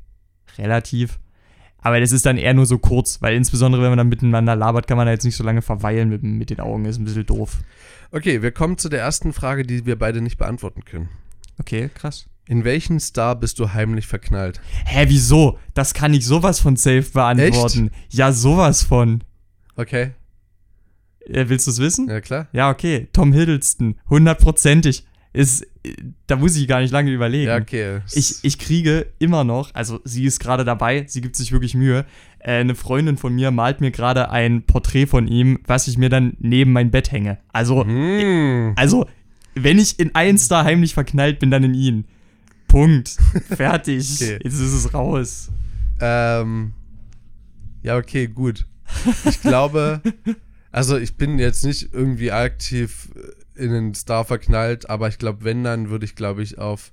Relativ. 0.58 1.20
Aber 1.80 2.00
das 2.00 2.12
ist 2.12 2.26
dann 2.26 2.38
eher 2.38 2.54
nur 2.54 2.66
so 2.66 2.80
kurz, 2.80 3.22
weil 3.22 3.36
insbesondere 3.36 3.82
wenn 3.82 3.90
man 3.90 3.98
dann 3.98 4.10
miteinander 4.10 4.56
labert, 4.56 4.88
kann 4.88 4.98
man 4.98 5.06
da 5.06 5.12
jetzt 5.12 5.26
nicht 5.26 5.36
so 5.36 5.44
lange 5.44 5.62
verweilen 5.62 6.10
mit, 6.10 6.24
mit 6.24 6.50
den 6.50 6.60
Augen. 6.60 6.86
Ist 6.86 6.98
ein 6.98 7.06
bisschen 7.06 7.26
doof. 7.26 7.60
Okay, 8.12 8.42
wir 8.42 8.52
kommen 8.52 8.78
zu 8.78 8.90
der 8.90 9.02
ersten 9.02 9.34
Frage, 9.34 9.64
die 9.64 9.86
wir 9.86 9.98
beide 9.98 10.22
nicht 10.22 10.38
beantworten 10.38 10.86
können. 10.86 11.10
Okay, 11.60 11.90
krass. 11.94 12.28
In 12.48 12.64
welchen 12.64 13.00
Star 13.00 13.36
bist 13.36 13.60
du 13.60 13.74
heimlich 13.74 14.08
verknallt? 14.08 14.62
Hä, 14.86 15.06
wieso? 15.10 15.60
Das 15.74 15.94
kann 15.94 16.14
ich 16.14 16.26
sowas 16.26 16.60
von 16.60 16.76
safe 16.78 17.04
beantworten. 17.14 17.92
Ja, 18.10 18.32
sowas 18.32 18.84
von. 18.84 19.24
Okay, 19.76 20.12
Äh, 21.28 21.50
willst 21.50 21.68
du 21.68 21.72
es 21.72 21.80
wissen? 21.80 22.08
ja 22.10 22.22
klar. 22.22 22.48
Ja, 22.54 22.70
okay. 22.70 23.08
Tom 23.14 23.34
Hiddleston, 23.34 23.96
hundertprozentig. 24.10 25.04
Ist, 25.34 25.68
da 26.26 26.36
muss 26.38 26.56
ich 26.56 26.68
gar 26.68 26.80
nicht 26.80 26.90
lange 26.92 27.12
überlegen. 27.12 27.48
Ja, 27.50 27.58
okay. 27.58 28.00
Ich, 28.14 28.38
ich 28.44 28.58
kriege 28.58 29.06
immer 29.20 29.44
noch, 29.44 29.76
also 29.76 30.00
sie 30.04 30.24
ist 30.26 30.40
gerade 30.40 30.64
dabei, 30.66 31.04
sie 31.08 31.22
gibt 31.22 31.36
sich 31.36 31.52
wirklich 31.52 31.76
Mühe. 31.76 32.06
Äh, 32.40 32.54
eine 32.62 32.74
Freundin 32.76 33.18
von 33.18 33.36
mir 33.36 33.52
malt 33.52 33.82
mir 33.82 33.92
gerade 33.92 34.32
ein 34.32 34.64
Porträt 34.64 35.06
von 35.06 35.28
ihm, 35.28 35.60
was 35.68 35.88
ich 35.88 35.98
mir 35.98 36.10
dann 36.10 36.38
neben 36.40 36.72
mein 36.72 36.90
Bett 36.92 37.12
hänge. 37.12 37.38
Also, 37.54 37.86
Hm. 37.86 38.74
also 38.78 39.06
wenn 39.54 39.78
ich 39.78 40.00
in 40.00 40.16
einen 40.16 40.38
Star 40.40 40.64
heimlich 40.64 40.94
verknallt 40.96 41.40
bin, 41.40 41.52
dann 41.52 41.64
in 41.66 41.74
ihn. 41.76 42.06
Punkt. 42.68 43.10
Fertig. 43.56 44.10
Okay. 44.16 44.40
Jetzt 44.44 44.54
ist 44.60 44.74
es 44.74 44.94
raus. 44.94 45.50
Ähm, 46.00 46.74
ja, 47.82 47.98
okay, 47.98 48.28
gut. 48.28 48.66
Ich 49.26 49.42
glaube, 49.42 50.02
also 50.72 50.98
ich 50.98 51.16
bin 51.18 51.40
jetzt 51.40 51.64
nicht 51.66 51.94
irgendwie 51.94 52.32
aktiv 52.32 53.10
in 53.56 53.72
einen 53.72 53.94
Star 53.96 54.24
verknallt, 54.26 54.90
aber 54.90 55.08
ich 55.08 55.18
glaube, 55.18 55.44
wenn, 55.44 55.64
dann 55.64 55.90
würde 55.90 56.06
ich, 56.06 56.16
glaube 56.16 56.44
ich, 56.44 56.58
auf. 56.58 56.92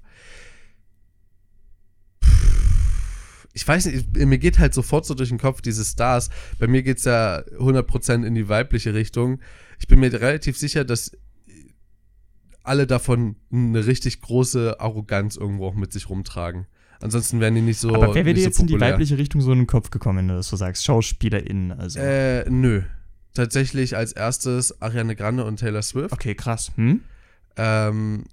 Ich 3.52 3.66
weiß 3.66 3.86
nicht, 3.86 4.06
ich- 4.16 4.26
mir 4.26 4.38
geht 4.38 4.58
halt 4.58 4.74
sofort 4.74 5.06
so 5.06 5.14
durch 5.14 5.28
den 5.28 5.38
Kopf 5.38 5.60
diese 5.60 5.84
Stars. 5.84 6.30
Bei 6.58 6.66
mir 6.66 6.82
geht 6.82 6.98
es 6.98 7.04
ja 7.04 7.44
100% 7.58 8.24
in 8.24 8.34
die 8.34 8.48
weibliche 8.48 8.94
Richtung. 8.94 9.40
Ich 9.78 9.86
bin 9.86 10.00
mir 10.00 10.12
relativ 10.12 10.58
sicher, 10.58 10.84
dass 10.84 11.16
alle 12.64 12.86
davon 12.86 13.36
eine 13.52 13.86
richtig 13.86 14.20
große 14.20 14.80
Arroganz 14.80 15.36
irgendwo 15.36 15.66
auch 15.66 15.74
mit 15.74 15.92
sich 15.92 16.08
rumtragen. 16.08 16.66
Ansonsten 17.00 17.38
wären 17.38 17.54
die 17.54 17.60
nicht 17.60 17.78
so. 17.78 17.94
Aber 17.94 18.14
wer 18.14 18.24
wäre 18.24 18.34
dir 18.34 18.42
so 18.42 18.48
jetzt 18.48 18.60
in 18.60 18.66
die 18.66 18.80
weibliche 18.80 19.18
Richtung 19.18 19.40
so 19.40 19.52
in 19.52 19.58
den 19.58 19.66
Kopf 19.66 19.90
gekommen, 19.90 20.18
wenn 20.18 20.28
du 20.28 20.34
das 20.34 20.48
so 20.48 20.56
sagst? 20.56 20.84
SchauspielerInnen, 20.84 21.72
also. 21.72 22.00
Äh, 22.00 22.48
nö. 22.48 22.82
Tatsächlich 23.34 23.96
als 23.96 24.12
erstes 24.12 24.80
Ariana 24.80 25.14
Grande 25.14 25.44
und 25.44 25.58
Taylor 25.58 25.82
Swift. 25.82 26.12
okay, 26.12 26.34
krass. 26.34 26.72
Hm? 26.76 27.02
Ähm, 27.56 28.24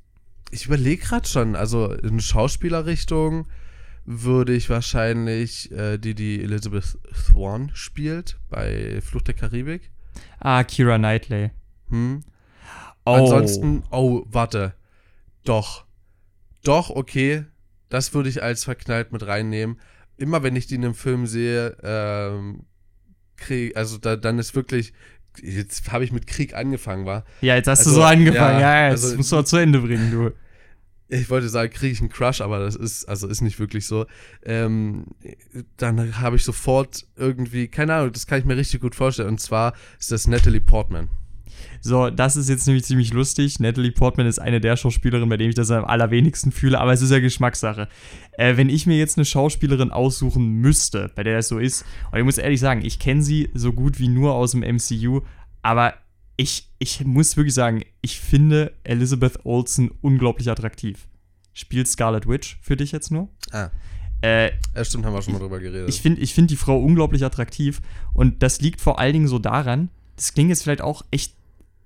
ich 0.52 0.65
überlege 0.65 1.04
gerade 1.04 1.28
schon, 1.28 1.56
also 1.56 1.91
in 1.91 2.20
Schauspielerrichtung 2.20 3.48
würde 4.06 4.54
ich 4.54 4.70
wahrscheinlich 4.70 5.72
äh, 5.72 5.98
die, 5.98 6.15
die 6.15 6.41
Elizabeth 6.41 6.98
Swan 7.13 7.72
spielt 7.74 8.38
bei 8.50 9.00
Flucht 9.02 9.28
der 9.28 9.36
Karibik. 9.36 9.91
Ah, 10.39 10.63
Kira 10.63 10.98
Knightley. 10.98 11.52
Hm? 11.89 12.24
Oh. 13.06 13.14
Ansonsten, 13.16 13.84
oh, 13.92 14.24
warte. 14.28 14.74
Doch. 15.44 15.86
Doch, 16.64 16.90
okay. 16.90 17.46
Das 17.90 18.14
würde 18.14 18.30
ich 18.30 18.44
als 18.44 18.64
verknallt 18.64 19.12
mit 19.12 19.26
reinnehmen. 19.26 19.80
Immer 20.18 20.44
wenn 20.44 20.56
ich 20.56 20.68
die 20.68 20.76
in 20.76 20.86
einem 20.86 20.94
Film 20.96 21.26
sehe, 21.26 21.76
ähm, 21.84 22.64
Krieg, 23.38 23.76
also 23.76 23.98
da, 23.98 24.16
dann 24.16 24.38
ist 24.40 24.56
wirklich, 24.56 24.94
jetzt 25.42 25.92
habe 25.92 26.04
ich 26.04 26.12
mit 26.12 26.28
Krieg 26.28 26.54
angefangen, 26.54 27.06
war. 27.06 27.26
Ja, 27.42 27.56
jetzt 27.56 27.68
hast 27.68 27.80
Also, 27.80 27.92
du 27.92 27.96
so 27.98 28.04
angefangen. 28.04 28.60
ja, 28.60 28.86
Ja, 28.86 28.90
jetzt 28.92 29.04
also- 29.04 29.18
musst 29.18 29.32
du 29.32 29.38
auch 29.38 29.44
zu 29.44 29.58
Ende 29.58 29.80
bringen, 29.80 30.12
du. 30.12 30.32
Ich 31.14 31.30
wollte 31.30 31.50
sagen, 31.50 31.74
kriege 31.74 31.92
ich 31.92 32.00
einen 32.00 32.08
Crush, 32.10 32.40
aber 32.40 32.60
das 32.60 32.76
ist, 32.78 33.04
also 33.10 33.28
ist 33.28 33.42
nicht 33.42 33.60
wirklich 33.60 33.86
so. 33.86 34.06
Ähm, 34.46 35.08
dann 35.76 36.22
habe 36.22 36.38
ich 36.38 36.44
sofort 36.46 37.06
irgendwie, 37.18 37.68
keine 37.68 37.96
Ahnung, 37.96 38.14
das 38.14 38.28
kann 38.28 38.40
ich 38.40 38.46
mir 38.46 38.56
richtig 38.56 38.80
gut 38.80 38.96
vorstellen. 38.96 39.28
Und 39.28 39.42
zwar 39.42 39.74
ist 40.00 40.12
das 40.14 40.26
Natalie 40.28 40.62
Portman. 40.62 41.10
So, 41.82 42.10
das 42.10 42.36
ist 42.36 42.50
jetzt 42.50 42.67
nämlich 42.67 42.84
ziemlich 42.86 43.13
lustig. 43.13 43.60
Natalie 43.60 43.91
Portman 43.91 44.28
ist 44.28 44.39
eine 44.39 44.60
der 44.62 44.78
Schauspielerinnen, 44.78 45.30
bei 45.30 45.38
denen 45.38 45.50
ich 45.50 45.56
das 45.56 45.71
am 45.71 45.86
allerwenigsten 45.86 46.52
fühle, 46.52 46.80
aber 46.80 46.93
es 46.93 47.02
ist 47.02 47.12
ja 47.12 47.19
Geschmackssache. 47.19 47.88
Äh, 48.34 48.58
wenn 48.58 48.69
ich 48.69 48.86
mir 48.88 48.97
jetzt 48.97 49.17
eine 49.17 49.26
Schauspielerin 49.26 49.91
aussuchen 49.91 50.47
müsste, 50.62 51.12
bei 51.15 51.24
der 51.24 51.38
das 51.38 51.47
so 51.47 51.60
ist, 51.60 51.86
und 52.12 52.19
ich 52.19 52.26
muss 52.26 52.38
ehrlich 52.38 52.60
sagen, 52.60 52.84
ich 52.84 53.00
kenne 53.00 53.21
sie 53.24 53.50
so 53.54 53.74
gut 53.74 54.00
wie 54.00 54.08
nur 54.08 54.34
aus 54.34 54.52
dem 54.52 54.62
MCU, 54.62 55.21
aber 55.62 55.93
ich, 56.38 56.69
ich 56.80 57.06
muss 57.06 57.38
wirklich 57.38 57.54
sagen, 57.54 57.84
ich 58.02 58.19
finde 58.19 58.74
Elizabeth 58.84 59.45
Olsen 59.45 59.91
unglaublich 60.02 60.50
attraktiv. 60.50 61.08
Spielt 61.54 61.88
Scarlet 61.88 62.28
Witch 62.28 62.58
für 62.62 62.76
dich 62.78 62.91
jetzt 62.91 63.12
nur? 63.12 63.28
Ah. 63.52 63.69
Äh, 64.21 64.52
Ja, 64.76 64.86
stimmt, 64.86 65.06
haben 65.06 65.13
wir 65.13 65.21
schon 65.21 65.34
mal 65.34 65.39
drüber 65.39 65.60
geredet. 65.60 65.89
ich 65.89 66.02
finde 66.02 66.21
ich 66.21 66.34
find 66.34 66.50
die 66.50 66.56
Frau 66.56 66.80
unglaublich 66.80 67.26
attraktiv 67.26 67.82
und 68.13 68.41
das 68.43 68.62
liegt 68.62 68.80
vor 68.80 69.00
allen 69.00 69.13
Dingen 69.13 69.28
so 69.28 69.39
daran, 69.39 69.89
das 70.15 70.34
klingt 70.34 70.50
jetzt 70.50 70.63
vielleicht 70.63 70.82
auch 70.82 71.04
echt, 71.12 71.34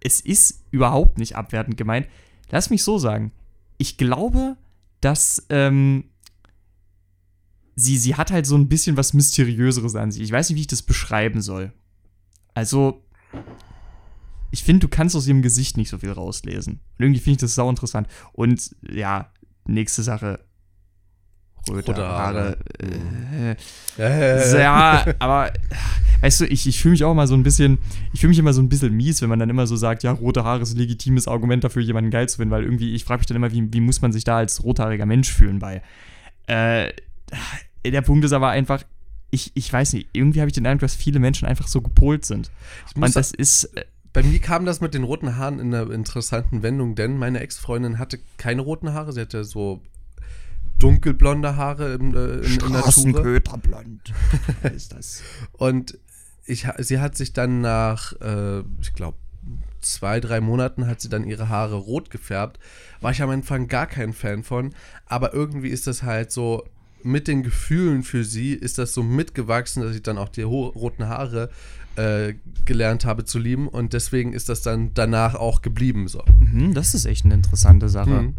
es 0.06 0.22
ist 0.22 0.64
überhaupt 0.70 1.18
nicht 1.18 1.36
abwertend 1.36 1.78
gemeint. 1.78 2.08
Lass 2.52 2.70
mich 2.70 2.84
so 2.84 3.00
sagen, 3.00 3.32
ich 3.78 3.98
glaube, 3.98 4.56
dass 5.02 5.44
ähm, 5.50 6.06
sie, 7.76 7.98
sie 7.98 8.14
hat 8.14 8.30
halt 8.30 8.46
so 8.46 8.56
ein 8.56 8.70
bisschen 8.70 8.98
was 8.98 9.16
Mysteriöseres 9.16 9.96
an 9.96 10.12
sich. 10.12 10.22
Ich 10.22 10.32
weiß 10.32 10.50
nicht, 10.50 10.58
wie 10.58 10.62
ich 10.62 10.68
das 10.68 10.84
beschreiben 10.84 11.42
soll. 11.42 11.74
Also, 12.54 13.04
ich 14.52 14.64
finde, 14.64 14.82
du 14.82 14.88
kannst 14.88 15.16
aus 15.16 15.26
ihrem 15.26 15.42
Gesicht 15.42 15.76
nicht 15.76 15.90
so 15.90 15.98
viel 15.98 16.12
rauslesen. 16.12 16.74
Und 16.76 17.04
irgendwie 17.04 17.20
finde 17.20 17.38
ich 17.38 17.42
das 17.42 17.56
sau 17.56 17.68
interessant. 17.68 18.08
Und 18.32 18.76
ja, 18.88 19.34
nächste 19.66 20.04
Sache. 20.04 20.45
Rote, 21.70 21.88
Rote 21.88 22.08
Haare. 22.08 22.58
Haare. 22.80 23.58
Äh, 23.98 24.62
ja, 24.62 25.06
aber 25.20 25.52
weißt 26.22 26.42
du, 26.42 26.46
ich, 26.46 26.68
ich 26.68 26.80
fühle 26.80 26.92
mich 26.94 27.04
auch 27.04 27.12
immer 27.12 27.28
so 27.28 27.34
ein 27.34 27.44
bisschen, 27.44 27.80
ich 28.14 28.20
fühle 28.20 28.30
mich 28.30 28.40
immer 28.40 28.54
so 28.54 28.62
ein 28.62 28.70
bisschen 28.70 28.94
mies, 28.94 29.22
wenn 29.22 29.30
man 29.30 29.40
dann 29.40 29.50
immer 29.50 29.68
so 29.68 29.76
sagt, 29.76 30.04
ja, 30.04 30.12
rote 30.12 30.44
Haare 30.44 30.62
ist 30.62 30.74
ein 30.74 30.78
legitimes 30.78 31.28
Argument 31.28 31.64
dafür, 31.64 31.82
jemanden 31.82 32.12
geil 32.12 32.30
zu 32.30 32.38
finden, 32.38 32.52
weil 32.52 32.64
irgendwie, 32.64 32.94
ich 32.94 33.04
frage 33.06 33.20
mich 33.20 33.28
dann 33.28 33.38
immer, 33.38 33.52
wie, 33.52 33.74
wie 33.74 33.82
muss 33.82 34.02
man 34.02 34.12
sich 34.12 34.24
da 34.24 34.38
als 34.38 34.64
rothaariger 34.64 35.06
Mensch 35.06 35.32
fühlen 35.32 35.60
bei. 35.60 35.82
Äh, 36.48 36.94
der 37.86 38.02
Punkt 38.02 38.26
ist 38.26 38.34
aber 38.34 38.50
einfach, 38.50 38.84
ich, 39.32 39.52
ich 39.56 39.72
weiß 39.72 39.94
nicht, 39.94 40.10
irgendwie 40.14 40.40
habe 40.40 40.50
ich 40.50 40.56
den 40.56 40.66
Eindruck, 40.66 40.82
dass 40.82 40.96
viele 40.96 41.20
Menschen 41.20 41.48
einfach 41.48 41.68
so 41.68 41.82
gepolt 41.82 42.26
sind. 42.26 42.52
Und 42.96 43.16
das 43.16 43.32
ist, 43.32 43.66
äh, 43.76 43.86
bei 44.14 44.24
mir 44.24 44.40
kam 44.40 44.66
das 44.66 44.80
mit 44.80 44.94
den 44.94 45.04
roten 45.04 45.36
Haaren 45.36 45.60
in 45.60 45.74
einer 45.74 45.92
interessanten 45.92 46.64
Wendung, 46.64 46.96
denn 46.96 47.18
meine 47.18 47.42
Ex-Freundin 47.42 48.00
hatte 48.00 48.20
keine 48.38 48.62
roten 48.62 48.94
Haare, 48.94 49.12
sie 49.12 49.22
hatte 49.22 49.44
so 49.44 49.82
dunkelblonde 50.80 51.56
Haare 51.56 51.94
in, 51.94 52.14
äh, 52.14 52.38
in, 52.38 52.44
in 52.44 52.72
Natur. 52.72 52.92
Straßenköterblond. 52.92 54.14
ist 54.76 54.94
das. 54.94 55.24
Und 55.54 55.98
ich, 56.46 56.68
sie 56.80 57.00
hat 57.00 57.16
sich 57.16 57.34
dann 57.34 57.62
nach, 57.62 58.14
äh, 58.22 58.60
ich 58.82 58.94
glaube, 58.94 59.18
zwei, 59.82 60.20
drei 60.20 60.42
Monaten 60.42 60.88
hat 60.88 61.02
sie 61.02 61.10
dann 61.10 61.24
ihre 61.24 61.50
Haare 61.50 61.76
rot 61.76 62.10
gefärbt. 62.10 62.60
War 63.02 63.12
ich 63.12 63.22
am 63.22 63.30
Anfang 63.30 63.68
gar 63.68 63.88
kein 63.88 64.14
Fan 64.14 64.44
von, 64.44 64.74
aber 65.06 65.34
irgendwie 65.34 65.70
ist 65.70 65.88
das 65.88 66.04
halt 66.04 66.32
so, 66.32 66.64
mit 67.04 67.28
den 67.28 67.44
Gefühlen 67.44 68.02
für 68.02 68.24
sie 68.24 68.54
ist 68.54 68.80
das 68.80 68.94
so 68.94 69.04
mitgewachsen, 69.04 69.84
dass 69.84 69.96
ich 69.96 70.02
dann 70.02 70.18
auch 70.18 70.30
die 70.30 70.42
roten 70.42 71.08
Haare 71.08 71.52
äh, 71.98 72.34
gelernt 72.66 73.06
habe 73.06 73.26
zu 73.26 73.38
lieben 73.38 73.68
und 73.68 73.94
deswegen 73.94 74.34
ist 74.34 74.50
das 74.50 74.64
dann 74.64 74.94
danach 74.96 75.36
auch 75.36 75.62
geblieben 75.62 76.08
so. 76.08 76.24
Mhm, 76.40 76.74
das 76.74 76.96
ist 76.96 77.06
echt 77.06 77.24
eine 77.26 77.36
interessante 77.36 77.90
Sache. 77.90 78.10
Mhm. 78.10 78.38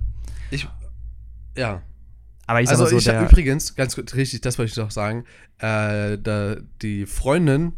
Ich, 0.51 0.69
ja. 1.57 1.83
Aber 2.47 2.61
ich 2.61 2.69
sag 2.69 2.79
also 2.79 2.91
so, 2.91 2.99
ich 2.99 3.09
habe 3.09 3.27
übrigens, 3.27 3.75
ganz 3.75 3.99
richtig, 3.99 4.41
das 4.41 4.59
wollte 4.59 4.71
ich 4.71 4.77
noch 4.77 4.91
sagen, 4.91 5.25
äh, 5.59 6.17
da 6.19 6.57
die 6.83 7.07
Freundin, 7.07 7.73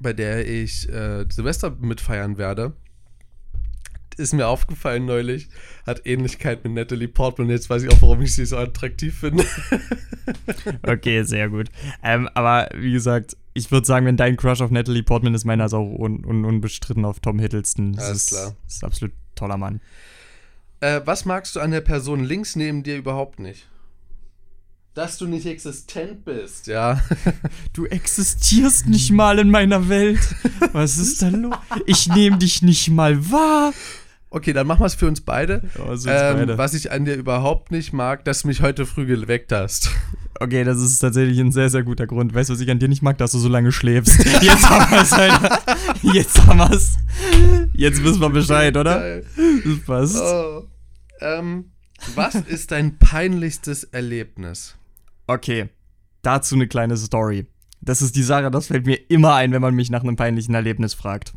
bei 0.00 0.12
der 0.12 0.46
ich 0.46 0.88
äh, 0.88 1.24
Silvester 1.28 1.76
mitfeiern 1.80 2.38
werde, 2.38 2.74
ist 4.18 4.34
mir 4.34 4.46
aufgefallen 4.46 5.06
neulich, 5.06 5.48
hat 5.86 6.04
Ähnlichkeit 6.04 6.64
mit 6.64 6.74
Natalie 6.74 7.08
Portman. 7.08 7.50
Jetzt 7.50 7.70
weiß 7.70 7.84
ich 7.84 7.92
auch, 7.92 8.02
warum 8.02 8.20
ich 8.22 8.34
sie 8.34 8.46
so 8.46 8.56
attraktiv 8.56 9.18
finde. 9.18 9.44
Okay, 10.82 11.22
sehr 11.22 11.48
gut. 11.48 11.70
Ähm, 12.02 12.28
aber 12.34 12.68
wie 12.74 12.92
gesagt, 12.92 13.34
ich 13.54 13.70
würde 13.70 13.86
sagen, 13.86 14.04
wenn 14.04 14.18
dein 14.18 14.36
Crush 14.36 14.60
auf 14.60 14.70
Natalie 14.70 15.02
Portman 15.02 15.32
ist, 15.32 15.46
meiner 15.46 15.64
ist 15.64 15.72
auch 15.72 15.88
un 15.88 16.22
un 16.22 16.44
unbestritten 16.44 17.06
auf 17.06 17.20
Tom 17.20 17.38
Hiddleston. 17.38 17.94
Das 17.94 18.04
Alles 18.04 18.16
ist, 18.16 18.28
klar. 18.28 18.56
Das 18.66 18.74
ist 18.74 18.84
absolut 18.84 19.14
toller 19.34 19.56
Mann. 19.56 19.80
Äh, 20.80 21.00
was 21.06 21.24
magst 21.24 21.56
du 21.56 21.60
an 21.60 21.70
der 21.70 21.80
Person 21.80 22.22
links 22.24 22.56
neben 22.56 22.82
dir 22.82 22.98
überhaupt 22.98 23.40
nicht? 23.40 23.68
Dass 24.94 25.16
du 25.18 25.26
nicht 25.26 25.46
existent 25.46 26.24
bist, 26.24 26.66
ja. 26.66 27.00
Du 27.72 27.86
existierst 27.86 28.86
nicht 28.88 29.12
mal 29.12 29.38
in 29.38 29.50
meiner 29.50 29.88
Welt. 29.88 30.18
Was 30.72 30.98
ist 30.98 31.22
da 31.22 31.28
los? 31.28 31.54
Ich 31.86 32.08
nehme 32.08 32.38
dich 32.38 32.62
nicht 32.62 32.88
mal 32.90 33.30
wahr. 33.30 33.72
Okay, 34.30 34.52
dann 34.52 34.66
machen 34.66 34.80
wir 34.80 34.86
es 34.86 34.94
für 34.96 35.06
uns 35.06 35.20
beide. 35.20 35.62
Oh, 35.78 35.92
Ähm, 35.92 36.36
beide. 36.38 36.58
was 36.58 36.74
ich 36.74 36.90
an 36.90 37.04
dir 37.04 37.14
überhaupt 37.14 37.70
nicht 37.70 37.92
mag, 37.92 38.24
dass 38.24 38.42
du 38.42 38.48
mich 38.48 38.60
heute 38.60 38.84
früh 38.86 39.06
geweckt 39.06 39.52
hast. 39.52 39.90
Okay, 40.40 40.64
das 40.64 40.80
ist 40.82 40.98
tatsächlich 40.98 41.38
ein 41.38 41.50
sehr, 41.52 41.70
sehr 41.70 41.82
guter 41.82 42.06
Grund. 42.06 42.34
Weißt 42.34 42.50
du, 42.50 42.54
was 42.54 42.60
ich 42.60 42.70
an 42.70 42.78
dir 42.78 42.88
nicht 42.88 43.02
mag? 43.02 43.18
Dass 43.18 43.32
du 43.32 43.38
so 43.38 43.48
lange 43.48 43.72
schläfst. 43.72 44.18
Jetzt 44.42 44.68
haben 44.68 44.90
wir 44.90 45.02
es, 45.02 45.12
Alter. 45.12 45.60
Jetzt 46.02 46.46
haben 46.46 46.58
wir 46.58 46.70
es. 46.72 46.96
Jetzt 47.72 48.02
wissen 48.04 48.20
wir 48.20 48.30
Bescheid, 48.30 48.76
oder? 48.76 49.20
Das 49.20 49.78
passt. 49.86 50.16
Oh. 50.20 50.64
Ähm, 51.20 51.72
was 52.14 52.34
ist 52.36 52.70
dein 52.70 52.98
peinlichstes 52.98 53.84
Erlebnis? 53.84 54.74
Okay, 55.28 55.68
dazu 56.22 56.54
eine 56.54 56.66
kleine 56.66 56.96
Story. 56.96 57.46
Das 57.82 58.00
ist 58.02 58.16
die 58.16 58.22
Sache, 58.22 58.50
das 58.50 58.68
fällt 58.68 58.86
mir 58.86 58.96
immer 59.10 59.34
ein, 59.34 59.52
wenn 59.52 59.60
man 59.60 59.74
mich 59.74 59.90
nach 59.90 60.02
einem 60.02 60.16
peinlichen 60.16 60.54
Erlebnis 60.54 60.94
fragt. 60.94 61.34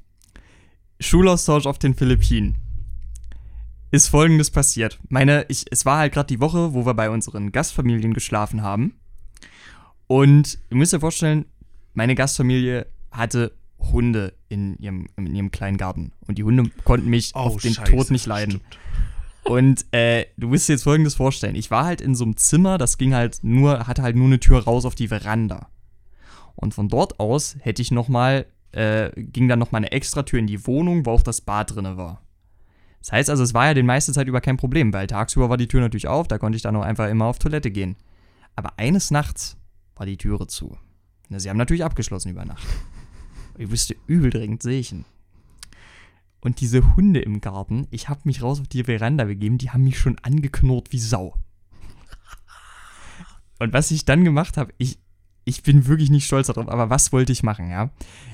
Schulaustausch 1.02 1.66
auf 1.66 1.78
den 1.78 1.94
Philippinen. 1.94 2.56
Ist 3.92 4.08
folgendes 4.08 4.50
passiert. 4.50 4.98
Meine, 5.10 5.46
ich, 5.50 5.66
es 5.72 5.86
war 5.86 5.98
halt 5.98 6.14
gerade 6.14 6.28
die 6.28 6.40
Woche, 6.40 6.74
wo 6.74 6.86
wir 6.86 6.94
bei 6.94 7.10
unseren 7.10 7.52
Gastfamilien 7.52 8.14
geschlafen 8.14 8.62
haben. 8.62 8.96
Und 10.08 10.58
ihr 10.70 10.78
müsst 10.78 10.94
euch 10.94 11.02
vorstellen, 11.02 11.46
meine 11.94 12.16
Gastfamilie 12.16 12.88
hatte 13.12 13.52
Hunde 13.78 14.34
in 14.48 14.78
ihrem, 14.78 15.08
in 15.18 15.36
ihrem 15.36 15.52
kleinen 15.52 15.76
Garten. 15.76 16.14
Und 16.28 16.38
die 16.38 16.46
Hunde 16.46 16.72
konnten 16.86 17.10
mich 17.10 17.36
auf 17.36 17.58
den 17.58 17.74
Scheiße, 17.74 17.92
Tod 17.92 18.12
nicht 18.12 18.26
leiden. 18.26 18.62
Und 19.44 19.86
äh, 19.92 20.26
du 20.38 20.50
musst 20.50 20.70
dir 20.70 20.74
jetzt 20.74 20.84
folgendes 20.84 21.16
vorstellen. 21.16 21.56
Ich 21.56 21.72
war 21.72 21.86
halt 21.86 22.02
in 22.02 22.16
so 22.16 22.24
einem 22.24 22.38
Zimmer, 22.38 22.78
das 22.78 22.98
ging 22.98 23.14
halt 23.14 23.40
nur, 23.44 23.88
hatte 23.88 24.04
halt 24.04 24.16
nur 24.16 24.28
eine 24.28 24.40
Tür 24.40 24.64
raus 24.64 24.86
auf 24.86 24.96
die 24.96 25.08
Veranda. 25.08 25.70
Und 26.56 26.74
von 26.74 26.90
dort 26.90 27.20
aus 27.20 27.56
hätte 27.60 27.82
ich 27.82 27.92
noch 27.92 28.08
mal, 28.08 28.46
äh, 28.72 29.10
ging 29.16 29.48
dann 29.48 29.60
noch 29.60 29.72
mal 29.72 29.80
eine 29.80 29.92
extra 29.92 30.24
Tür 30.24 30.40
in 30.40 30.48
die 30.48 30.68
Wohnung, 30.68 31.06
wo 31.06 31.12
auch 31.12 31.24
das 31.24 31.42
Bad 31.42 31.76
drinne 31.76 31.98
war. 31.98 32.22
Das 33.00 33.12
heißt 33.12 33.30
also, 33.32 33.42
es 33.44 33.56
war 33.56 33.66
ja 33.66 33.74
die 33.74 33.84
meiste 33.84 34.14
Zeit 34.14 34.28
über 34.28 34.42
kein 34.42 34.58
Problem, 34.58 34.94
weil 34.94 35.08
tagsüber 35.08 35.50
war 35.50 35.58
die 35.58 35.68
Tür 35.68 35.82
natürlich 35.82 36.08
auf, 36.08 36.28
da 36.28 36.38
konnte 36.38 36.56
ich 36.56 36.62
dann 36.62 36.76
auch 36.76 36.84
einfach 36.84 37.10
immer 37.10 37.26
auf 37.26 37.40
Toilette 37.40 37.72
gehen. 37.72 37.96
Aber 38.56 38.78
eines 38.78 39.10
Nachts 39.10 39.58
war 39.96 40.06
die 40.06 40.18
Türe 40.18 40.46
zu. 40.48 40.78
Na, 41.30 41.40
sie 41.40 41.50
haben 41.50 41.58
natürlich 41.58 41.84
abgeschlossen 41.84 42.30
über 42.30 42.46
Nacht. 42.46 42.68
Ich 43.58 43.70
wusste 43.70 43.96
übel 44.08 44.30
dringend 44.30 44.64
sehen. 44.64 45.06
Und 46.42 46.60
diese 46.60 46.96
Hunde 46.96 47.22
im 47.22 47.40
Garten, 47.40 47.88
ich 47.92 48.10
habe 48.10 48.22
mich 48.24 48.42
raus 48.42 48.60
auf 48.60 48.68
die 48.68 48.84
Veranda 48.84 49.26
begeben, 49.26 49.60
die 49.60 49.70
haben 49.70 49.84
mich 49.84 50.00
schon 50.00 50.18
angeknurrt 50.24 50.92
wie 50.92 51.00
Sau. 51.00 51.36
Und 53.60 53.74
was 53.74 53.92
ich 53.92 54.06
dann 54.06 54.24
gemacht 54.24 54.58
habe, 54.58 54.74
ich, 54.80 54.98
ich 55.46 55.62
bin 55.62 55.86
wirklich 55.86 56.10
nicht 56.10 56.26
stolz 56.26 56.48
darauf, 56.48 56.68
aber 56.68 56.90
was 56.90 57.14
wollte 57.14 57.32
ich 57.32 57.44
machen, 57.44 57.70
ja? 57.70 57.92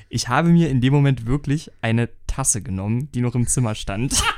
Ich 0.08 0.28
habe 0.28 0.48
mir 0.48 0.70
in 0.70 0.80
dem 0.80 0.94
Moment 0.94 1.26
wirklich 1.26 1.70
eine 1.82 2.08
Tasse 2.26 2.62
genommen, 2.62 3.12
die 3.12 3.20
noch 3.20 3.34
im 3.34 3.46
Zimmer 3.46 3.74
stand. 3.74 4.22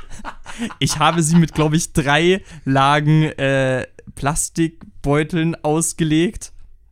Ich 0.79 0.99
habe 0.99 1.23
sie 1.23 1.37
mit, 1.37 1.53
glaube 1.53 1.77
ich, 1.77 1.93
drei 1.93 2.43
Lagen 2.65 3.23
äh, 3.23 3.87
Plastikbeuteln 4.15 5.55
ausgelegt. 5.63 6.51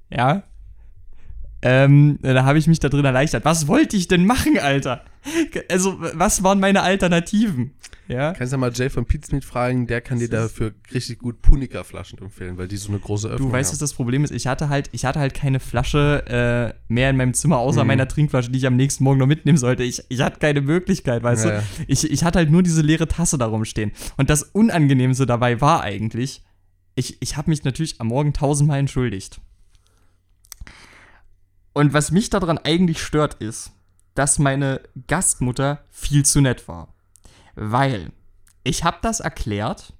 Ja. 0.09 0.43
Ähm, 1.61 2.19
da 2.21 2.45
habe 2.45 2.57
ich 2.57 2.67
mich 2.67 2.79
da 2.79 2.87
drin 2.87 3.05
erleichtert. 3.05 3.43
Was 3.45 3.67
wollte 3.67 3.97
ich 3.97 4.07
denn 4.07 4.25
machen, 4.25 4.57
Alter? 4.57 5.03
Also, 5.69 5.97
was 5.99 6.43
waren 6.43 6.59
meine 6.59 6.81
Alternativen? 6.81 7.71
Ja. 8.07 8.33
Kannst 8.33 8.51
ja 8.53 8.57
mal 8.57 8.71
Jay 8.73 8.89
von 8.89 9.05
Pizmeet 9.05 9.45
fragen, 9.45 9.85
der 9.85 10.01
kann 10.01 10.17
dir 10.17 10.29
dafür 10.29 10.73
richtig 10.93 11.19
gut 11.19 11.41
Punika-Flaschen 11.43 12.17
empfehlen, 12.19 12.57
weil 12.57 12.67
die 12.67 12.77
so 12.77 12.89
eine 12.89 12.97
große 12.99 13.27
Öffnung 13.27 13.49
Du 13.49 13.53
weißt, 13.53 13.69
was 13.71 13.77
haben. 13.77 13.83
das 13.83 13.93
Problem 13.93 14.23
ist? 14.23 14.31
Ich 14.31 14.47
hatte 14.47 14.69
halt, 14.69 14.89
ich 14.93 15.05
hatte 15.05 15.19
halt 15.19 15.35
keine 15.35 15.59
Flasche 15.59 16.25
äh, 16.27 16.91
mehr 16.91 17.11
in 17.11 17.17
meinem 17.17 17.35
Zimmer, 17.35 17.57
außer 17.59 17.83
Mhm. 17.83 17.87
meiner 17.87 18.07
Trinkflasche, 18.07 18.49
die 18.49 18.57
ich 18.57 18.65
am 18.65 18.75
nächsten 18.77 19.03
Morgen 19.03 19.19
noch 19.19 19.27
mitnehmen 19.27 19.59
sollte. 19.59 19.83
Ich, 19.83 20.01
ich 20.09 20.21
hatte 20.21 20.39
keine 20.39 20.61
Möglichkeit, 20.61 21.21
weißt 21.21 21.45
Ja, 21.45 21.51
du? 21.51 21.57
ja. 21.57 21.63
Ich, 21.87 22.09
ich 22.09 22.23
hatte 22.23 22.39
halt 22.39 22.49
nur 22.49 22.63
diese 22.63 22.81
leere 22.81 23.07
Tasse 23.07 23.37
da 23.37 23.45
rumstehen. 23.45 23.91
Und 24.17 24.31
das 24.31 24.41
Unangenehmste 24.41 25.27
dabei 25.27 25.61
war 25.61 25.81
eigentlich, 25.81 26.41
ich, 26.95 27.21
ich 27.21 27.37
habe 27.37 27.51
mich 27.51 27.63
natürlich 27.63 28.01
am 28.01 28.07
Morgen 28.07 28.33
tausendmal 28.33 28.79
entschuldigt. 28.79 29.39
Und 31.73 31.93
was 31.93 32.11
mich 32.11 32.29
daran 32.31 32.57
eigentlich 32.57 33.01
stört, 33.01 33.35
ist, 33.35 33.71
dass 34.19 34.37
meine 34.37 34.81
Gastmutter 35.07 35.85
viel 35.89 36.25
zu 36.25 36.41
nett 36.41 36.67
war. 36.67 36.93
Weil 37.55 38.11
ich 38.65 38.83
habe 38.83 38.97
das 39.01 39.21
erklärt. 39.21 39.93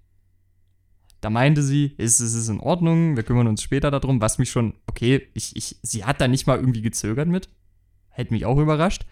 Da 1.22 1.30
meinte 1.30 1.64
sie, 1.64 1.96
es, 1.98 2.20
es 2.20 2.34
ist 2.34 2.50
in 2.50 2.60
Ordnung, 2.60 3.16
wir 3.16 3.24
kümmern 3.24 3.48
uns 3.48 3.64
später 3.64 3.92
darum, 3.92 4.20
was 4.20 4.38
mich 4.38 4.52
schon, 4.52 4.74
okay, 4.88 5.30
ich, 5.36 5.56
ich, 5.56 5.78
sie 5.84 6.04
hat 6.04 6.20
da 6.20 6.28
nicht 6.28 6.48
mal 6.48 6.58
irgendwie 6.58 6.82
gezögert 6.82 7.30
mit. 7.30 7.48
Hätte 8.10 8.34
mich 8.34 8.46
auch 8.46 8.58
überrascht. 8.58 9.06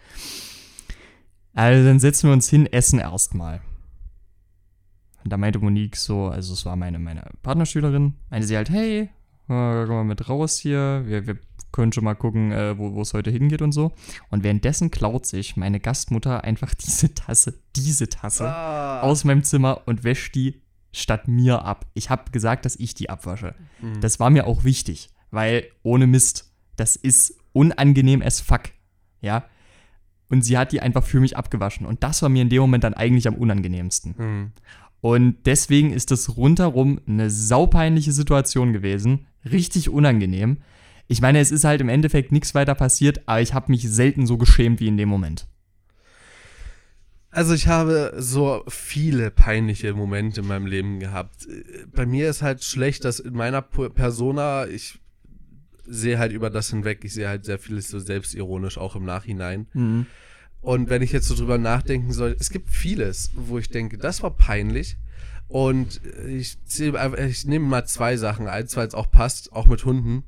Also 1.54 1.88
dann 1.88 2.00
setzen 2.00 2.28
wir 2.28 2.34
uns 2.34 2.50
hin, 2.50 2.66
essen 2.66 2.98
erstmal. 2.98 3.62
Und 5.24 5.32
da 5.32 5.38
meinte 5.38 5.58
Monique 5.58 5.96
so, 5.96 6.26
also 6.26 6.52
es 6.52 6.66
war 6.66 6.76
meine, 6.76 6.98
meine 6.98 7.30
Partnerschülerin, 7.40 8.12
meinte 8.28 8.46
sie 8.46 8.58
halt, 8.58 8.68
hey, 8.68 9.00
äh, 9.00 9.08
komm 9.46 9.88
mal 9.88 10.04
mit 10.04 10.28
raus 10.28 10.58
hier, 10.58 11.04
wir, 11.06 11.26
wir 11.26 11.38
können 11.72 11.92
schon 11.92 12.04
mal 12.04 12.14
gucken, 12.14 12.50
äh, 12.52 12.76
wo 12.78 13.00
es 13.00 13.12
heute 13.14 13.30
hingeht 13.30 13.62
und 13.62 13.72
so. 13.72 13.92
Und 14.30 14.42
währenddessen 14.44 14.90
klaut 14.90 15.26
sich 15.26 15.56
meine 15.56 15.80
Gastmutter 15.80 16.44
einfach 16.44 16.74
diese 16.74 17.14
Tasse, 17.14 17.60
diese 17.76 18.08
Tasse 18.08 18.48
Ah. 18.48 19.00
aus 19.02 19.24
meinem 19.24 19.42
Zimmer 19.44 19.82
und 19.86 20.04
wäscht 20.04 20.34
die 20.34 20.62
statt 20.92 21.28
mir 21.28 21.64
ab. 21.64 21.86
Ich 21.94 22.08
habe 22.10 22.30
gesagt, 22.30 22.64
dass 22.64 22.76
ich 22.76 22.94
die 22.94 23.10
abwasche. 23.10 23.54
Mhm. 23.82 24.00
Das 24.00 24.18
war 24.18 24.30
mir 24.30 24.46
auch 24.46 24.64
wichtig, 24.64 25.10
weil 25.30 25.64
ohne 25.82 26.06
Mist, 26.06 26.52
das 26.76 26.96
ist 26.96 27.34
unangenehm 27.52 28.22
as 28.22 28.40
fuck. 28.40 28.62
Ja. 29.20 29.44
Und 30.30 30.42
sie 30.42 30.56
hat 30.58 30.72
die 30.72 30.80
einfach 30.80 31.04
für 31.04 31.20
mich 31.20 31.36
abgewaschen. 31.36 31.86
Und 31.86 32.02
das 32.02 32.22
war 32.22 32.28
mir 32.28 32.42
in 32.42 32.48
dem 32.48 32.60
Moment 32.60 32.84
dann 32.84 32.94
eigentlich 32.94 33.28
am 33.28 33.34
unangenehmsten. 33.34 34.14
Mhm. 34.16 34.52
Und 35.00 35.36
deswegen 35.46 35.92
ist 35.92 36.10
das 36.10 36.36
rundherum 36.36 37.00
eine 37.06 37.30
saupeinliche 37.30 38.12
Situation 38.12 38.72
gewesen. 38.72 39.26
Richtig 39.44 39.88
unangenehm. 39.90 40.58
Ich 41.08 41.20
meine, 41.22 41.40
es 41.40 41.50
ist 41.50 41.64
halt 41.64 41.80
im 41.80 41.88
Endeffekt 41.88 42.32
nichts 42.32 42.54
weiter 42.54 42.74
passiert, 42.74 43.22
aber 43.26 43.40
ich 43.40 43.54
habe 43.54 43.72
mich 43.72 43.88
selten 43.90 44.26
so 44.26 44.36
geschämt 44.36 44.78
wie 44.80 44.88
in 44.88 44.98
dem 44.98 45.08
Moment. 45.08 45.46
Also 47.30 47.54
ich 47.54 47.66
habe 47.66 48.14
so 48.18 48.62
viele 48.68 49.30
peinliche 49.30 49.92
Momente 49.94 50.40
in 50.40 50.46
meinem 50.46 50.66
Leben 50.66 50.98
gehabt. 51.00 51.46
Bei 51.94 52.06
mir 52.06 52.28
ist 52.28 52.42
halt 52.42 52.62
schlecht, 52.64 53.04
dass 53.04 53.20
in 53.20 53.34
meiner 53.34 53.62
Persona, 53.62 54.66
ich 54.66 54.98
sehe 55.86 56.18
halt 56.18 56.32
über 56.32 56.50
das 56.50 56.70
hinweg, 56.70 57.04
ich 57.04 57.14
sehe 57.14 57.28
halt 57.28 57.44
sehr 57.44 57.58
vieles 57.58 57.88
so 57.88 57.98
selbstironisch, 57.98 58.76
auch 58.76 58.94
im 58.96 59.04
Nachhinein. 59.04 59.66
Und 60.60 60.90
wenn 60.90 61.02
ich 61.02 61.12
jetzt 61.12 61.28
so 61.28 61.34
drüber 61.34 61.56
nachdenken 61.58 62.12
soll, 62.12 62.36
es 62.38 62.50
gibt 62.50 62.68
vieles, 62.70 63.30
wo 63.34 63.58
ich 63.58 63.70
denke, 63.70 63.96
das 63.96 64.22
war 64.22 64.30
peinlich. 64.36 64.96
Und 65.48 66.00
ich, 66.26 66.58
ich 66.68 67.44
nehme 67.46 67.66
mal 67.66 67.86
zwei 67.86 68.16
Sachen, 68.18 68.48
eins, 68.48 68.76
weil 68.76 68.88
es 68.88 68.94
auch 68.94 69.10
passt, 69.10 69.52
auch 69.52 69.66
mit 69.66 69.84
Hunden. 69.84 70.24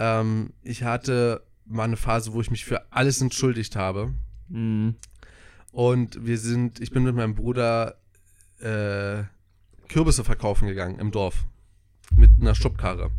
Ähm, 0.00 0.54
ich 0.62 0.82
hatte 0.82 1.44
mal 1.66 1.84
eine 1.84 1.98
Phase, 1.98 2.32
wo 2.32 2.40
ich 2.40 2.50
mich 2.50 2.64
für 2.64 2.90
alles 2.90 3.20
entschuldigt 3.20 3.76
habe. 3.76 4.14
Mhm. 4.48 4.96
Und 5.70 6.26
wir 6.26 6.38
sind, 6.38 6.80
ich 6.80 6.90
bin 6.90 7.04
mit 7.04 7.14
meinem 7.14 7.36
Bruder 7.36 7.96
äh, 8.58 9.22
Kürbisse 9.88 10.24
verkaufen 10.24 10.66
gegangen 10.66 10.98
im 10.98 11.12
Dorf. 11.12 11.44
Mit 12.16 12.32
einer 12.40 12.56
Schubkarre. 12.56 13.10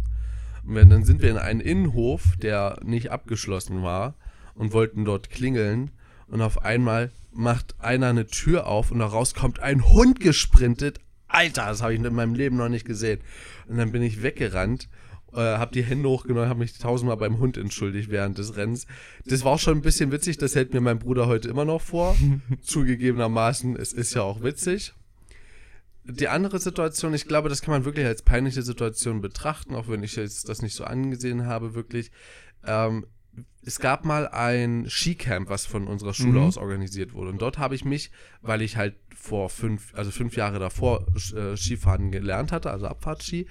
Und 0.66 0.76
dann 0.90 1.06
sind 1.06 1.22
wir 1.22 1.30
in 1.30 1.38
einen 1.38 1.62
Innenhof, 1.62 2.36
der 2.42 2.80
nicht 2.84 3.12
abgeschlossen 3.12 3.84
war, 3.84 4.16
und 4.56 4.74
wollten 4.74 5.06
dort 5.06 5.30
klingeln. 5.30 5.92
Und 6.28 6.42
auf 6.42 6.64
einmal 6.64 7.12
macht 7.32 7.76
einer 7.80 8.08
eine 8.08 8.28
Tür 8.28 8.68
auf 8.68 8.92
und 8.92 9.00
daraus 9.00 9.34
kommt 9.34 9.60
ein 9.60 9.86
Hund 9.86 10.20
gesprintet. 10.20 11.00
Alter, 11.28 11.68
das 11.68 11.82
habe 11.82 11.94
ich 11.94 12.04
in 12.04 12.14
meinem 12.14 12.36
Leben 12.36 12.58
noch 12.58 12.70
nicht 12.70 12.86
gesehen. 12.86 13.22
Und 13.68 13.78
dann 13.78 13.92
bin 13.92 14.02
ich 14.02 14.24
weggerannt, 14.24 14.90
äh, 15.34 15.38
habe 15.40 15.72
die 15.74 15.84
Hände 15.84 16.10
hochgenommen, 16.10 16.50
habe 16.50 16.60
mich 16.60 16.78
tausendmal 16.78 17.18
beim 17.18 17.40
Hund 17.40 17.58
entschuldigt 17.58 18.10
während 18.10 18.38
des 18.38 18.56
Rennens. 18.58 18.86
Das 19.26 19.44
war 19.44 19.58
schon 19.58 19.78
ein 19.78 19.82
bisschen 19.82 20.12
witzig, 20.12 20.38
das 20.38 20.56
hält 20.56 20.74
mir 20.74 20.82
mein 20.82 21.00
Bruder 21.00 21.28
heute 21.28 21.50
immer 21.50 21.66
noch 21.66 21.82
vor. 21.82 22.16
Zugegebenermaßen, 22.62 23.76
es 23.76 23.94
ist 23.94 24.14
ja 24.14 24.22
auch 24.24 24.44
witzig. 24.44 24.94
Die 26.04 26.28
andere 26.28 26.58
Situation, 26.60 27.14
ich 27.14 27.26
glaube, 27.28 27.48
das 27.48 27.62
kann 27.62 27.74
man 27.74 27.86
wirklich 27.86 28.06
als 28.06 28.24
peinliche 28.24 28.64
Situation 28.64 29.22
betrachten, 29.22 29.76
auch 29.76 29.88
wenn 29.88 30.02
ich 30.04 30.16
jetzt 30.16 30.50
das 30.50 30.62
nicht 30.62 30.76
so 30.76 30.84
angesehen 30.84 31.46
habe, 31.46 31.76
wirklich. 31.76 32.12
Ähm, 32.66 33.06
es 33.64 33.80
gab 33.80 34.04
mal 34.04 34.28
ein 34.28 34.88
Skicamp, 34.90 35.48
was 35.50 35.66
von 35.68 35.88
unserer 35.88 36.14
Schule 36.16 36.40
Mhm. 36.40 36.46
aus 36.48 36.58
organisiert 36.58 37.14
wurde. 37.14 37.30
Und 37.30 37.42
dort 37.42 37.60
habe 37.60 37.76
ich 37.76 37.86
mich, 37.86 38.12
weil 38.42 38.62
ich 38.64 38.76
halt 38.78 38.96
vor 39.16 39.50
fünf, 39.50 39.94
also 39.96 40.10
fünf 40.10 40.36
Jahre 40.36 40.58
davor 40.58 41.06
äh, 41.36 41.56
Skifahren 41.56 42.12
gelernt 42.12 42.52
hatte, 42.52 42.72
also 42.72 42.88
Abfahrtski, 42.88 43.46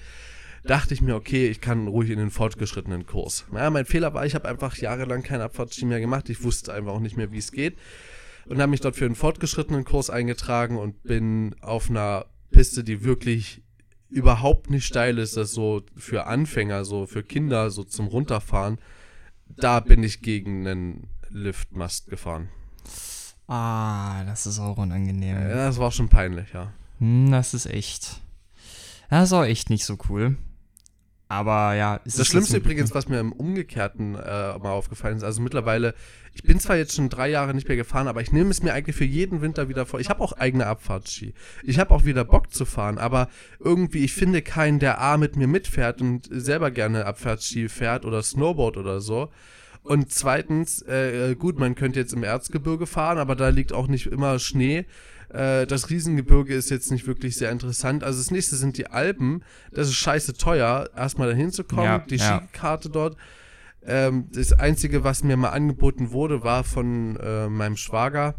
dachte 0.64 0.94
ich 0.94 1.02
mir, 1.02 1.14
okay, 1.14 1.48
ich 1.48 1.61
kann 1.61 1.88
ruhig 1.88 2.11
in 2.11 2.18
den 2.18 2.30
fortgeschrittenen 2.30 3.06
Kurs. 3.06 3.44
Naja, 3.50 3.70
mein 3.70 3.86
Fehler 3.86 4.14
war, 4.14 4.26
ich 4.26 4.34
habe 4.34 4.48
einfach 4.48 4.76
jahrelang 4.76 5.22
keinen 5.22 5.40
Abfahrtski 5.42 5.84
mehr 5.84 6.00
gemacht. 6.00 6.28
Ich 6.28 6.42
wusste 6.42 6.72
einfach 6.72 6.92
auch 6.92 7.00
nicht 7.00 7.16
mehr, 7.16 7.32
wie 7.32 7.38
es 7.38 7.52
geht. 7.52 7.76
Und 8.46 8.61
habe 8.61 8.70
mich 8.70 8.80
dort 8.80 8.96
für 8.96 9.04
einen 9.04 9.14
fortgeschrittenen 9.14 9.84
Kurs 9.84 10.11
eingetragen 10.11 10.76
und 10.76 11.02
bin 11.02 11.54
auf 11.61 11.88
einer 11.88 12.26
Piste, 12.50 12.84
die 12.84 13.04
wirklich 13.04 13.62
überhaupt 14.08 14.70
nicht 14.70 14.86
steil 14.86 15.18
ist, 15.18 15.36
das 15.36 15.52
so 15.52 15.82
für 15.96 16.26
Anfänger, 16.26 16.84
so 16.84 17.06
für 17.06 17.22
Kinder, 17.22 17.70
so 17.70 17.84
zum 17.84 18.08
Runterfahren. 18.08 18.78
Da 19.46 19.80
bin 19.80 20.02
ich 20.02 20.20
gegen 20.20 20.66
einen 20.66 21.06
Liftmast 21.28 22.08
gefahren. 22.08 22.48
Ah, 23.46 24.24
das 24.24 24.46
ist 24.46 24.58
auch 24.58 24.78
unangenehm. 24.78 25.36
Ja, 25.36 25.66
das 25.66 25.78
war 25.78 25.90
schon 25.90 26.08
peinlich, 26.08 26.52
ja. 26.52 26.72
Hm, 26.98 27.30
das 27.30 27.54
ist 27.54 27.66
echt. 27.66 28.20
Das 29.11 29.24
ist 29.24 29.32
auch 29.32 29.44
echt 29.44 29.70
nicht 29.70 29.84
so 29.84 29.96
cool. 30.08 30.36
Aber 31.31 31.74
ja, 31.76 32.01
es 32.05 32.14
Das 32.16 32.22
ist 32.22 32.26
Schlimmste 32.33 32.55
Glück- 32.55 32.64
übrigens, 32.64 32.93
was 32.93 33.07
mir 33.09 33.20
im 33.20 33.31
Umgekehrten 33.31 34.16
äh, 34.16 34.18
mal 34.59 34.70
aufgefallen 34.72 35.16
ist, 35.16 35.22
also 35.22 35.41
mittlerweile, 35.41 35.95
ich 36.35 36.43
bin 36.43 36.59
zwar 36.59 36.76
jetzt 36.76 36.97
schon 36.97 37.09
drei 37.09 37.28
Jahre 37.31 37.55
nicht 37.55 37.68
mehr 37.68 37.76
gefahren, 37.76 38.09
aber 38.09 38.20
ich 38.20 38.33
nehme 38.33 38.51
es 38.51 38.64
mir 38.64 38.72
eigentlich 38.72 38.97
für 38.97 39.05
jeden 39.05 39.41
Winter 39.41 39.68
wieder 39.68 39.87
vor. 39.87 40.01
Ich 40.01 40.11
habe 40.11 40.20
auch 40.24 40.33
eigene 40.33 40.66
Abfahrtski. 40.66 41.33
Ich 41.62 41.78
habe 41.78 41.95
auch 41.95 42.05
wieder 42.05 42.24
Bock 42.24 42.53
zu 42.53 42.64
fahren, 42.64 42.99
aber 42.99 43.28
irgendwie, 43.61 44.03
ich 44.05 44.12
finde 44.12 44.43
keinen, 44.43 44.81
der 44.81 45.01
A 45.01 45.18
mit 45.18 45.37
mir 45.37 45.47
mitfährt 45.47 46.01
und 46.01 46.28
selber 46.33 46.72
gerne 46.72 47.07
Abfahrtski 47.07 47.68
fährt 47.68 48.05
oder 48.05 48.22
Snowboard 48.24 48.76
oder 48.76 49.01
so. 49.01 49.31
Und 49.85 50.11
zweitens, 50.12 50.83
äh, 50.83 51.37
gut, 51.39 51.61
man 51.61 51.76
könnte 51.76 52.01
jetzt 52.01 52.12
im 52.12 52.24
Erzgebirge 52.24 52.87
fahren, 52.87 53.18
aber 53.18 53.37
da 53.37 53.51
liegt 53.51 53.72
auch 53.72 53.87
nicht 53.87 54.07
immer 54.09 54.41
Schnee. 54.41 54.85
Äh, 55.33 55.66
das 55.66 55.91
Riesengebirge 55.91 56.55
ist 56.55 56.70
jetzt 56.70 56.91
nicht 56.91 57.07
wirklich 57.07 57.37
sehr 57.37 57.51
interessant. 57.51 58.05
Also 58.05 58.18
das 58.18 58.31
nächste 58.31 58.57
sind 58.57 58.76
die 58.78 58.89
Alpen. 58.89 59.45
Das 59.72 59.89
ist 59.89 59.95
scheiße 59.95 60.35
teuer, 60.35 60.91
erstmal 60.97 61.28
dahin 61.28 61.53
zu 61.53 61.64
kommen. 61.64 61.85
Ja, 61.85 61.99
die 61.99 62.16
ja. 62.16 62.41
Skikarte 62.41 62.91
dort. 62.91 63.16
Ähm, 63.83 64.28
das 64.33 64.53
Einzige, 64.53 65.05
was 65.05 65.24
mir 65.24 65.37
mal 65.37 65.51
angeboten 65.51 66.11
wurde, 66.11 66.43
war 66.43 66.64
von 66.64 67.16
äh, 67.16 67.49
meinem 67.49 67.76
Schwager 67.76 68.35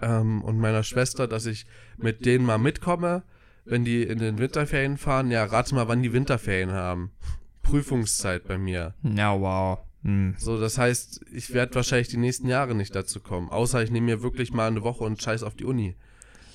ähm, 0.00 0.42
und 0.42 0.58
meiner 0.58 0.82
Schwester, 0.82 1.26
dass 1.26 1.46
ich 1.46 1.66
mit 1.96 2.24
denen 2.26 2.44
mal 2.44 2.58
mitkomme, 2.58 3.22
wenn 3.64 3.84
die 3.84 4.02
in 4.02 4.18
den 4.18 4.38
Winterferien 4.38 4.98
fahren. 4.98 5.30
Ja, 5.30 5.44
rate 5.44 5.74
mal, 5.74 5.88
wann 5.88 6.02
die 6.02 6.12
Winterferien 6.12 6.72
haben. 6.72 7.10
Prüfungszeit 7.62 8.46
bei 8.46 8.58
mir. 8.58 8.94
Ja, 9.02 9.38
wow. 9.38 9.78
Hm. 10.02 10.34
So, 10.38 10.58
das 10.58 10.78
heißt, 10.78 11.20
ich 11.32 11.52
werde 11.52 11.74
wahrscheinlich 11.74 12.08
die 12.08 12.16
nächsten 12.16 12.48
Jahre 12.48 12.74
nicht 12.74 12.94
dazu 12.94 13.20
kommen. 13.20 13.50
Außer 13.50 13.82
ich 13.82 13.90
nehme 13.90 14.06
mir 14.06 14.22
wirklich 14.22 14.52
mal 14.52 14.68
eine 14.68 14.82
Woche 14.82 15.04
und 15.04 15.20
scheiß 15.20 15.42
auf 15.42 15.54
die 15.54 15.64
Uni. 15.64 15.94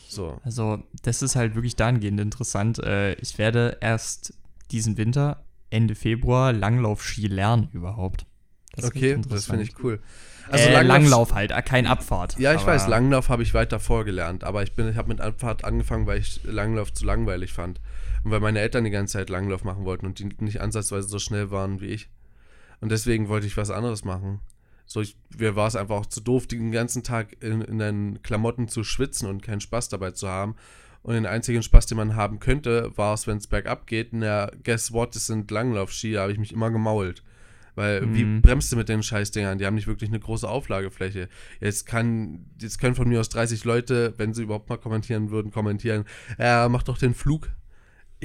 So. 0.08 0.40
Also, 0.44 0.84
das 1.04 1.22
ist 1.22 1.36
halt 1.36 1.56
wirklich 1.56 1.76
dahingehend 1.76 2.20
interessant. 2.20 2.80
Äh, 2.80 3.14
ich 3.16 3.38
werde 3.38 3.78
erst 3.82 4.34
diesen 4.72 4.98
Winter, 4.98 5.44
Ende 5.70 5.96
Februar, 5.96 6.54
Langlauf-Ski 6.54 7.28
lernen 7.28 7.70
überhaupt. 7.74 8.26
Das 8.76 8.86
okay, 8.86 9.20
das 9.28 9.46
finde 9.46 9.64
ich 9.64 9.84
cool. 9.84 10.00
Also 10.50 10.70
äh, 10.70 10.82
Langlauf 10.84 11.34
halt, 11.34 11.52
äh, 11.52 11.62
kein 11.62 11.88
Abfahrt. 11.88 12.38
Ja, 12.38 12.54
ich 12.54 12.66
weiß, 12.66 12.88
Langlauf 12.88 13.30
habe 13.30 13.42
ich 13.44 13.54
weiter 13.54 13.80
vorgelernt, 13.80 14.44
aber 14.44 14.64
ich 14.64 14.74
bin, 14.74 14.88
ich 14.88 14.96
habe 14.96 15.10
mit 15.10 15.22
Abfahrt 15.22 15.64
angefangen, 15.64 16.06
weil 16.08 16.20
ich 16.20 16.42
Langlauf 16.44 16.94
zu 16.94 17.06
langweilig 17.06 17.54
fand. 17.54 17.80
Und 18.24 18.32
weil 18.32 18.40
meine 18.40 18.60
Eltern 18.60 18.84
die 18.84 18.90
ganze 18.90 19.14
Zeit 19.14 19.30
Langlauf 19.30 19.64
machen 19.64 19.86
wollten 19.86 20.06
und 20.06 20.20
die 20.20 20.30
nicht 20.40 20.62
ansatzweise 20.62 21.08
so 21.08 21.20
schnell 21.20 21.52
waren 21.52 21.80
wie 21.80 21.88
ich. 21.88 22.10
Und 22.86 22.92
deswegen 22.92 23.30
wollte 23.30 23.48
ich 23.48 23.58
was 23.58 23.72
anderes 23.72 24.06
machen. 24.06 24.42
So, 24.86 25.02
ich, 25.02 25.18
mir 25.40 25.56
war 25.56 25.66
es 25.68 25.76
einfach 25.76 25.96
auch 25.96 26.06
zu 26.06 26.22
doof, 26.22 26.46
den 26.46 26.72
ganzen 26.72 27.02
Tag 27.02 27.36
in, 27.42 27.62
in 27.62 27.80
den 27.80 28.22
Klamotten 28.22 28.68
zu 28.68 28.84
schwitzen 28.84 29.28
und 29.28 29.42
keinen 29.42 29.60
Spaß 29.60 29.90
dabei 29.90 30.12
zu 30.12 30.28
haben. 30.30 30.56
Und 31.02 31.16
den 31.16 31.26
einzigen 31.26 31.64
Spaß, 31.64 31.88
den 31.88 31.98
man 31.98 32.16
haben 32.16 32.38
könnte, 32.38 32.92
war 32.96 33.16
es, 33.16 33.26
wenn 33.26 33.38
es 33.40 33.48
bergab 33.48 33.88
geht. 33.88 34.14
Na, 34.14 34.52
guess 34.64 34.92
what, 34.94 35.16
es 35.16 35.26
sind 35.26 35.50
Langlaufski, 35.50 36.12
da 36.12 36.22
habe 36.22 36.32
ich 36.32 36.38
mich 36.38 36.54
immer 36.54 36.70
gemault. 36.70 37.24
Weil, 37.74 38.14
wie 38.14 38.24
Mhm. 38.24 38.44
bremst 38.44 38.72
du 38.72 38.76
mit 38.76 38.88
den 38.88 39.02
Scheißdingern? 39.02 39.58
Die 39.58 39.66
haben 39.66 39.74
nicht 39.74 39.88
wirklich 39.88 40.12
eine 40.12 40.20
große 40.20 40.48
Auflagefläche. 40.48 41.28
Jetzt 41.60 41.88
kann, 41.88 42.46
jetzt 42.62 42.80
können 42.80 42.94
von 42.94 43.10
mir 43.10 43.20
aus 43.20 43.30
30 43.30 43.64
Leute, 43.66 44.14
wenn 44.18 44.36
sie 44.36 44.44
überhaupt 44.44 44.70
mal 44.70 44.78
kommentieren 44.78 45.32
würden, 45.32 45.50
kommentieren, 45.52 46.06
ja, 46.38 46.70
mach 46.70 46.84
doch 46.84 47.00
den 47.00 47.16
Flug. 47.16 47.50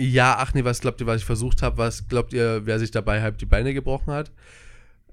Ja, 0.00 0.36
ach 0.38 0.54
nee, 0.54 0.64
was 0.64 0.80
glaubt 0.80 0.98
ihr, 1.02 1.06
was 1.06 1.20
ich 1.20 1.26
versucht 1.26 1.60
habe? 1.60 1.76
Was 1.76 2.08
glaubt 2.08 2.32
ihr, 2.32 2.64
wer 2.64 2.78
sich 2.78 2.90
dabei 2.90 3.20
halb 3.20 3.36
die 3.36 3.44
Beine 3.44 3.74
gebrochen 3.74 4.14
hat? 4.14 4.32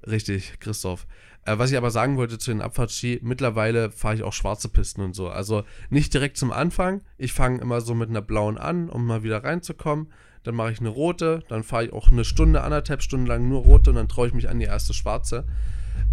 Richtig, 0.06 0.58
Christoph. 0.60 1.06
Äh, 1.44 1.58
was 1.58 1.70
ich 1.70 1.76
aber 1.76 1.90
sagen 1.90 2.16
wollte 2.16 2.38
zu 2.38 2.50
den 2.50 2.62
Abfahrtski, 2.62 3.20
mittlerweile 3.22 3.90
fahre 3.90 4.14
ich 4.14 4.22
auch 4.22 4.32
schwarze 4.32 4.70
Pisten 4.70 5.02
und 5.02 5.14
so. 5.14 5.28
Also 5.28 5.64
nicht 5.90 6.14
direkt 6.14 6.38
zum 6.38 6.52
Anfang. 6.52 7.02
Ich 7.18 7.34
fange 7.34 7.60
immer 7.60 7.82
so 7.82 7.94
mit 7.94 8.08
einer 8.08 8.22
blauen 8.22 8.56
an, 8.56 8.88
um 8.88 9.04
mal 9.04 9.22
wieder 9.22 9.44
reinzukommen. 9.44 10.10
Dann 10.42 10.54
mache 10.54 10.72
ich 10.72 10.80
eine 10.80 10.88
rote, 10.88 11.42
dann 11.48 11.64
fahre 11.64 11.84
ich 11.84 11.92
auch 11.92 12.08
eine 12.10 12.24
Stunde, 12.24 12.62
anderthalb 12.62 13.02
Stunden 13.02 13.26
lang 13.26 13.46
nur 13.46 13.64
rote 13.64 13.90
und 13.90 13.96
dann 13.96 14.08
traue 14.08 14.28
ich 14.28 14.32
mich 14.32 14.48
an 14.48 14.58
die 14.58 14.64
erste 14.64 14.94
schwarze. 14.94 15.44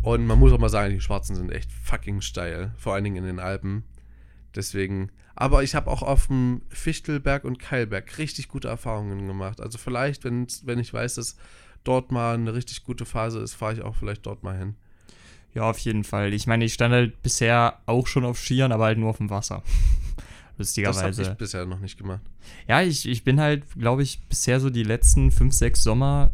Und 0.02 0.26
man 0.28 0.38
muss 0.38 0.52
auch 0.52 0.60
mal 0.60 0.68
sagen, 0.68 0.94
die 0.94 1.00
schwarzen 1.00 1.38
sind 1.38 1.50
echt 1.50 1.72
fucking 1.72 2.20
steil. 2.20 2.74
Vor 2.76 2.94
allen 2.94 3.06
Dingen 3.06 3.16
in 3.16 3.26
den 3.26 3.40
Alpen. 3.40 3.86
Deswegen. 4.56 5.12
Aber 5.36 5.64
ich 5.64 5.76
habe 5.76 5.90
auch 5.92 6.02
auf 6.02 6.28
dem 6.28 6.62
Fichtelberg 6.70 7.44
und 7.44 7.60
Keilberg 7.60 8.18
richtig 8.18 8.48
gute 8.48 8.70
Erfahrungen 8.70 9.28
gemacht. 9.28 9.60
Also 9.60 9.78
vielleicht, 9.78 10.24
wenn, 10.24 10.48
wenn 10.64 10.80
ich 10.80 10.94
weiß, 10.94 11.16
dass 11.16 11.36
dort 11.84 12.12
mal 12.12 12.36
eine 12.36 12.54
richtig 12.54 12.84
gute 12.84 13.06
Phase 13.06 13.40
ist, 13.40 13.54
fahre 13.54 13.74
ich 13.74 13.82
auch 13.82 13.96
vielleicht 13.96 14.26
dort 14.26 14.44
mal 14.44 14.58
hin. 14.58 14.76
Ja, 15.54 15.70
auf 15.70 15.78
jeden 15.80 16.04
Fall. 16.04 16.34
Ich 16.34 16.48
meine, 16.48 16.66
ich 16.66 16.74
stand 16.74 16.94
halt 16.94 17.22
bisher 17.22 17.80
auch 17.86 18.08
schon 18.08 18.24
auf 18.26 18.40
Skiern, 18.40 18.72
aber 18.72 18.86
halt 18.86 18.98
nur 18.98 19.10
auf 19.10 19.18
dem 19.18 19.30
Wasser. 19.30 19.62
Das 20.58 20.70
habe 20.78 20.88
Lustigerweise. 20.88 21.22
ich 21.24 21.30
bisher 21.38 21.66
noch 21.66 21.80
nicht 21.82 21.98
gemacht. 21.98 22.22
Ja, 22.66 22.82
ich, 22.82 23.06
ich 23.10 23.26
bin 23.26 23.42
halt, 23.42 23.66
glaube 23.78 24.04
ich, 24.04 24.22
bisher 24.30 24.62
so 24.62 24.70
die 24.70 24.84
letzten 24.84 25.30
fünf, 25.32 25.54
sechs 25.54 25.84
Sommer 25.84 26.32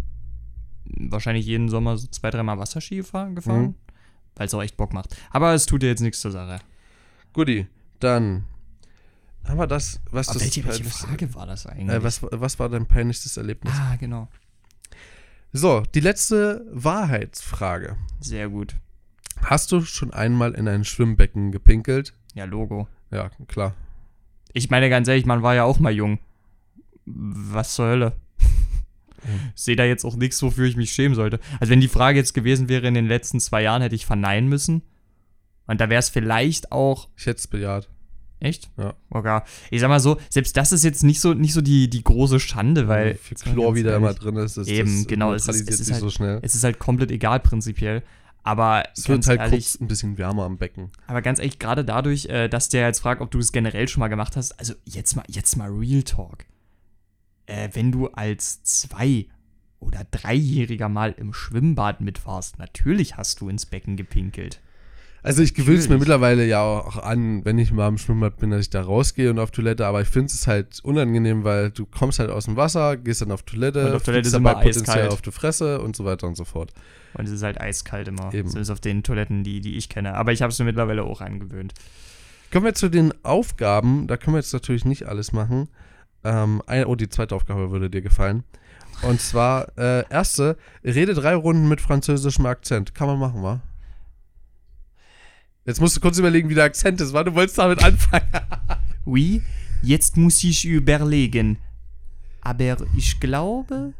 wahrscheinlich 0.86 1.46
jeden 1.48 1.70
Sommer 1.70 1.98
so 1.98 2.06
zwei, 2.08 2.30
dreimal 2.30 2.60
Wasserski 2.60 2.98
gefahren, 2.98 3.34
gefahren 3.34 3.62
Mhm. 3.64 3.76
weil 4.36 4.46
es 4.46 4.54
auch 4.54 4.62
echt 4.62 4.78
Bock 4.78 4.94
macht. 4.94 5.16
Aber 5.32 5.56
es 5.56 5.66
tut 5.66 5.82
dir 5.82 5.88
jetzt 5.88 6.02
nichts 6.02 6.22
zur 6.22 6.30
Sache. 6.30 6.60
Guti, 7.34 7.66
dann 8.04 8.44
haben 9.46 9.58
wir 9.58 9.68
das, 9.68 10.00
was 10.12 10.30
Aber 10.30 10.40
das 10.40 10.44
welche, 10.44 10.66
welche 10.66 10.84
Frage 10.84 11.34
war 11.34 11.48
das 11.48 11.66
eigentlich? 11.66 11.98
äh, 11.98 12.04
was, 12.04 12.22
was 12.24 12.60
war 12.60 12.70
dein 12.70 12.86
peinlichstes 12.86 13.38
Erlebnis? 13.38 13.74
ah, 13.76 13.96
genau. 14.00 14.28
So, 15.54 15.84
die 15.94 16.00
letzte 16.00 16.66
Wahrheitsfrage. 16.72 17.98
Sehr 18.20 18.50
gut. 18.50 18.76
Hast 19.44 19.72
du 19.72 19.82
schon 19.82 20.14
einmal 20.14 20.54
in 20.54 20.68
ein 20.68 20.86
Schwimmbecken 20.86 21.52
gepinkelt? 21.52 22.14
Ja, 22.34 22.46
Logo. 22.46 22.88
Ja, 23.10 23.30
klar. 23.48 23.74
Ich 24.54 24.70
meine 24.70 24.90
ganz 24.90 25.08
ehrlich, 25.08 25.26
man 25.26 25.42
war 25.44 25.56
ja 25.56 25.64
auch 25.64 25.80
mal 25.80 25.92
jung. 25.92 26.20
Was 27.06 27.74
zur 27.76 27.88
Hölle? 27.88 28.14
Ich 29.20 29.28
sehe 29.64 29.76
da 29.76 29.84
jetzt 29.84 30.06
auch 30.06 30.16
nichts, 30.16 30.42
wofür 30.42 30.66
ich 30.68 30.78
mich 30.78 30.94
schämen 30.94 31.16
sollte. 31.16 31.40
Also 31.60 31.72
wenn 31.72 31.82
die 31.82 31.88
Frage 31.88 32.18
jetzt 32.20 32.34
gewesen 32.34 32.70
wäre, 32.70 32.88
in 32.88 32.94
den 32.94 33.08
letzten 33.08 33.40
zwei 33.40 33.64
Jahren 33.64 33.82
hätte 33.82 33.96
ich 33.96 34.06
verneinen 34.06 34.48
müssen. 34.48 34.84
Und 35.72 35.80
da 35.82 35.90
wäre 35.90 36.00
es 36.00 36.10
vielleicht 36.10 36.72
auch. 36.72 37.08
Ich 37.16 37.26
hätte 37.26 37.40
es 37.40 37.48
bejaht. 37.48 37.90
Echt? 38.40 38.70
Ja. 38.78 38.94
Okay. 39.10 39.40
Ich 39.70 39.80
sag 39.82 39.88
mal 39.90 40.00
so, 40.00 40.18
selbst 40.30 40.58
das 40.58 40.72
ist 40.72 40.84
jetzt 40.84 41.04
nicht 41.04 41.22
so, 41.22 41.34
nicht 41.34 41.54
so 41.54 41.62
die, 41.62 41.90
die 41.90 42.04
große 42.04 42.40
Schande, 42.40 42.88
weil. 42.88 43.14
Wie 43.14 43.18
viel 43.18 43.38
Chlor 43.38 43.76
wieder 43.76 43.96
immer 43.96 44.14
drin 44.14 44.36
ist. 44.38 44.58
Das, 44.58 44.68
Eben, 44.68 44.98
das 45.04 45.08
genau, 45.08 45.34
es 45.34 45.48
ist- 45.48 45.70
es 45.70 45.80
ist 45.80 45.92
halt- 45.92 46.02
so 46.02 46.10
schnell. 46.10 46.40
Es 46.42 46.56
ist 46.56 46.64
halt 46.64 46.78
komplett 46.80 47.12
egal 47.12 47.40
prinzipiell. 47.40 48.04
Aber 48.44 48.84
Es 48.96 49.08
wird 49.08 49.28
halt 49.28 49.40
ehrlich, 49.40 49.66
kurz 49.68 49.80
ein 49.82 49.88
bisschen 49.88 50.18
wärmer 50.18 50.44
am 50.46 50.58
Becken. 50.58 50.90
aber 51.06 51.22
ganz 51.22 51.38
ehrlich, 51.38 51.60
gerade 51.60 51.86
dadurch, 51.86 52.26
äh, 52.26 52.48
dass 52.50 52.70
der 52.70 52.88
jetzt 52.88 53.00
fragt, 53.00 53.22
ob 53.22 53.30
du 53.30 53.38
es 53.38 53.52
generell 53.52 53.88
schon 53.88 54.00
mal 54.02 54.08
gemacht 54.08 54.36
hast, 54.36 54.60
also 54.60 54.74
jetzt 54.86 55.16
mal, 55.16 55.24
jetzt 55.30 55.56
mal 55.58 55.70
Real 55.70 56.02
Talk. 56.02 56.46
Äh, 57.46 57.70
wenn 57.74 57.92
du 57.92 58.08
als 58.08 58.64
zwei- 58.64 59.28
oder 59.80 60.06
dreijähriger 60.10 60.90
mal 60.90 61.14
im 61.18 61.34
Schwimmbad 61.34 62.02
mitwarst, 62.02 62.58
natürlich 62.58 63.16
hast 63.18 63.42
du 63.42 63.50
ins 63.50 63.68
Becken 63.68 63.96
gepinkelt. 63.96 64.60
Also 65.24 65.44
ich 65.44 65.54
gewöhne 65.54 65.78
es 65.78 65.88
mir 65.88 66.00
mittlerweile 66.00 66.46
ja 66.46 66.62
auch 66.64 66.98
an, 66.98 67.46
wenn 67.46 67.60
ich 67.60 67.72
mal 67.72 67.88
im 67.88 68.00
Schwimmbad 68.00 68.38
bin, 68.38 68.50
dass 68.50 68.62
ich 68.62 68.70
da 68.72 68.82
rausgehe 68.82 69.30
und 69.30 69.38
auf 69.38 69.52
Toilette, 69.52 69.86
aber 69.86 70.02
ich 70.02 70.08
finde 70.08 70.28
es 70.34 70.48
halt 70.48 70.80
unangenehm, 70.84 71.44
weil 71.44 71.70
du 71.70 71.86
kommst 71.86 72.18
halt 72.18 72.32
aus 72.32 72.46
dem 72.46 72.56
Wasser, 72.56 72.98
gehst 72.98 73.22
dann 73.22 73.32
auf 73.32 73.44
Toilette, 73.44 73.88
Und 73.88 73.94
auf 73.94 74.04
Toilette 74.04 74.28
ist 74.28 74.34
dabei 74.34 74.56
potenziell 74.56 74.80
eiskalt. 74.80 75.12
auf 75.12 75.22
die 75.22 75.32
Fresse 75.32 75.82
und 75.82 75.96
so 75.96 76.06
weiter 76.06 76.26
und 76.26 76.36
so 76.36 76.44
fort. 76.44 76.74
Und 77.14 77.26
es 77.26 77.32
ist 77.32 77.44
halt 77.44 77.62
eiskalt 77.62 78.08
immer. 78.08 78.34
Eben. 78.34 78.50
Zumindest 78.50 78.72
auf 78.72 78.80
den 78.80 79.04
Toiletten, 79.04 79.44
die, 79.44 79.62
die 79.62 79.78
ich 79.78 79.90
kenne. 79.90 80.16
Aber 80.16 80.32
ich 80.32 80.42
habe 80.42 80.52
es 80.52 80.58
mir 80.58 80.66
mittlerweile 80.66 81.04
auch 81.04 81.22
angewöhnt. 81.22 81.74
Kommen 82.52 82.66
wir 82.66 82.74
zu 82.74 82.90
den 82.90 83.14
Aufgaben, 83.24 84.08
da 84.08 84.18
können 84.18 84.36
wir 84.36 84.40
jetzt 84.40 84.54
natürlich 84.54 84.86
nicht 84.86 85.08
alles 85.08 85.34
machen. 85.34 85.70
Ähm, 86.24 86.64
eine, 86.66 86.88
oh, 86.88 86.96
die 86.96 87.10
zweite 87.10 87.36
Aufgabe 87.36 87.72
würde 87.72 87.90
dir 87.90 88.02
gefallen. 88.02 88.44
Und 89.04 89.22
zwar, 89.22 89.78
äh, 89.78 90.04
erste, 90.10 90.58
rede 90.84 91.14
drei 91.14 91.36
Runden 91.36 91.68
mit 91.70 91.80
französischem 91.80 92.46
Akzent. 92.46 92.94
Kann 92.94 93.08
man 93.08 93.20
machen, 93.20 93.42
wa? 93.42 93.62
Jetzt 95.66 95.80
musst 95.80 95.96
du 95.96 96.00
kurz 96.02 96.18
überlegen, 96.18 96.50
wie 96.50 96.56
der 96.56 96.64
Akzent 96.66 97.00
ist, 97.02 97.14
wa? 97.14 97.24
Du 97.24 97.34
wolltest 97.36 97.58
damit 97.58 97.84
anfangen. 97.84 98.28
Oui, 99.06 99.42
jetzt 99.82 100.16
muss 100.16 100.44
ich 100.44 100.64
überlegen. 100.64 101.58
Aber 102.42 102.78
ich 102.94 103.20
glaube, 103.20 103.94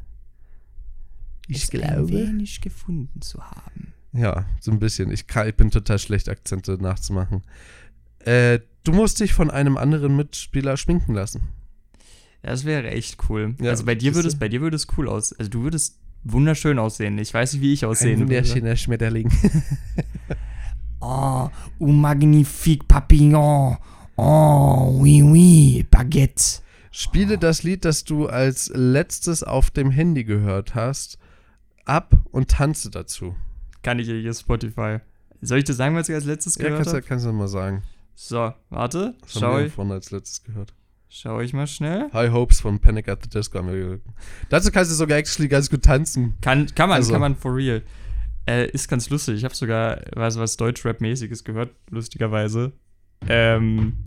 es 1.50 1.74
ein 1.74 2.10
wenig 2.10 2.62
gefunden 2.62 3.20
zu 3.22 3.44
haben. 3.44 3.94
Ja, 4.14 4.46
so 4.60 4.72
ein 4.72 4.80
bisschen. 4.80 5.12
Ich, 5.12 5.26
kann, 5.26 5.50
ich 5.50 5.56
bin 5.56 5.72
total 5.72 5.98
schlecht, 5.98 6.30
Akzente 6.30 6.78
nachzumachen. 6.80 7.42
Äh, 8.20 8.60
du 8.84 8.92
musst 8.92 9.20
dich 9.20 9.34
von 9.34 9.50
einem 9.50 9.76
anderen 9.76 10.16
Mitspieler 10.16 10.78
schminken 10.78 11.16
lassen. 11.16 11.48
Das 12.44 12.66
wäre 12.66 12.90
echt 12.92 13.18
cool. 13.30 13.56
Ja, 13.60 13.72
also 13.72 13.86
bei 13.86 13.96
dir 13.96 14.14
würde 14.14 14.28
es, 14.28 14.38
bei 14.38 14.50
dir 14.50 14.62
würde 14.62 14.76
es 14.76 14.88
cool 14.98 15.10
aus. 15.10 15.34
Also 15.34 15.50
du 15.50 15.64
würdest 15.64 15.98
wunderschön 16.24 16.78
aussehen. 16.80 17.18
Ich 17.18 17.34
weiß 17.34 17.54
nicht, 17.54 17.62
wie 17.62 17.74
ich 17.74 17.84
Ein 17.84 17.90
aussehen 17.90 18.20
würde. 18.20 18.36
wunderschöner 18.36 18.76
Schmetterling. 18.76 19.32
Oh, 21.02 21.50
un 21.80 21.94
magnifique 22.00 22.88
papillon. 22.88 23.78
Oh, 24.18 24.98
oui, 25.00 25.24
oui, 25.24 25.86
baguette. 25.90 26.62
Spiele 26.92 27.38
das 27.38 27.64
Lied, 27.64 27.86
das 27.86 28.04
du 28.04 28.28
als 28.28 28.72
letztes 28.76 29.44
auf 29.44 29.72
dem 29.72 29.90
Handy 29.92 30.24
gehört 30.24 30.76
hast, 30.76 31.18
ab 31.86 32.14
und 32.32 32.50
tanze 32.52 32.92
dazu. 32.92 33.36
Kann 33.82 33.98
ich 33.98 34.08
ja 34.08 34.14
hier 34.14 34.34
Spotify. 34.34 34.98
Soll 35.42 35.60
ich 35.60 35.64
dir 35.64 35.74
sagen, 35.74 35.96
was 35.96 36.08
ich 36.10 36.14
als 36.16 36.26
letztes 36.26 36.56
Ja, 36.56 36.64
gehört 36.66 36.78
kannst, 36.80 36.92
du- 36.92 36.98
habe? 36.98 37.08
kannst 37.08 37.26
du 37.26 37.32
mal 37.32 37.48
sagen. 37.48 37.82
So, 38.14 38.54
warte. 38.70 39.16
Was 39.22 39.34
Schau 39.34 39.42
haben 39.48 39.58
wir 39.58 39.66
ich, 39.68 39.74
vorhin 39.74 39.94
als 39.94 40.12
letztes 40.12 40.44
gehört? 40.44 40.74
schau 41.14 41.42
ich 41.42 41.52
mal 41.54 41.68
schnell. 41.68 42.10
High 42.14 42.32
Hopes 42.32 42.62
von 42.62 42.80
Panic 42.80 43.10
at 43.10 43.24
the 43.24 43.30
Disco 43.30 43.58
haben 43.58 43.68
wir 43.70 43.76
gehört. 43.78 44.02
Dazu 44.50 44.72
kannst 44.72 44.92
du 44.92 44.96
sogar 44.96 45.18
actually 45.18 45.50
ganz 45.50 45.70
gut 45.70 45.82
tanzen. 45.84 46.36
Kann, 46.42 46.68
kann 46.76 46.88
man, 46.90 46.98
Also- 46.98 47.12
kann 47.12 47.22
man 47.22 47.36
for 47.36 47.56
real. 47.56 47.82
Äh, 48.48 48.70
ist 48.72 48.88
ganz 48.88 49.10
lustig. 49.10 49.36
Ich 49.36 49.44
habe 49.44 49.56
sogar 49.56 50.02
was, 50.14 50.38
was 50.38 50.58
Deutschrap-mäßiges 50.58 51.44
gehört, 51.44 51.70
lustigerweise. 51.90 52.74
Ähm, 53.28 53.98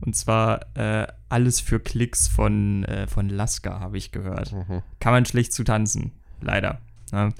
und 0.00 0.16
zwar 0.16 0.66
äh, 0.74 1.06
alles 1.28 1.60
für 1.60 1.80
Klicks 1.80 2.28
von, 2.28 2.84
äh, 2.84 3.06
von 3.06 3.28
Lasker 3.28 3.80
habe 3.80 3.98
ich 3.98 4.12
gehört. 4.12 4.52
Mhm. 4.52 4.82
Kann 5.00 5.12
man 5.12 5.24
schlecht 5.24 5.52
zu 5.52 5.64
tanzen. 5.64 6.12
Leider. 6.40 6.80
Ja. 7.12 7.30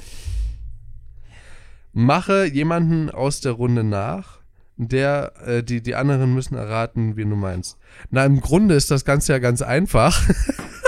Mache 1.93 2.47
jemanden 2.47 3.11
aus 3.11 3.41
der 3.41 3.53
Runde 3.53 3.85
nach, 3.85 4.41
der, 4.77 5.33
äh, 5.47 5.63
die, 5.63 5.83
die 5.83 5.95
anderen 5.95 6.35
müssen 6.35 6.57
erraten, 6.57 7.17
wen 7.17 7.31
du 7.31 7.37
meinst. 7.37 7.79
Na, 8.11 8.25
im 8.25 8.41
Grunde 8.41 8.75
ist 8.75 8.91
das 8.91 9.05
Ganze 9.05 9.33
ja 9.33 9.39
ganz 9.39 9.63
einfach. 9.63 10.21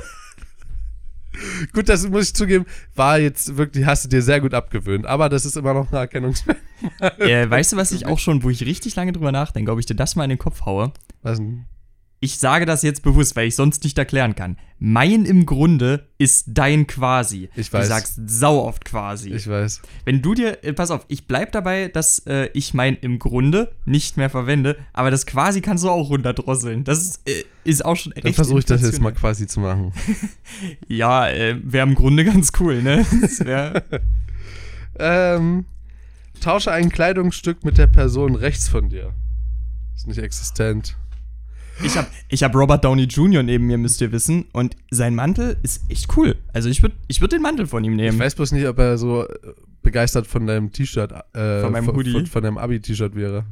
gut, 1.76 1.88
das 1.88 2.08
muss 2.08 2.28
ich 2.28 2.34
zugeben, 2.34 2.64
war 2.94 3.18
jetzt 3.18 3.56
wirklich, 3.56 3.84
hast 3.84 4.04
du 4.04 4.08
dir 4.08 4.22
sehr 4.22 4.40
gut 4.40 4.54
abgewöhnt, 4.54 5.06
aber 5.06 5.28
das 5.28 5.44
ist 5.44 5.56
immer 5.56 5.74
noch 5.74 5.92
ein 5.92 5.96
Erkennungsmerkmal. 5.96 7.12
äh, 7.20 7.48
weißt 7.48 7.72
du, 7.72 7.76
was 7.76 7.92
ich 7.92 8.06
auch 8.06 8.18
schon, 8.18 8.42
wo 8.42 8.50
ich 8.50 8.64
richtig 8.64 8.96
lange 8.96 9.12
drüber 9.12 9.30
nachdenke, 9.30 9.70
ob 9.70 9.78
ich 9.78 9.86
dir 9.86 9.94
das 9.94 10.16
mal 10.16 10.24
in 10.24 10.30
den 10.30 10.38
Kopf 10.38 10.64
haue? 10.64 10.92
Was 11.22 11.38
denn? 11.38 11.66
Ich 12.18 12.38
sage 12.38 12.64
das 12.64 12.82
jetzt 12.82 13.02
bewusst, 13.02 13.36
weil 13.36 13.46
ich 13.46 13.56
sonst 13.56 13.84
nicht 13.84 13.98
erklären 13.98 14.34
kann. 14.34 14.56
Mein 14.78 15.26
im 15.26 15.44
Grunde 15.44 16.08
ist 16.16 16.46
dein 16.48 16.86
quasi. 16.86 17.50
Ich 17.56 17.70
weiß. 17.72 17.82
Du 17.84 17.88
sagst 17.88 18.20
sau 18.26 18.64
oft 18.64 18.86
quasi. 18.86 19.32
Ich 19.32 19.46
weiß. 19.46 19.82
Wenn 20.06 20.22
du 20.22 20.34
dir, 20.34 20.64
äh, 20.64 20.72
pass 20.72 20.90
auf, 20.90 21.04
ich 21.08 21.26
bleib 21.26 21.52
dabei, 21.52 21.88
dass 21.88 22.20
äh, 22.26 22.48
ich 22.54 22.72
mein 22.72 22.96
im 22.96 23.18
Grunde 23.18 23.74
nicht 23.84 24.16
mehr 24.16 24.30
verwende, 24.30 24.78
aber 24.94 25.10
das 25.10 25.26
quasi 25.26 25.60
kannst 25.60 25.84
du 25.84 25.90
auch 25.90 26.08
runterdrosseln. 26.08 26.84
Das 26.84 27.02
ist, 27.02 27.20
äh, 27.28 27.44
ist 27.64 27.84
auch 27.84 27.96
schon 27.96 28.14
Dann 28.20 28.32
versuche 28.32 28.60
ich 28.60 28.64
das 28.64 28.80
jetzt 28.80 29.00
mal 29.00 29.12
quasi 29.12 29.46
zu 29.46 29.60
machen. 29.60 29.92
Ja, 30.88 31.28
äh, 31.28 31.56
wäre 31.62 31.86
im 31.86 31.94
Grunde 31.94 32.24
ganz 32.24 32.52
cool, 32.60 32.82
ne? 32.82 33.04
Das 33.20 33.40
wär, 33.40 33.82
Ähm, 34.98 35.66
tausche 36.40 36.72
ein 36.72 36.90
Kleidungsstück 36.90 37.64
mit 37.64 37.76
der 37.76 37.86
Person 37.86 38.34
rechts 38.36 38.68
von 38.68 38.88
dir. 38.88 39.12
Ist 39.94 40.06
nicht 40.06 40.18
existent. 40.18 40.96
Ich 41.84 41.96
habe 41.96 42.06
ich 42.28 42.42
hab 42.42 42.54
Robert 42.54 42.84
Downey 42.84 43.04
Jr. 43.04 43.42
neben 43.42 43.66
mir, 43.66 43.78
müsst 43.78 44.00
ihr 44.00 44.12
wissen, 44.12 44.46
und 44.52 44.76
sein 44.90 45.14
Mantel 45.14 45.56
ist 45.62 45.82
echt 45.90 46.16
cool. 46.16 46.36
Also 46.52 46.68
ich 46.68 46.82
würde 46.82 46.94
ich 47.08 47.20
würd 47.20 47.32
den 47.32 47.42
Mantel 47.42 47.66
von 47.66 47.84
ihm 47.84 47.92
Ich 47.92 47.96
nehmen. 47.98 48.18
weiß 48.18 48.34
bloß 48.34 48.52
nicht, 48.52 48.66
ob 48.66 48.78
er 48.78 48.98
so 48.98 49.24
äh, 49.24 49.28
begeistert 49.82 50.26
von 50.26 50.46
deinem 50.46 50.72
T-Shirt, 50.72 51.12
äh, 51.34 51.60
Von 51.60 51.72
meinem 51.72 51.86
Hoodie? 51.88 52.12
von, 52.12 52.26
von 52.26 52.42
deinem 52.42 52.58
Abi-T-shirt 52.58 53.14
wäre. 53.14 53.44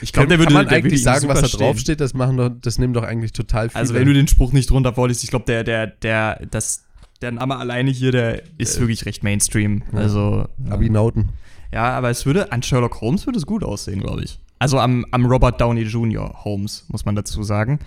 Ich 0.00 0.12
glaube, 0.12 0.28
der 0.28 0.38
würde 0.38 0.46
kann 0.54 0.54
man 0.54 0.66
der 0.68 0.76
würde 0.78 0.86
eigentlich 0.86 1.00
ihm 1.00 1.04
sagen, 1.04 1.28
was 1.28 1.40
da 1.40 1.48
stehen. 1.48 1.60
drauf 1.60 1.78
steht? 1.78 2.00
Das 2.00 2.14
machen 2.14 2.36
doch, 2.36 2.50
das 2.60 2.78
nehmen 2.78 2.94
doch 2.94 3.02
eigentlich 3.02 3.32
total 3.32 3.68
viele. 3.68 3.80
Also 3.80 3.94
wenn 3.94 4.06
du 4.06 4.14
den 4.14 4.28
Spruch 4.28 4.52
nicht 4.52 4.70
drunter 4.70 4.92
vorliest, 4.94 5.24
ich 5.24 5.30
glaube, 5.30 5.44
der, 5.46 5.64
der, 5.64 5.88
der, 5.88 6.40
das, 6.50 6.84
der 7.20 7.32
Name 7.32 7.56
alleine 7.56 7.90
hier, 7.90 8.12
der 8.12 8.42
ist 8.58 8.78
wirklich 8.80 9.04
recht 9.06 9.22
Mainstream. 9.24 9.82
Ja. 9.92 9.98
Also, 9.98 10.46
Abi-Nauten. 10.70 11.30
ja, 11.72 11.90
aber 11.96 12.10
es 12.10 12.24
würde, 12.26 12.52
an 12.52 12.62
Sherlock 12.62 13.00
Holmes 13.00 13.26
würde 13.26 13.38
es 13.38 13.46
gut 13.46 13.64
aussehen, 13.64 14.00
glaube 14.00 14.22
ich. 14.24 14.38
Also 14.62 14.78
am, 14.78 15.04
am 15.10 15.26
Robert 15.26 15.60
Downey 15.60 15.82
Jr. 15.82 16.44
Holmes, 16.44 16.84
muss 16.86 17.04
man 17.04 17.16
dazu 17.16 17.42
sagen. 17.42 17.80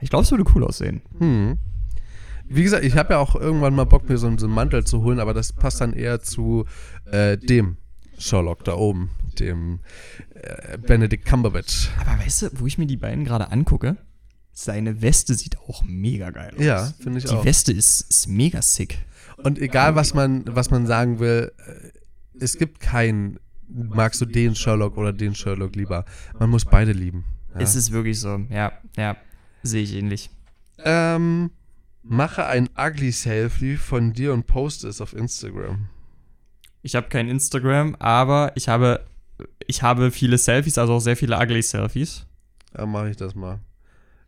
Ich 0.00 0.10
glaube, 0.10 0.22
es 0.22 0.30
würde 0.30 0.44
cool 0.54 0.62
aussehen. 0.62 1.02
Hm. 1.18 1.58
Wie 2.48 2.62
gesagt, 2.62 2.84
ich 2.84 2.96
habe 2.96 3.14
ja 3.14 3.18
auch 3.18 3.34
irgendwann 3.34 3.74
mal 3.74 3.82
Bock, 3.82 4.08
mir 4.08 4.16
so, 4.16 4.30
so 4.38 4.46
einen 4.46 4.54
Mantel 4.54 4.84
zu 4.84 5.02
holen, 5.02 5.18
aber 5.18 5.34
das 5.34 5.52
passt 5.52 5.80
dann 5.80 5.92
eher 5.92 6.20
zu 6.20 6.66
äh, 7.10 7.36
dem 7.36 7.78
Sherlock 8.16 8.62
da 8.62 8.74
oben, 8.74 9.10
dem 9.40 9.80
äh, 10.34 10.78
Benedict 10.78 11.24
Cumberbatch. 11.24 11.90
Aber 11.98 12.22
weißt 12.24 12.42
du, 12.42 12.50
wo 12.60 12.66
ich 12.68 12.78
mir 12.78 12.86
die 12.86 12.96
beiden 12.96 13.24
gerade 13.24 13.50
angucke, 13.50 13.96
seine 14.52 15.02
Weste 15.02 15.34
sieht 15.34 15.58
auch 15.58 15.82
mega 15.82 16.30
geil 16.30 16.52
aus. 16.56 16.64
Ja, 16.64 16.92
finde 17.00 17.18
ich 17.18 17.24
Die 17.24 17.34
auch. 17.34 17.44
Weste 17.44 17.72
ist, 17.72 18.02
ist 18.02 18.28
mega 18.28 18.62
sick. 18.62 18.98
Und 19.38 19.58
egal, 19.58 19.96
was 19.96 20.14
man, 20.14 20.44
was 20.46 20.70
man 20.70 20.86
sagen 20.86 21.18
will, 21.18 21.50
äh, 21.66 21.90
es 22.38 22.56
gibt 22.56 22.78
keinen, 22.78 23.40
magst 23.72 24.20
du 24.20 24.26
den 24.26 24.54
Sherlock 24.54 24.96
oder 24.96 25.12
den 25.12 25.34
Sherlock 25.34 25.76
lieber. 25.76 26.04
Man 26.38 26.50
muss 26.50 26.64
beide 26.64 26.92
lieben. 26.92 27.24
Ja. 27.54 27.60
Es 27.60 27.74
ist 27.74 27.92
wirklich 27.92 28.20
so, 28.20 28.40
ja, 28.50 28.72
ja, 28.96 29.16
sehe 29.62 29.82
ich 29.82 29.94
ähnlich. 29.94 30.30
Ähm, 30.78 31.50
mache 32.02 32.46
ein 32.46 32.68
ugly 32.78 33.12
Selfie 33.12 33.76
von 33.76 34.12
dir 34.12 34.32
und 34.32 34.46
poste 34.46 34.88
es 34.88 35.00
auf 35.00 35.14
Instagram. 35.14 35.88
Ich 36.82 36.94
habe 36.94 37.08
kein 37.08 37.28
Instagram, 37.28 37.96
aber 37.98 38.52
ich 38.54 38.68
habe, 38.68 39.04
ich 39.66 39.82
habe 39.82 40.10
viele 40.10 40.38
Selfies, 40.38 40.78
also 40.78 40.94
auch 40.94 41.00
sehr 41.00 41.16
viele 41.16 41.36
ugly 41.36 41.62
Selfies. 41.62 42.26
Ja, 42.76 42.86
mache 42.86 43.10
ich 43.10 43.16
das 43.16 43.34
mal. 43.34 43.60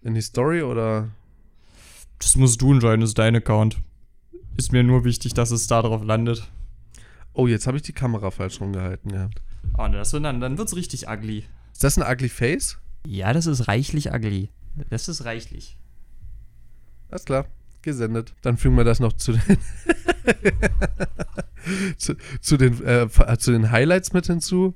In 0.02 0.14
die 0.14 0.20
Story 0.20 0.62
oder? 0.62 1.08
Das 2.18 2.36
musst 2.36 2.60
du 2.60 2.72
entscheiden, 2.72 3.00
das 3.00 3.10
ist 3.10 3.18
dein 3.18 3.36
Account. 3.36 3.78
Ist 4.56 4.72
mir 4.72 4.82
nur 4.82 5.04
wichtig, 5.04 5.32
dass 5.34 5.50
es 5.50 5.66
da 5.66 5.80
drauf 5.80 6.04
landet. 6.04 6.48
Oh, 7.34 7.46
jetzt 7.46 7.66
habe 7.66 7.76
ich 7.76 7.82
die 7.82 7.92
Kamera 7.92 8.30
falsch 8.30 8.60
rumgehalten 8.60 9.12
gehabt. 9.12 9.42
Oh, 9.78 9.88
das, 9.88 10.10
dann, 10.10 10.40
dann 10.40 10.58
wird's 10.58 10.76
richtig 10.76 11.08
ugly. 11.08 11.44
Ist 11.72 11.82
das 11.82 11.98
ein 11.98 12.10
ugly 12.10 12.28
Face? 12.28 12.78
Ja, 13.06 13.32
das 13.32 13.46
ist 13.46 13.68
reichlich 13.68 14.12
ugly. 14.12 14.50
Das 14.90 15.08
ist 15.08 15.24
reichlich. 15.24 15.78
Alles 17.10 17.24
klar, 17.24 17.46
gesendet. 17.82 18.34
Dann 18.42 18.56
fügen 18.56 18.76
wir 18.76 18.84
das 18.84 19.00
noch 19.00 19.14
zu 19.14 19.32
den, 19.32 19.42
zu, 21.96 22.16
zu, 22.40 22.56
den, 22.56 22.84
äh, 22.84 23.08
zu 23.38 23.52
den 23.52 23.70
Highlights 23.70 24.12
mit 24.12 24.26
hinzu. 24.26 24.74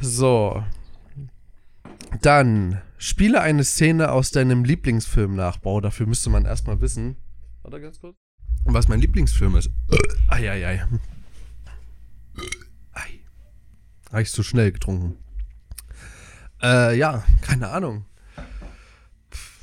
So. 0.00 0.62
Dann 2.22 2.80
spiele 2.98 3.40
eine 3.40 3.64
Szene 3.64 4.12
aus 4.12 4.30
deinem 4.30 4.64
Lieblingsfilm 4.64 5.34
nach. 5.34 5.58
Boah, 5.58 5.80
dafür 5.80 6.06
müsste 6.06 6.30
man 6.30 6.44
erstmal 6.44 6.80
wissen. 6.80 7.16
Warte 7.62 7.80
ganz 7.80 8.00
kurz. 8.00 8.16
Was 8.68 8.88
mein 8.88 9.00
Lieblingsfilm 9.00 9.56
ist. 9.56 9.70
Eieiei. 10.28 10.84
Ei. 12.92 13.20
Habe 14.10 14.22
ich 14.22 14.30
zu 14.30 14.42
schnell 14.42 14.72
getrunken. 14.72 15.16
Äh, 16.62 16.98
ja, 16.98 17.24
keine 17.42 17.68
Ahnung. 17.68 18.04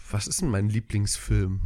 Was 0.10 0.28
ist 0.28 0.42
denn 0.42 0.50
mein 0.50 0.70
Lieblingsfilm? 0.70 1.62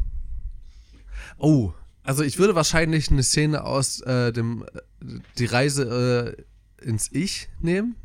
Oh, 1.37 1.73
also 2.03 2.23
ich 2.23 2.39
würde 2.39 2.55
wahrscheinlich 2.55 3.11
eine 3.11 3.23
Szene 3.23 3.63
aus 3.63 4.01
äh, 4.01 4.31
dem 4.31 4.63
äh, 4.63 5.19
Die 5.37 5.45
Reise 5.45 6.35
äh, 6.81 6.85
ins 6.85 7.09
Ich 7.11 7.49
nehmen. 7.61 7.95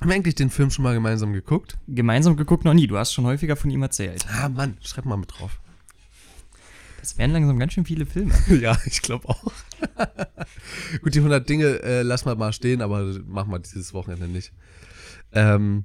Haben 0.00 0.10
wir 0.10 0.14
eigentlich 0.14 0.36
den 0.36 0.50
Film 0.50 0.70
schon 0.70 0.84
mal 0.84 0.94
gemeinsam 0.94 1.32
geguckt? 1.32 1.76
Gemeinsam 1.88 2.36
geguckt 2.36 2.64
noch 2.64 2.74
nie, 2.74 2.86
du 2.86 2.96
hast 2.96 3.12
schon 3.12 3.24
häufiger 3.24 3.56
von 3.56 3.70
ihm 3.70 3.82
erzählt. 3.82 4.26
Ah, 4.30 4.48
Mann, 4.48 4.78
schreib 4.80 5.04
mal 5.04 5.16
mit 5.16 5.32
drauf. 5.36 5.60
Das 7.00 7.16
wären 7.16 7.30
langsam 7.30 7.58
ganz 7.58 7.72
schön 7.72 7.84
viele 7.84 8.06
Filme. 8.06 8.34
ja, 8.60 8.76
ich 8.84 9.02
glaube 9.02 9.28
auch. 9.28 9.42
Gut, 11.02 11.14
die 11.14 11.18
100 11.18 11.48
Dinge 11.48 11.82
äh, 11.82 12.02
lassen 12.02 12.26
wir 12.26 12.34
mal 12.34 12.52
stehen, 12.52 12.82
aber 12.82 13.02
machen 13.26 13.52
wir 13.52 13.58
dieses 13.58 13.94
Wochenende 13.94 14.28
nicht. 14.28 14.52
Ähm. 15.32 15.84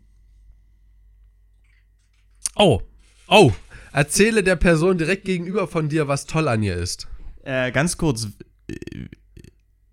Oh. 2.56 2.82
Oh. 3.28 3.52
Erzähle 3.92 4.44
der 4.44 4.56
Person 4.56 4.98
direkt 4.98 5.26
gegenüber 5.26 5.68
von 5.68 5.88
dir, 5.90 6.08
was 6.08 6.26
toll 6.26 6.48
an 6.48 6.64
ihr 6.64 6.76
ist. 6.76 7.08
Äh, 7.44 7.72
ganz 7.72 7.98
kurz. 7.98 8.28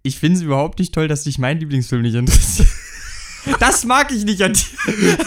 Ich 0.03 0.19
finde 0.19 0.39
es 0.39 0.43
überhaupt 0.43 0.79
nicht 0.79 0.95
toll, 0.95 1.09
dass 1.09 1.25
dich 1.25 1.39
mein 1.39 1.59
Lieblingsfilm 1.59 2.03
nicht 2.03 2.15
interessiert. 2.15 2.69
Das 3.59 3.85
mag 3.85 4.11
ich 4.13 4.25
nicht 4.25 4.43
an 4.43 4.53
dir. 4.53 5.19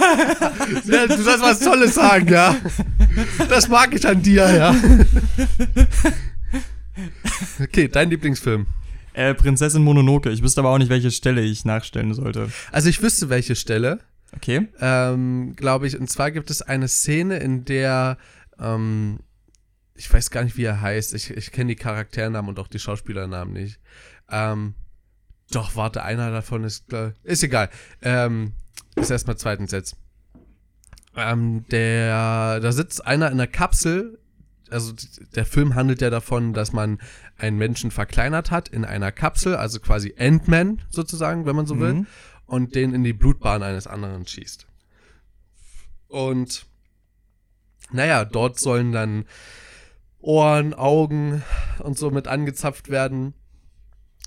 Ja, 0.86 1.08
du 1.08 1.18
sollst 1.22 1.42
was 1.42 1.60
Tolles 1.60 1.96
sagen, 1.96 2.28
ja. 2.28 2.56
Das 3.50 3.68
mag 3.68 3.94
ich 3.96 4.08
an 4.08 4.22
dir, 4.22 4.50
ja. 4.56 4.76
Okay, 7.62 7.88
dein 7.88 8.10
Lieblingsfilm. 8.10 8.68
Äh, 9.14 9.34
Prinzessin 9.36 9.84
Mononoke. 9.84 10.30
Ich 10.30 10.42
wüsste 10.44 10.62
aber 10.62 10.70
auch 10.70 10.78
nicht, 10.78 10.90
welche 10.90 11.12
Stelle 11.12 11.42
ich 11.42 11.66
nachstellen 11.66 12.14
sollte. 12.14 12.50
Also 12.72 12.90
ich 12.90 13.02
wüsste, 13.02 13.30
welche 13.30 13.56
Stelle, 13.56 14.00
Okay. 14.36 14.68
ähm, 14.80 15.54
glaube 15.56 15.88
ich. 15.88 16.00
Und 16.00 16.10
zwar 16.10 16.32
gibt 16.32 16.50
es 16.50 16.62
eine 16.64 16.88
Szene, 16.88 17.38
in 17.38 17.66
der, 17.66 18.18
ähm, 18.60 19.20
ich 19.96 20.12
weiß 20.12 20.32
gar 20.32 20.44
nicht, 20.44 20.58
wie 20.58 20.64
er 20.64 20.82
heißt. 20.82 21.14
Ich, 21.14 21.30
ich 21.30 21.52
kenne 21.52 21.70
die 21.70 21.76
Charakternamen 21.76 22.50
und 22.50 22.60
auch 22.60 22.68
die 22.68 22.80
Schauspielernamen 22.80 23.54
nicht. 23.54 23.80
Ähm, 24.32 24.74
doch, 25.56 25.76
warte, 25.76 26.04
einer 26.04 26.32
davon 26.32 26.64
ist, 26.64 26.92
ist 27.24 27.44
egal. 27.44 27.70
Ähm, 28.02 28.54
ist 28.96 29.10
erstmal 29.12 29.38
zweitens 29.38 29.72
jetzt. 29.72 29.96
Ähm, 31.16 31.66
der, 31.70 32.60
da 32.60 32.72
sitzt 32.72 33.06
einer 33.06 33.28
in 33.28 33.34
einer 33.34 33.48
Kapsel. 33.48 34.20
Also 34.70 34.94
der 35.36 35.46
Film 35.46 35.76
handelt 35.76 36.02
ja 36.02 36.10
davon, 36.10 36.54
dass 36.54 36.74
man 36.74 37.00
einen 37.38 37.58
Menschen 37.58 37.92
verkleinert 37.92 38.50
hat 38.50 38.70
in 38.70 38.86
einer 38.86 39.12
Kapsel, 39.12 39.56
also 39.56 39.80
quasi 39.80 40.16
Ant-Man 40.18 40.82
sozusagen, 40.90 41.46
wenn 41.46 41.56
man 41.56 41.68
so 41.68 41.80
will, 41.80 41.94
Mhm. 41.94 42.08
und 42.46 42.74
den 42.76 42.94
in 42.96 43.04
die 43.04 43.14
Blutbahn 43.14 43.62
eines 43.62 43.86
anderen 43.86 44.26
schießt. 44.26 44.66
Und 46.08 46.66
naja, 47.92 48.26
dort 48.26 48.60
sollen 48.60 48.92
dann 48.92 49.26
Ohren, 50.20 50.74
Augen 50.74 51.44
und 51.80 51.98
so 51.98 52.10
mit 52.10 52.28
angezapft 52.28 52.90
werden. 52.90 53.34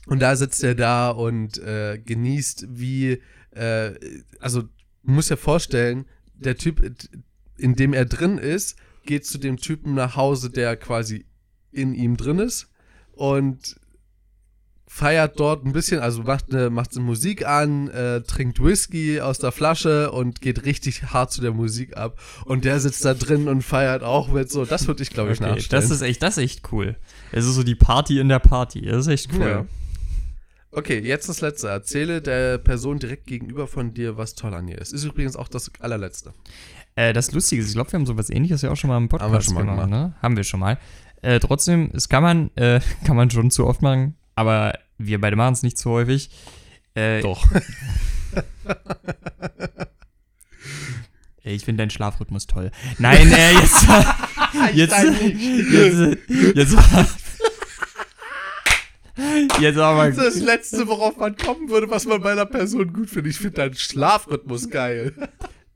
Und 0.07 0.20
da 0.20 0.36
sitzt 0.36 0.62
er 0.64 0.74
da 0.74 1.11
und 1.11 1.59
äh, 1.59 1.98
genießt, 1.98 2.66
wie, 2.70 3.20
äh, 3.50 3.92
also 4.40 4.64
musst 5.02 5.30
dir 5.30 5.36
vorstellen, 5.36 6.07
der 6.34 6.57
Typ, 6.57 6.80
in 7.59 7.74
dem 7.74 7.92
er 7.92 8.04
drin 8.07 8.38
ist, 8.38 8.76
geht 9.04 9.26
zu 9.26 9.38
dem 9.38 9.57
Typen 9.57 9.94
nach 9.94 10.16
Hause, 10.16 10.50
der 10.50 10.76
quasi 10.76 11.26
in 11.72 11.94
ihm 11.94 12.16
drin 12.16 12.38
ist 12.38 12.68
und 13.12 13.76
feiert 14.88 15.38
dort 15.40 15.64
ein 15.66 15.72
bisschen, 15.72 16.00
also 16.00 16.22
macht 16.22 16.52
eine, 16.52 16.70
macht 16.70 16.92
eine 16.96 17.04
Musik 17.04 17.46
an, 17.46 17.88
äh, 17.88 18.22
trinkt 18.22 18.62
Whisky 18.62 19.20
aus 19.20 19.38
der 19.38 19.52
Flasche 19.52 20.11
und 20.12 20.40
geht 20.40 20.64
richtig 20.64 21.02
hart 21.12 21.32
zu 21.32 21.40
der 21.40 21.52
Musik 21.52 21.96
ab. 21.96 22.18
Und 22.44 22.64
der 22.64 22.80
sitzt 22.80 23.04
da 23.04 23.12
drin 23.14 23.48
und 23.48 23.62
feiert 23.62 24.02
auch 24.02 24.28
mit 24.28 24.50
so. 24.50 24.64
Das 24.64 24.86
würde 24.86 25.02
ich, 25.02 25.11
glaube 25.11 25.32
ich, 25.32 25.40
Okay, 25.40 25.50
nachstellen. 25.50 25.82
das 25.82 25.90
ist 25.90 26.02
echt, 26.02 26.22
das 26.22 26.38
ist 26.38 26.44
echt 26.44 26.72
cool. 26.72 26.96
Es 27.32 27.44
ist 27.44 27.57
so 27.57 27.62
die 27.62 27.74
Party 27.74 28.20
in 28.20 28.28
der 28.28 28.38
Party. 28.38 28.82
Das 28.82 29.07
ist 29.07 29.12
echt 29.12 29.32
cool. 29.34 29.48
Ja. 29.48 29.66
Okay, 30.72 30.98
jetzt 30.98 31.28
das 31.28 31.40
letzte. 31.40 31.68
Erzähle 31.68 32.20
der 32.20 32.58
Person 32.58 32.98
direkt 32.98 33.26
gegenüber 33.26 33.66
von 33.66 33.94
dir, 33.94 34.16
was 34.16 34.34
toll 34.34 34.52
an 34.54 34.68
ihr 34.68 34.78
ist. 34.78 34.92
Ist 34.92 35.04
übrigens 35.04 35.36
auch 35.36 35.48
das 35.48 35.70
allerletzte. 35.80 36.32
Äh, 36.96 37.12
das 37.12 37.32
Lustige 37.32 37.62
ist, 37.62 37.68
ich 37.68 37.74
glaube, 37.74 37.92
wir 37.92 37.98
haben 37.98 38.06
sowas 38.06 38.30
ähnliches 38.30 38.62
ja 38.62 38.70
auch 38.70 38.76
schon 38.76 38.88
mal 38.88 38.96
im 38.98 39.08
Podcast 39.08 39.24
Haben 39.26 39.34
wir 39.34 39.42
schon 39.42 39.54
mal 39.54 39.60
gemacht, 39.62 39.90
gemacht. 39.90 40.10
ne? 40.12 40.14
Haben 40.22 40.36
wir 40.36 40.44
schon 40.44 40.60
mal. 40.60 40.78
Äh, 41.22 41.40
trotzdem, 41.40 41.90
es 41.94 42.08
kann 42.08 42.22
man, 42.22 42.50
äh, 42.56 42.80
kann 43.04 43.16
man 43.16 43.30
schon 43.30 43.50
zu 43.50 43.66
oft 43.66 43.82
machen, 43.82 44.16
aber 44.34 44.78
wir 44.98 45.20
beide 45.20 45.36
machen 45.36 45.54
es 45.54 45.62
nicht 45.62 45.78
zu 45.78 45.90
häufig. 45.90 46.30
Äh, 46.94 47.20
Doch. 47.20 47.44
Ich 51.42 51.64
finde 51.64 51.82
deinen 51.82 51.90
Schlafrhythmus 51.90 52.46
toll. 52.46 52.70
Nein, 52.98 53.30
äh, 53.32 53.52
jetzt. 53.52 53.86
jetzt, 54.74 54.94
jetzt, 55.02 56.18
jetzt, 56.56 56.56
jetzt 56.56 56.76
aber. 59.84 60.11
Das 60.11 60.40
letzte, 60.40 60.86
worauf 60.86 61.16
man 61.16 61.36
kommen 61.36 61.68
würde, 61.68 61.90
was 61.90 62.07
man 62.07 62.20
bei 62.20 62.32
einer 62.32 62.46
Person 62.46 62.92
gut 62.92 63.11
findet. 63.11 63.32
Ich 63.32 63.38
finde 63.38 63.57
deinen 63.57 63.74
Schlafrhythmus 63.74 64.70
geil. 64.70 65.12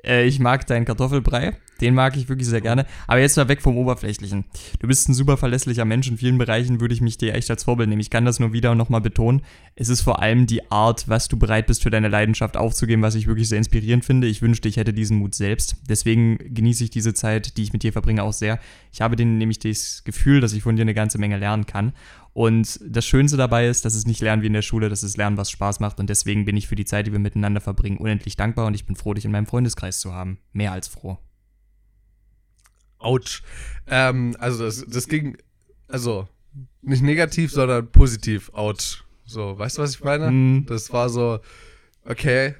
Äh, 0.02 0.26
ich 0.26 0.38
mag 0.38 0.66
deinen 0.66 0.84
Kartoffelbrei. 0.86 1.58
Den 1.80 1.94
mag 1.94 2.16
ich 2.16 2.28
wirklich 2.28 2.48
sehr 2.48 2.60
gerne. 2.60 2.86
Aber 3.06 3.20
jetzt 3.20 3.36
mal 3.36 3.48
weg 3.48 3.62
vom 3.62 3.76
Oberflächlichen. 3.76 4.44
Du 4.78 4.86
bist 4.86 5.08
ein 5.08 5.14
super 5.14 5.36
verlässlicher 5.36 5.84
Mensch. 5.84 6.08
In 6.08 6.18
vielen 6.18 6.38
Bereichen 6.38 6.80
würde 6.80 6.94
ich 6.94 7.00
mich 7.00 7.18
dir 7.18 7.34
echt 7.34 7.50
als 7.50 7.64
Vorbild 7.64 7.88
nehmen. 7.88 8.00
Ich 8.00 8.10
kann 8.10 8.24
das 8.24 8.40
nur 8.40 8.52
wieder 8.52 8.72
und 8.72 8.78
nochmal 8.78 9.00
betonen. 9.00 9.42
Es 9.74 9.88
ist 9.88 10.02
vor 10.02 10.20
allem 10.20 10.46
die 10.46 10.70
Art, 10.70 11.08
was 11.08 11.28
du 11.28 11.38
bereit 11.38 11.66
bist, 11.66 11.82
für 11.82 11.90
deine 11.90 12.08
Leidenschaft 12.08 12.56
aufzugeben, 12.56 13.02
was 13.02 13.14
ich 13.14 13.26
wirklich 13.26 13.48
sehr 13.48 13.58
inspirierend 13.58 14.04
finde. 14.04 14.26
Ich 14.26 14.42
wünschte, 14.42 14.68
ich 14.68 14.76
hätte 14.76 14.92
diesen 14.92 15.18
Mut 15.18 15.34
selbst. 15.34 15.76
Deswegen 15.88 16.38
genieße 16.38 16.84
ich 16.84 16.90
diese 16.90 17.14
Zeit, 17.14 17.56
die 17.56 17.62
ich 17.62 17.72
mit 17.72 17.82
dir 17.82 17.92
verbringe, 17.92 18.22
auch 18.22 18.32
sehr. 18.32 18.58
Ich 18.92 19.00
habe 19.00 19.16
den, 19.16 19.38
nämlich 19.38 19.58
das 19.58 20.02
Gefühl, 20.04 20.40
dass 20.40 20.52
ich 20.52 20.62
von 20.62 20.76
dir 20.76 20.82
eine 20.82 20.94
ganze 20.94 21.18
Menge 21.18 21.38
lernen 21.38 21.66
kann. 21.66 21.92
Und 22.32 22.78
das 22.86 23.04
Schönste 23.06 23.36
dabei 23.36 23.66
ist, 23.66 23.84
dass 23.84 23.94
es 23.94 24.06
nicht 24.06 24.20
Lernen 24.20 24.42
wie 24.42 24.46
in 24.46 24.52
der 24.52 24.62
Schule, 24.62 24.88
das 24.88 25.02
ist 25.02 25.16
Lernen, 25.16 25.36
was 25.36 25.50
Spaß 25.50 25.80
macht. 25.80 25.98
Und 25.98 26.10
deswegen 26.10 26.44
bin 26.44 26.56
ich 26.56 26.68
für 26.68 26.76
die 26.76 26.84
Zeit, 26.84 27.06
die 27.06 27.12
wir 27.12 27.18
miteinander 27.18 27.60
verbringen, 27.60 27.98
unendlich 27.98 28.36
dankbar 28.36 28.66
und 28.66 28.74
ich 28.74 28.86
bin 28.86 28.96
froh, 28.96 29.14
dich 29.14 29.24
in 29.24 29.32
meinem 29.32 29.46
Freundeskreis 29.46 30.00
zu 30.00 30.14
haben. 30.14 30.38
Mehr 30.52 30.72
als 30.72 30.88
froh. 30.88 31.18
Autsch. 33.00 33.42
Ähm, 33.88 34.36
also 34.38 34.64
das, 34.64 34.84
das 34.86 35.08
ging, 35.08 35.36
also 35.88 36.28
nicht 36.82 37.02
negativ, 37.02 37.50
sondern 37.50 37.90
positiv. 37.90 38.50
Autsch. 38.54 39.02
So, 39.26 39.58
weißt 39.58 39.78
du, 39.78 39.82
was 39.82 39.94
ich 39.94 40.04
meine? 40.04 40.30
Mm. 40.30 40.66
Das 40.66 40.92
war 40.92 41.08
so, 41.08 41.40
okay, 42.04 42.54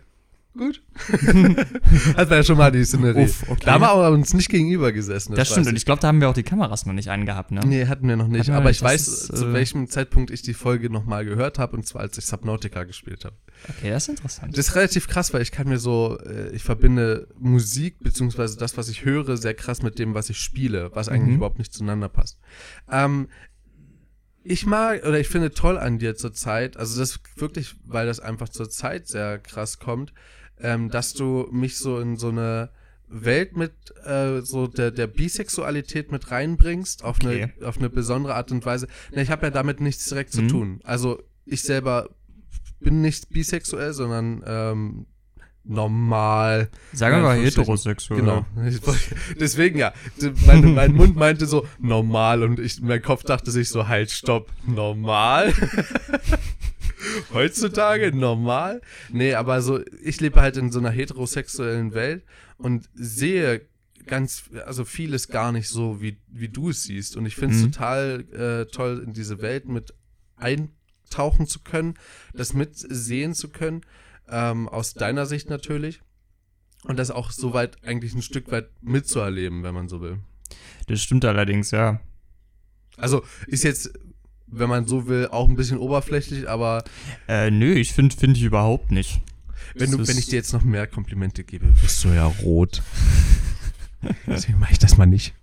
gut. 0.57 0.83
Hatten 1.09 2.31
wir 2.31 2.37
ja 2.37 2.43
schon 2.45 2.59
mal 2.59 2.71
die 2.71 2.85
Szenerie. 2.85 3.25
Uff, 3.25 3.45
okay. 3.49 3.63
Da 3.65 3.73
haben 3.73 3.83
wir 3.83 3.91
aber 3.91 4.11
uns 4.11 4.35
nicht 4.35 4.49
gegenüber 4.49 4.93
gesessen. 4.93 5.35
Das, 5.35 5.49
stimmt. 5.49 5.67
weiß 5.67 5.71
Und 5.73 5.77
ich 5.77 5.85
glaube, 5.85 6.01
da 6.01 6.09
haben 6.09 6.21
wir 6.21 6.29
auch 6.29 6.35
die 6.35 6.43
Kameras 6.43 6.87
noch 6.87 6.93
nicht 6.93 7.11
angehabt, 7.11 7.51
ne? 7.51 7.61
Nee, 7.65 7.87
hatten 7.87 8.09
wir 8.09 8.17
noch 8.17 8.29
nicht. 8.29 8.41
Hatten 8.41 8.53
wir 8.53 8.57
aber 8.57 8.69
nicht. 8.69 8.79
ich 8.79 8.83
Das 8.83 8.93
weiß, 8.93 9.09
ist, 9.09 9.37
zu 9.37 9.47
äh, 9.47 9.53
welchem 9.53 9.89
Zeitpunkt 9.89 10.31
ich 10.31 10.43
die 10.43 10.55
Folge 10.55 10.91
nochmal 10.91 11.25
gehört 11.25 11.59
habe, 11.59 11.77
und 11.77 11.87
zwar 11.87 12.03
als 12.03 12.19
ich 12.19 12.27
Subnautica 12.27 12.85
gespielt 12.85 13.25
habe. 13.25 13.37
Okay, 13.69 13.91
das 13.91 14.05
ist 14.05 14.09
interessant. 14.11 14.57
Das 14.57 14.69
ist 14.69 14.75
relativ 14.75 15.09
krass, 15.09 15.33
weil 15.33 15.43
ich 15.43 15.53
kann 15.53 15.69
mir 15.69 15.79
so, 15.79 16.19
äh, 16.25 16.51
ich 16.51 16.63
verbinde 16.65 17.29
Musik 17.39 17.99
beziehungsweise 18.01 18.57
das, 18.59 18.77
was 18.77 18.89
ich 18.89 19.05
höre, 19.05 19.37
sehr 19.37 19.55
krass 19.55 19.83
mit 19.83 19.99
dem, 19.99 20.15
was 20.15 20.31
ich 20.31 20.39
spiele, 20.39 20.91
was 20.95 21.09
eigentlich 21.09 21.31
Mhm. 21.31 21.37
überhaupt 21.37 21.59
nicht 21.59 21.73
zueinander 21.73 22.09
passt. 22.09 22.39
Ähm, 22.91 23.29
ich 24.43 24.65
mag, 24.65 25.05
oder 25.07 25.21
ich 25.21 25.29
finde 25.29 25.51
toll 25.53 25.77
an 25.79 25.99
dir 25.99 26.17
zur 26.17 26.33
Zeit, 26.33 26.77
also 26.79 26.99
das 26.99 27.21
wirklich, 27.37 27.75
weil 27.85 28.07
das 28.07 28.21
einfach 28.21 28.49
zur 28.49 28.71
Zeit 28.71 29.07
sehr 29.07 29.39
krass 29.39 29.79
kommt, 29.79 30.15
ähm, 30.63 30.91
dass 30.91 31.15
du 31.15 31.49
mich 31.51 31.79
so 31.79 31.99
in 32.01 32.17
so 32.17 32.29
eine 32.29 32.71
Welt 33.09 33.57
mit 33.57 33.73
äh, 34.05 34.41
so 34.43 34.67
der, 34.69 34.91
der 34.93 35.07
Bisexualität 35.09 36.13
mit 36.13 36.31
reinbringst, 36.31 37.03
auf, 37.05 37.17
Okay. 37.17 37.53
eine, 37.59 37.67
auf 37.69 37.79
eine 37.79 37.91
besondere 37.91 38.35
Art 38.37 38.53
und 38.53 38.65
Weise. 38.65 38.87
Ne, 39.13 39.23
ich 39.23 39.31
habe 39.31 39.47
ja 39.47 39.51
damit 39.51 39.81
nichts 39.81 40.07
direkt 40.09 40.33
zu 40.33 40.43
Mhm. 40.43 40.49
tun. 40.49 40.81
Also 40.85 41.21
ich 41.45 41.63
selber 41.63 42.09
bin 42.79 43.01
nicht 43.03 43.29
bisexuell, 43.31 43.93
sondern 43.93 44.43
ähm, 44.47 45.07
normal. 45.65 46.69
Sagen 46.93 47.17
wir 47.17 47.23
mal 47.23 47.39
heterosexuell. 47.39 48.21
Genau. 48.21 48.47
Deswegen 49.41 49.79
ja. 49.79 49.93
Meine, 50.47 50.69
mein 50.69 50.93
Mund 50.95 51.17
meinte 51.17 51.47
so 51.47 51.67
normal 51.79 52.43
und 52.43 52.59
ich, 52.61 52.81
mein 52.81 53.03
Kopf 53.03 53.25
dachte 53.25 53.51
sich 53.51 53.69
so 53.69 53.89
halt 53.89 54.11
stopp 54.11 54.49
normal. 54.67 55.53
Heutzutage 57.33 58.13
normal? 58.15 58.81
Nee, 59.11 59.35
aber 59.35 59.63
so 59.63 59.81
ich 60.03 60.21
lebe 60.21 60.41
halt 60.41 60.57
in 60.57 60.71
so 60.73 60.79
einer 60.79 60.91
heterosexuellen 60.91 61.95
Welt 61.95 62.25
und 62.59 62.89
sehe 62.95 63.63
ganz 64.07 64.45
also 64.67 64.85
vieles 64.85 65.29
gar 65.29 65.53
nicht 65.53 65.69
so 65.69 66.01
wie 66.01 66.17
wie 66.29 66.49
du 66.49 66.71
es 66.71 66.83
siehst 66.85 67.17
und 67.17 67.27
ich 67.27 67.37
finde 67.37 67.55
es 67.57 67.63
Mhm. 67.63 67.73
total 67.73 68.21
äh, 68.33 68.71
toll 68.73 69.03
in 69.05 69.13
diese 69.13 69.41
Welt 69.43 69.69
mit 69.69 69.93
eintauchen 70.37 71.47
zu 71.47 71.61
können, 71.61 71.95
das 72.35 72.55
mitsehen 72.55 73.35
zu 73.35 73.49
können 73.51 73.83
ähm, 74.29 74.69
aus 74.69 74.95
deiner 74.95 75.27
Sicht 75.27 75.51
natürlich. 75.51 76.01
Und 76.85 76.99
das 76.99 77.11
auch 77.11 77.31
so 77.31 77.53
weit 77.53 77.77
eigentlich 77.85 78.15
ein 78.15 78.23
Stück 78.23 78.51
weit 78.51 78.71
mitzuerleben, 78.81 79.63
wenn 79.63 79.75
man 79.75 79.89
so 79.91 80.01
will. 80.01 80.21
Das 80.87 81.03
stimmt 81.03 81.27
allerdings, 81.27 81.73
ja. 81.73 82.01
Also 82.97 83.23
ist 83.47 83.65
jetzt, 83.65 83.93
wenn 84.51 84.69
man 84.69 84.87
so 84.87 85.07
will, 85.07 85.29
auch 85.31 85.49
ein 85.49 85.57
bisschen 85.57 85.79
oberflächlich, 85.79 86.49
aber 86.49 86.85
Äh, 87.29 87.51
nö, 87.51 87.73
ich 87.75 87.93
finde 87.93 88.17
find 88.17 88.37
ich 88.37 88.43
überhaupt 88.43 88.91
nicht. 88.91 89.21
wenn, 89.75 89.91
du, 89.91 90.07
wenn 90.07 90.19
ich 90.19 90.27
dir 90.27 90.37
jetzt 90.37 90.53
noch 90.53 90.65
mehr 90.65 90.87
Komplimente 90.87 91.45
gebe, 91.45 91.67
bist 91.81 92.03
du 92.05 92.09
ja 92.09 92.27
rot. 92.27 92.83
Deswegen 94.27 94.59
mache 94.59 94.73
ich 94.73 94.79
das 94.79 94.97
mal 94.97 95.07
nicht. 95.07 95.35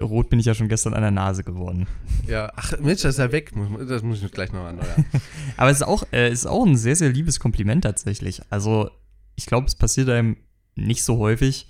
Rot 0.00 0.30
bin 0.30 0.38
ich 0.38 0.46
ja 0.46 0.54
schon 0.54 0.68
gestern 0.68 0.94
an 0.94 1.02
der 1.02 1.10
Nase 1.10 1.42
geworden. 1.42 1.86
Ja, 2.26 2.52
ach 2.54 2.72
Mensch, 2.78 3.02
das 3.02 3.14
ist 3.14 3.18
ja 3.18 3.32
weg. 3.32 3.52
Das 3.88 4.02
muss 4.02 4.22
ich 4.22 4.30
gleich 4.30 4.52
noch 4.52 4.64
erneuern. 4.64 5.04
Aber 5.56 5.70
es 5.70 5.78
ist 5.78 5.82
auch, 5.86 6.04
äh, 6.12 6.28
es 6.28 6.40
ist 6.40 6.46
auch 6.46 6.64
ein 6.64 6.76
sehr, 6.76 6.94
sehr 6.94 7.08
liebes 7.10 7.40
Kompliment 7.40 7.82
tatsächlich. 7.84 8.42
Also, 8.50 8.90
ich 9.34 9.46
glaube, 9.46 9.66
es 9.66 9.74
passiert 9.74 10.08
einem 10.08 10.36
nicht 10.76 11.02
so 11.02 11.18
häufig, 11.18 11.68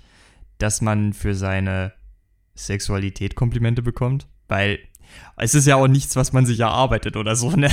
dass 0.59 0.81
man 0.81 1.13
für 1.13 1.33
seine 1.33 1.93
Sexualität 2.55 3.35
Komplimente 3.35 3.81
bekommt, 3.81 4.27
weil 4.47 4.79
es 5.35 5.55
ist 5.55 5.65
ja 5.65 5.75
auch 5.75 5.87
nichts, 5.87 6.15
was 6.15 6.33
man 6.33 6.45
sich 6.45 6.59
erarbeitet 6.59 7.17
oder 7.17 7.35
so. 7.35 7.51
Ne? 7.51 7.69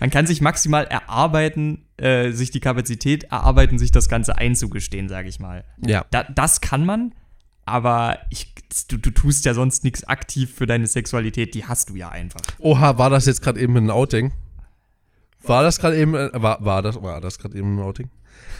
Man 0.00 0.10
kann 0.10 0.26
sich 0.26 0.40
maximal 0.40 0.84
erarbeiten, 0.84 1.84
äh, 1.96 2.30
sich 2.32 2.50
die 2.50 2.60
Kapazität 2.60 3.24
erarbeiten, 3.24 3.78
sich 3.78 3.92
das 3.92 4.08
Ganze 4.08 4.36
einzugestehen, 4.36 5.08
sage 5.08 5.28
ich 5.28 5.40
mal. 5.40 5.64
Ja. 5.84 6.04
Da, 6.10 6.24
das 6.24 6.60
kann 6.60 6.84
man, 6.84 7.14
aber 7.64 8.18
ich, 8.30 8.54
du, 8.88 8.96
du 8.96 9.10
tust 9.10 9.44
ja 9.44 9.54
sonst 9.54 9.84
nichts 9.84 10.04
aktiv 10.04 10.54
für 10.54 10.66
deine 10.66 10.86
Sexualität, 10.86 11.54
die 11.54 11.64
hast 11.64 11.90
du 11.90 11.96
ja 11.96 12.08
einfach. 12.08 12.40
Oha, 12.58 12.98
war 12.98 13.10
das 13.10 13.26
jetzt 13.26 13.42
gerade 13.42 13.60
eben 13.60 13.76
ein 13.76 13.90
Outing? 13.90 14.32
War 15.42 15.62
das 15.62 15.78
gerade 15.78 15.96
eben, 15.96 16.14
äh, 16.14 16.30
war, 16.34 16.64
war 16.64 16.82
das, 16.82 17.00
war 17.02 17.20
das 17.20 17.38
gerade 17.38 17.56
eben 17.56 17.76
ein 17.76 17.82
Outing? 17.82 18.10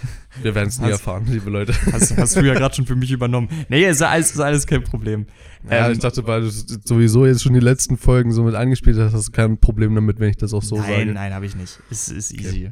Wir 0.43 0.55
werden 0.55 0.69
es 0.69 0.79
nie 0.79 0.85
Hast- 0.85 0.93
erfahren, 0.93 1.27
liebe 1.27 1.51
Leute. 1.51 1.75
Hast, 1.93 2.17
hast 2.17 2.37
du 2.37 2.41
ja 2.43 2.55
gerade 2.55 2.75
schon 2.75 2.87
für 2.87 2.95
mich 2.97 3.11
übernommen. 3.11 3.49
Nee, 3.69 3.89
ist 3.89 4.03
alles, 4.03 4.31
ist 4.33 4.41
alles 4.41 4.67
kein 4.67 4.85
Problem. 4.85 5.27
Ja, 5.69 5.87
Ähm, 5.87 5.93
ich 5.93 5.99
dachte, 5.99 6.27
weil 6.27 6.43
du 6.43 6.51
sowieso 6.51 7.27
jetzt 7.27 7.43
schon 7.43 7.55
die 7.55 7.61
letzten 7.61 7.97
Folgen 7.97 8.33
so 8.33 8.45
mit 8.45 8.55
eingespielt 8.55 8.99
hast, 8.99 9.13
hast 9.15 9.29
du 9.29 9.33
kein 9.33 9.59
Problem 9.59 9.95
damit, 9.95 10.21
wenn 10.21 10.31
ich 10.31 10.37
das 10.37 10.55
auch 10.55 10.63
so 10.63 10.77
nein, 10.77 10.87
sage. 10.87 11.13
nein, 11.13 11.35
habe 11.35 11.47
ich 11.47 11.57
nicht. 11.57 11.81
Es 11.91 12.09
ist 12.09 12.33
easy. 12.33 12.71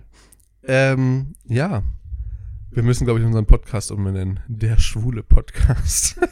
Ähm, 0.64 1.34
ja. 1.46 1.82
Wir 2.70 2.82
müssen, 2.82 3.04
glaube 3.04 3.20
ich, 3.20 3.26
unseren 3.26 3.46
Podcast 3.46 3.90
umbenennen. 3.90 4.40
Der 4.48 4.78
schwule 4.78 5.22
Podcast. 5.22 6.20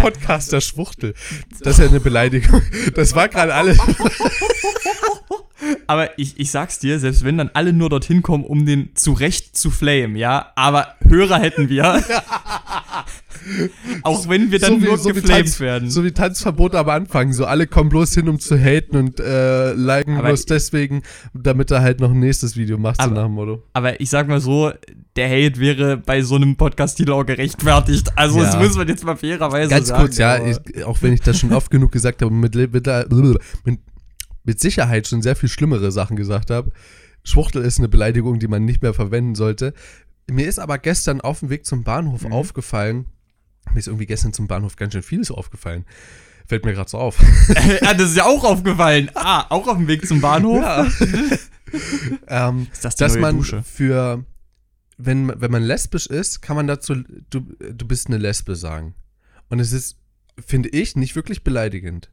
Podcast 0.00 0.52
der 0.52 0.60
Schwuchtel. 0.60 1.14
Das 1.60 1.78
ist 1.78 1.84
ja 1.84 1.88
eine 1.88 2.00
Beleidigung. 2.00 2.62
Das 2.94 3.14
war 3.14 3.28
gerade 3.28 3.54
alles. 3.54 3.78
Aber 5.86 6.18
ich, 6.18 6.38
ich 6.38 6.50
sag's 6.50 6.78
dir, 6.78 6.98
selbst 6.98 7.24
wenn 7.24 7.38
dann 7.38 7.50
alle 7.54 7.72
nur 7.72 7.88
dorthin 7.88 8.22
kommen, 8.22 8.44
um 8.44 8.66
den 8.66 8.94
zurecht 8.94 9.56
zu 9.56 9.70
flamen, 9.70 10.16
ja, 10.16 10.52
aber 10.56 10.96
Hörer 11.06 11.38
hätten 11.38 11.68
wir. 11.68 12.02
Auch 14.02 14.28
wenn 14.28 14.50
wir 14.50 14.58
dann 14.58 14.80
nur 14.80 14.96
geflamed 14.96 15.26
Tanz, 15.26 15.60
werden. 15.60 15.90
so 15.90 16.04
wie 16.04 16.12
Tanzverbot 16.12 16.74
am 16.74 16.88
Anfang. 16.88 17.32
So 17.32 17.44
alle 17.46 17.66
kommen 17.66 17.88
bloß 17.88 18.14
hin, 18.14 18.28
um 18.28 18.38
zu 18.38 18.56
haten 18.58 18.96
und 18.96 19.20
äh, 19.20 19.72
liken 19.74 20.16
Aber 20.16 20.28
bloß 20.28 20.46
deswegen, 20.46 21.02
damit 21.34 21.70
er 21.70 21.82
halt 21.82 22.00
noch 22.00 22.10
ein 22.10 22.20
nächstes 22.20 22.56
Video 22.56 22.78
macht, 22.78 22.96
so 23.00 23.04
Aber- 23.06 23.14
nach 23.14 23.24
dem 23.26 23.32
Motto. 23.32 23.62
aber 23.72 24.00
ich 24.00 24.10
sag 24.10 24.28
mal 24.28 24.40
so, 24.40 24.72
der 25.16 25.28
Hate 25.28 25.58
wäre 25.60 25.96
bei 25.98 26.22
so 26.22 26.36
einem 26.36 26.56
Podcast-Titel 26.56 27.12
auch 27.12 27.24
gerechtfertigt. 27.24 28.10
Also 28.16 28.40
das 28.40 28.54
Ja. 28.54 28.62
muss 28.62 28.76
man 28.76 28.88
jetzt 28.88 29.04
mal 29.04 29.16
fairerweise 29.16 29.68
Ganz 29.70 29.88
sagen. 29.88 30.00
kurz, 30.02 30.18
ja, 30.18 30.38
ich, 30.44 30.84
auch 30.84 31.02
wenn 31.02 31.12
ich 31.12 31.20
das 31.20 31.38
schon 31.38 31.52
oft 31.52 31.70
genug 31.70 31.92
gesagt 31.92 32.22
habe, 32.22 32.32
mit, 32.32 32.54
mit, 32.54 32.72
mit, 33.64 33.80
mit 34.44 34.60
Sicherheit 34.60 35.06
schon 35.08 35.22
sehr 35.22 35.36
viel 35.36 35.48
schlimmere 35.48 35.92
Sachen 35.92 36.16
gesagt 36.16 36.50
habe. 36.50 36.70
Schwuchtel 37.24 37.62
ist 37.62 37.78
eine 37.78 37.88
Beleidigung, 37.88 38.38
die 38.38 38.48
man 38.48 38.64
nicht 38.64 38.82
mehr 38.82 38.94
verwenden 38.94 39.34
sollte. 39.34 39.74
Mir 40.30 40.48
ist 40.48 40.58
aber 40.58 40.78
gestern 40.78 41.20
auf 41.20 41.40
dem 41.40 41.50
Weg 41.50 41.66
zum 41.66 41.84
Bahnhof 41.84 42.22
Mhm. 42.24 42.32
aufgefallen, 42.32 43.06
mir 43.72 43.78
ist 43.78 43.86
irgendwie 43.86 44.06
gestern 44.06 44.32
zum 44.32 44.48
Bahnhof 44.48 44.76
ganz 44.76 44.92
schön 44.92 45.02
vieles 45.02 45.30
aufgefallen. 45.30 45.84
Fällt 46.46 46.64
mir 46.64 46.72
gerade 46.72 46.90
so 46.90 46.98
auf. 46.98 47.18
ja, 47.82 47.94
das 47.94 48.10
ist 48.10 48.16
ja 48.16 48.26
auch 48.26 48.44
aufgefallen. 48.44 49.10
Ah, 49.14 49.46
auch 49.48 49.66
auf 49.68 49.76
dem 49.76 49.86
Weg 49.88 50.06
zum 50.06 50.20
Bahnhof. 50.20 50.60
Ja. 50.60 50.86
ähm, 52.48 52.66
Ist 52.72 52.84
das 52.84 52.96
die 52.96 53.04
dass 53.04 53.12
neue 53.14 53.22
man 53.22 53.36
Dusche? 53.36 53.62
für, 53.62 54.24
wenn, 54.98 55.40
wenn 55.40 55.50
man 55.50 55.62
lesbisch 55.62 56.06
ist, 56.06 56.42
kann 56.42 56.56
man 56.56 56.66
dazu, 56.66 56.96
du, 57.30 57.40
du 57.40 57.86
bist 57.86 58.08
eine 58.08 58.18
Lesbe 58.18 58.56
sagen. 58.56 58.94
Und 59.48 59.60
es 59.60 59.72
ist, 59.72 59.98
finde 60.44 60.68
ich, 60.70 60.96
nicht 60.96 61.14
wirklich 61.14 61.44
beleidigend. 61.44 62.10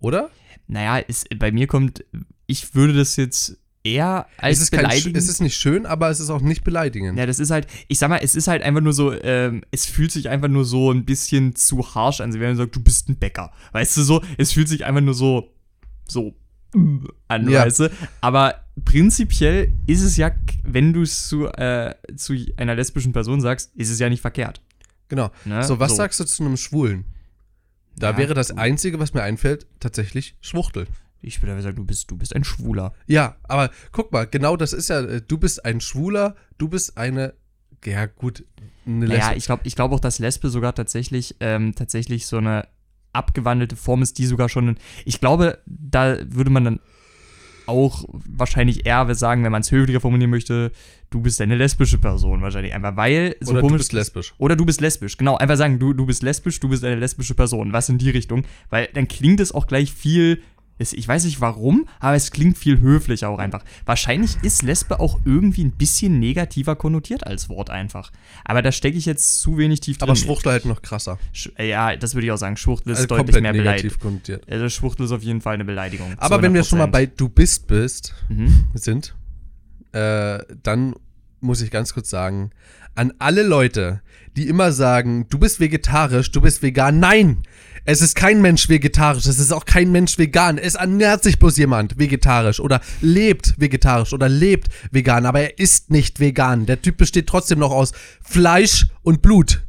Oder? 0.00 0.30
Naja, 0.66 0.98
ist, 0.98 1.26
bei 1.38 1.52
mir 1.52 1.66
kommt, 1.66 2.04
ich 2.46 2.74
würde 2.74 2.94
das 2.94 3.16
jetzt 3.16 3.58
eher 3.86 4.26
als 4.38 4.58
es 4.58 4.62
ist, 4.64 4.70
kein, 4.72 4.80
beleidigend. 4.82 5.16
es 5.16 5.28
ist 5.28 5.40
nicht 5.40 5.56
schön, 5.56 5.86
aber 5.86 6.10
es 6.10 6.20
ist 6.20 6.30
auch 6.30 6.40
nicht 6.40 6.64
beleidigend. 6.64 7.18
Ja, 7.18 7.26
das 7.26 7.38
ist 7.38 7.50
halt, 7.50 7.66
ich 7.88 7.98
sag 7.98 8.08
mal, 8.08 8.20
es 8.22 8.34
ist 8.34 8.48
halt 8.48 8.62
einfach 8.62 8.80
nur 8.80 8.92
so, 8.92 9.12
ähm, 9.12 9.62
es 9.70 9.86
fühlt 9.86 10.10
sich 10.12 10.28
einfach 10.28 10.48
nur 10.48 10.64
so 10.64 10.90
ein 10.90 11.04
bisschen 11.04 11.54
zu 11.54 11.94
harsh 11.94 12.20
an, 12.20 12.32
wenn 12.34 12.40
man 12.40 12.56
sagt, 12.56 12.74
du 12.74 12.80
bist 12.80 13.08
ein 13.08 13.16
Bäcker. 13.16 13.52
Weißt 13.72 13.96
du 13.96 14.02
so, 14.02 14.22
es 14.38 14.52
fühlt 14.52 14.68
sich 14.68 14.84
einfach 14.84 15.00
nur 15.02 15.14
so, 15.14 15.52
so 16.08 16.34
an, 17.28 17.48
Ja. 17.48 17.64
weißt 17.64 17.80
du. 17.80 17.90
Aber 18.20 18.54
prinzipiell 18.84 19.72
ist 19.86 20.02
es 20.02 20.16
ja, 20.16 20.30
wenn 20.64 20.92
du 20.92 21.02
es 21.02 21.28
zu, 21.28 21.46
äh, 21.48 21.94
zu 22.16 22.34
einer 22.56 22.74
lesbischen 22.74 23.12
Person 23.12 23.40
sagst, 23.40 23.74
ist 23.76 23.90
es 23.90 23.98
ja 23.98 24.08
nicht 24.08 24.20
verkehrt. 24.20 24.60
Genau. 25.08 25.30
Ne? 25.44 25.62
So, 25.62 25.78
was 25.78 25.92
So. 25.92 25.96
sagst 25.98 26.20
du 26.20 26.24
zu 26.24 26.44
einem 26.44 26.56
Schwulen? 26.56 27.04
Da 27.96 28.10
Ja, 28.10 28.18
wäre 28.18 28.34
das 28.34 28.50
Einzige, 28.50 28.98
was 28.98 29.14
mir 29.14 29.22
einfällt, 29.22 29.66
tatsächlich 29.80 30.36
Schwuchtel. 30.40 30.86
Ich 31.26 31.42
würde 31.42 31.60
sagen, 31.62 31.76
du 31.76 31.84
bist, 31.84 32.10
du 32.10 32.16
bist 32.16 32.34
ein 32.34 32.44
Schwuler. 32.44 32.94
Ja, 33.06 33.36
aber 33.44 33.70
guck 33.92 34.12
mal, 34.12 34.26
genau 34.26 34.56
das 34.56 34.72
ist 34.72 34.88
ja, 34.88 35.00
äh, 35.00 35.20
du 35.20 35.38
bist 35.38 35.64
ein 35.64 35.80
Schwuler, 35.80 36.36
du 36.58 36.68
bist 36.68 36.96
eine, 36.96 37.34
ja 37.84 38.06
gut, 38.06 38.44
eine 38.86 39.06
Naja, 39.06 39.14
Lesbe. 39.26 39.36
ich 39.38 39.44
glaube 39.46 39.62
ich 39.64 39.74
glaub 39.76 39.92
auch, 39.92 40.00
dass 40.00 40.18
Lesbe 40.18 40.48
sogar 40.48 40.74
tatsächlich, 40.74 41.36
ähm, 41.40 41.74
tatsächlich 41.74 42.26
so 42.26 42.38
eine 42.38 42.68
abgewandelte 43.12 43.76
Form 43.76 44.02
ist, 44.02 44.18
die 44.18 44.26
sogar 44.26 44.48
schon. 44.48 44.76
Ich 45.04 45.20
glaube, 45.20 45.58
da 45.66 46.18
würde 46.28 46.50
man 46.50 46.64
dann 46.64 46.80
auch 47.66 48.04
wahrscheinlich 48.10 48.86
eher 48.86 49.12
sagen, 49.14 49.42
wenn 49.42 49.50
man 49.52 49.62
es 49.62 49.72
höflicher 49.72 50.00
formulieren 50.00 50.30
möchte, 50.30 50.70
du 51.10 51.20
bist 51.20 51.40
eine 51.40 51.56
lesbische 51.56 51.98
Person 51.98 52.40
wahrscheinlich 52.42 52.72
einfach, 52.74 52.96
weil 52.96 53.36
so 53.40 53.52
Oder 53.52 53.60
du 53.62 53.66
komisch 53.66 53.78
bist 53.78 53.92
lesbisch. 53.92 54.34
oder 54.38 54.54
du 54.54 54.64
bist 54.64 54.80
lesbisch, 54.80 55.16
genau, 55.16 55.36
einfach 55.36 55.56
sagen, 55.56 55.78
du, 55.78 55.92
du 55.92 56.06
bist 56.06 56.22
lesbisch, 56.22 56.60
du 56.60 56.68
bist 56.68 56.84
eine 56.84 56.94
lesbische 56.96 57.34
Person, 57.34 57.72
was 57.72 57.88
in 57.88 57.98
die 57.98 58.10
Richtung, 58.10 58.44
weil 58.70 58.88
dann 58.94 59.08
klingt 59.08 59.40
es 59.40 59.50
auch 59.52 59.66
gleich 59.66 59.92
viel, 59.92 60.42
ich 60.78 61.08
weiß 61.08 61.24
nicht 61.24 61.40
warum, 61.40 61.88
aber 62.00 62.16
es 62.16 62.30
klingt 62.30 62.58
viel 62.58 62.80
höflicher 62.80 63.28
auch 63.30 63.38
einfach. 63.38 63.64
Wahrscheinlich 63.86 64.36
ist 64.42 64.62
Lesbe 64.62 65.00
auch 65.00 65.18
irgendwie 65.24 65.64
ein 65.64 65.72
bisschen 65.72 66.18
negativer 66.18 66.76
konnotiert 66.76 67.26
als 67.26 67.48
Wort 67.48 67.70
einfach. 67.70 68.12
Aber 68.44 68.60
da 68.62 68.70
stecke 68.72 68.98
ich 68.98 69.06
jetzt 69.06 69.40
zu 69.40 69.56
wenig 69.58 69.80
tief 69.80 69.96
drin. 69.98 70.08
Aber 70.10 70.16
Schwuchtel 70.16 70.52
halt 70.52 70.64
noch 70.66 70.82
krasser. 70.82 71.18
Sch 71.32 71.48
ja, 71.58 71.96
das 71.96 72.14
würde 72.14 72.26
ich 72.26 72.32
auch 72.32 72.36
sagen. 72.36 72.56
Schwuchtel 72.56 72.92
ist 72.92 72.98
Also 72.98 73.08
deutlich 73.08 73.40
mehr 73.40 73.52
negativ 73.52 73.62
beleidigt. 73.64 74.00
konnotiert. 74.00 74.50
Also 74.50 74.68
Schwuchtel 74.68 75.06
ist 75.06 75.12
auf 75.12 75.22
jeden 75.22 75.40
Fall 75.40 75.54
eine 75.54 75.64
Beleidigung. 75.64 76.12
Aber 76.18 76.36
zu 76.36 76.42
wenn 76.42 76.52
wir 76.54 76.62
schon 76.64 76.78
mal 76.78 76.84
100%. 76.88 76.90
bei 76.92 77.06
du 77.06 77.28
bist 77.28 77.66
bist, 77.66 78.14
Mhm. 78.28 78.66
sind, 78.74 79.14
äh, 79.92 80.38
dann 80.62 80.94
muss 81.40 81.60
ich 81.62 81.70
ganz 81.70 81.94
kurz 81.94 82.10
sagen, 82.10 82.50
an 82.94 83.12
alle 83.18 83.42
Leute, 83.42 84.00
die 84.36 84.48
immer 84.48 84.72
sagen, 84.72 85.26
du 85.28 85.38
bist 85.38 85.60
vegetarisch, 85.60 86.30
du 86.30 86.40
bist 86.40 86.62
vegan, 86.62 87.00
nein! 87.00 87.42
Es 87.88 88.00
ist 88.00 88.16
kein 88.16 88.42
Mensch 88.42 88.68
vegetarisch, 88.68 89.26
es 89.26 89.38
ist 89.38 89.52
auch 89.52 89.64
kein 89.64 89.92
Mensch 89.92 90.18
vegan. 90.18 90.58
Es 90.58 90.74
ernährt 90.74 91.22
sich 91.22 91.38
bloß 91.38 91.56
jemand 91.56 91.96
vegetarisch 91.98 92.58
oder 92.58 92.80
lebt 93.00 93.54
vegetarisch 93.58 94.12
oder 94.12 94.28
lebt 94.28 94.68
vegan, 94.90 95.24
aber 95.24 95.40
er 95.40 95.58
ist 95.60 95.90
nicht 95.92 96.18
vegan. 96.18 96.66
Der 96.66 96.82
Typ 96.82 96.96
besteht 96.96 97.28
trotzdem 97.28 97.60
noch 97.60 97.70
aus 97.70 97.92
Fleisch 98.20 98.88
und 99.02 99.22
Blut. 99.22 99.62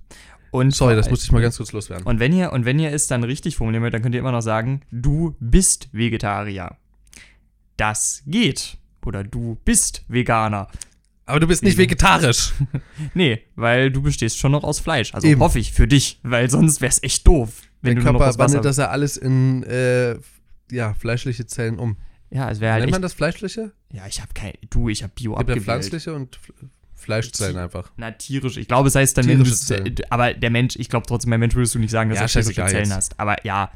Und 0.50 0.74
Sorry, 0.74 0.96
das 0.96 1.12
musste 1.12 1.26
ich 1.26 1.32
mal 1.32 1.44
ganz 1.44 1.58
kurz 1.58 1.72
loswerden. 1.74 2.08
Und 2.08 2.20
wenn 2.20 2.34
ihr, 2.34 2.52
und 2.54 2.66
wenn 2.66 2.80
ihr 2.80 2.92
es 2.92 3.06
dann 3.06 3.24
richtig 3.24 3.56
formulieren 3.56 3.84
wollt, 3.84 3.94
dann 3.94 4.02
könnt 4.02 4.16
ihr 4.16 4.20
immer 4.20 4.32
noch 4.32 4.42
sagen, 4.42 4.82
du 4.92 5.36
bist 5.40 5.90
Vegetarier. 5.92 6.76
Das 7.76 8.24
geht. 8.26 8.78
Oder 9.06 9.24
du 9.24 9.58
bist 9.64 10.04
Veganer. 10.08 10.68
Aber 11.28 11.40
du 11.40 11.46
bist 11.48 11.62
nicht 11.64 11.78
vegetarisch. 11.78 12.54
Nee, 13.14 13.42
weil 13.56 13.92
du 13.92 14.02
bestehst 14.02 14.38
schon 14.40 14.52
noch 14.52 14.64
aus 14.64 14.80
Fleisch. 14.80 15.14
Also 15.14 15.28
Eben. 15.28 15.40
hoffe 15.42 15.60
ich 15.60 15.72
für 15.72 15.88
dich, 15.88 16.20
weil 16.24 16.50
sonst 16.50 16.82
wäre 16.82 16.90
es 16.90 17.02
echt 17.04 17.28
doof, 17.28 17.62
wenn 17.82 17.96
Der 17.96 17.96
du 17.96 18.04
nur 18.06 18.14
noch 18.14 18.20
Körper 18.20 18.30
aus 18.32 18.38
Wasser... 18.40 18.56
wandelt 18.56 18.66
das 18.66 18.78
ja 18.78 18.88
alles 18.90 19.18
in 19.18 19.62
äh, 19.64 20.18
ja, 20.72 20.94
fleischliche 20.96 21.46
Zellen 21.46 21.78
um. 21.80 21.98
ja, 22.32 22.50
es 22.50 22.60
wäre 22.60 22.74
halt 22.74 22.82
Nennt 22.82 22.92
man 22.92 23.02
echt, 23.02 23.06
das 23.06 23.14
fleischliche? 23.14 23.72
Ja, 23.94 24.08
ich 24.08 24.20
habe 24.22 24.32
kein... 24.34 24.54
Du, 24.70 24.90
ich 24.90 25.04
habe 25.04 25.14
Bio 25.16 25.32
Gibt 25.36 25.50
ja 25.50 25.56
abgewählt. 25.56 25.64
pflanzliche 25.64 26.14
und 26.14 26.36
F- 26.38 26.54
Fleischzellen 26.96 27.58
einfach. 27.58 27.92
Na, 27.98 28.12
tierisch. 28.12 28.58
Ich 28.58 28.68
glaube, 28.68 28.88
es 28.88 28.96
heißt 28.96 29.18
dann, 29.18 29.28
wenn 29.28 29.38
du 29.38 29.44
Tierische 29.44 29.66
Zellen. 29.66 29.96
Aber 30.10 30.34
der 30.34 30.50
Mensch, 30.50 30.76
ich 30.78 30.90
glaube 30.90 31.06
trotzdem, 31.08 31.30
bei 31.30 31.38
Mensch 31.38 31.54
würdest 31.56 31.76
du 31.76 31.80
nicht 31.80 31.92
sagen, 31.92 32.10
dass 32.10 32.20
Ja, 32.20 32.26
du 32.26 32.32
tierische 32.32 32.48
scheißegal 32.50 32.70
Zellen 32.72 32.86
jetzt. 32.86 32.96
hast. 32.96 33.20
Aber 33.20 33.36
ja. 33.46 33.72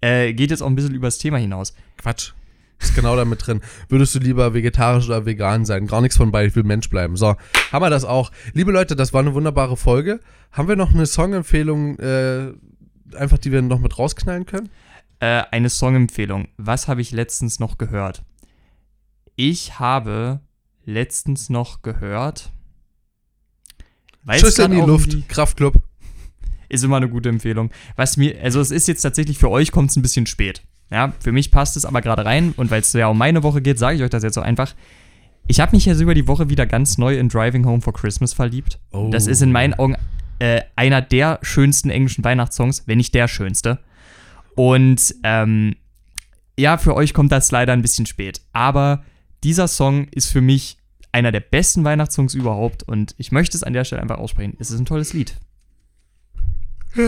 Äh, 0.00 0.32
geht 0.34 0.50
jetzt 0.50 0.62
auch 0.62 0.66
ein 0.68 0.74
bisschen 0.76 0.94
übers 0.94 1.18
Thema 1.18 1.38
hinaus. 1.38 1.74
Quatsch. 1.96 2.32
Ist 2.80 2.94
genau 2.94 3.16
damit 3.16 3.46
drin. 3.46 3.60
Würdest 3.88 4.14
du 4.14 4.20
lieber 4.20 4.54
vegetarisch 4.54 5.06
oder 5.06 5.26
vegan 5.26 5.64
sein? 5.64 5.86
Gar 5.88 6.00
nichts 6.00 6.16
von 6.16 6.30
beiden. 6.30 6.50
Ich 6.50 6.56
will 6.56 6.62
Mensch 6.62 6.88
bleiben. 6.88 7.16
So, 7.16 7.34
haben 7.72 7.82
wir 7.82 7.90
das 7.90 8.04
auch. 8.04 8.30
Liebe 8.52 8.70
Leute, 8.70 8.94
das 8.94 9.12
war 9.12 9.20
eine 9.20 9.34
wunderbare 9.34 9.76
Folge. 9.76 10.20
Haben 10.52 10.68
wir 10.68 10.76
noch 10.76 10.94
eine 10.94 11.06
Songempfehlung, 11.06 11.98
äh, 11.98 12.52
einfach 13.16 13.38
die 13.38 13.50
wir 13.50 13.62
noch 13.62 13.80
mit 13.80 13.98
rausknallen 13.98 14.46
können? 14.46 14.68
Äh, 15.18 15.42
eine 15.50 15.70
Songempfehlung. 15.70 16.48
Was 16.56 16.86
habe 16.86 17.00
ich 17.00 17.10
letztens 17.10 17.58
noch 17.58 17.78
gehört? 17.78 18.22
Ich 19.34 19.78
habe 19.80 20.40
letztens 20.84 21.50
noch 21.50 21.82
gehört. 21.82 22.52
Weiß 24.22 24.40
Schüsse 24.40 24.64
in 24.64 24.72
die 24.72 24.80
Luft, 24.80 25.28
Kraftclub. 25.28 25.82
Ist 26.68 26.84
immer 26.84 26.98
eine 26.98 27.08
gute 27.08 27.28
Empfehlung. 27.28 27.70
Was 27.96 28.16
mir, 28.16 28.40
also 28.42 28.60
es 28.60 28.70
ist 28.70 28.88
jetzt 28.88 29.02
tatsächlich 29.02 29.38
für 29.38 29.50
euch 29.50 29.72
kommt 29.72 29.90
es 29.90 29.96
ein 29.96 30.02
bisschen 30.02 30.26
spät. 30.26 30.62
Ja, 30.90 31.12
für 31.20 31.32
mich 31.32 31.50
passt 31.50 31.76
es 31.76 31.84
aber 31.84 32.00
gerade 32.00 32.24
rein 32.24 32.54
und 32.56 32.70
weil 32.70 32.80
es 32.80 32.92
ja 32.92 33.08
um 33.08 33.18
meine 33.18 33.42
Woche 33.42 33.60
geht, 33.60 33.78
sage 33.78 33.96
ich 33.96 34.02
euch 34.02 34.10
das 34.10 34.22
jetzt 34.22 34.34
so 34.34 34.40
einfach. 34.40 34.74
Ich 35.46 35.60
habe 35.60 35.74
mich 35.74 35.86
jetzt 35.86 36.00
über 36.00 36.14
die 36.14 36.26
Woche 36.26 36.50
wieder 36.50 36.66
ganz 36.66 36.98
neu 36.98 37.18
in 37.18 37.28
Driving 37.28 37.64
Home 37.66 37.80
for 37.80 37.92
Christmas 37.92 38.32
verliebt. 38.32 38.78
Oh. 38.92 39.08
Das 39.10 39.26
ist 39.26 39.42
in 39.42 39.52
meinen 39.52 39.74
Augen 39.74 39.96
äh, 40.38 40.62
einer 40.76 41.02
der 41.02 41.38
schönsten 41.42 41.90
englischen 41.90 42.24
Weihnachtssongs, 42.24 42.84
wenn 42.86 42.98
nicht 42.98 43.14
der 43.14 43.28
schönste. 43.28 43.78
Und 44.54 45.14
ähm, 45.22 45.76
ja, 46.58 46.76
für 46.76 46.94
euch 46.94 47.14
kommt 47.14 47.32
das 47.32 47.50
leider 47.50 47.72
ein 47.72 47.82
bisschen 47.82 48.06
spät. 48.06 48.40
Aber 48.52 49.04
dieser 49.44 49.68
Song 49.68 50.08
ist 50.08 50.30
für 50.30 50.40
mich 50.40 50.78
einer 51.12 51.32
der 51.32 51.40
besten 51.40 51.84
Weihnachtssongs 51.84 52.34
überhaupt 52.34 52.82
und 52.82 53.14
ich 53.18 53.32
möchte 53.32 53.56
es 53.56 53.62
an 53.62 53.72
der 53.72 53.84
Stelle 53.84 54.02
einfach 54.02 54.18
aussprechen. 54.18 54.56
Es 54.58 54.70
ist 54.70 54.78
ein 54.78 54.84
tolles 54.84 55.12
Lied. 55.12 55.36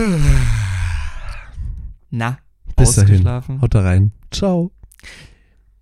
Na, 2.09 2.39
Bis 2.81 2.95
dahin. 2.95 3.11
ausgeschlafen? 3.13 3.61
Haut 3.61 3.73
da 3.75 3.81
rein. 3.81 4.11
Ciao. 4.31 4.71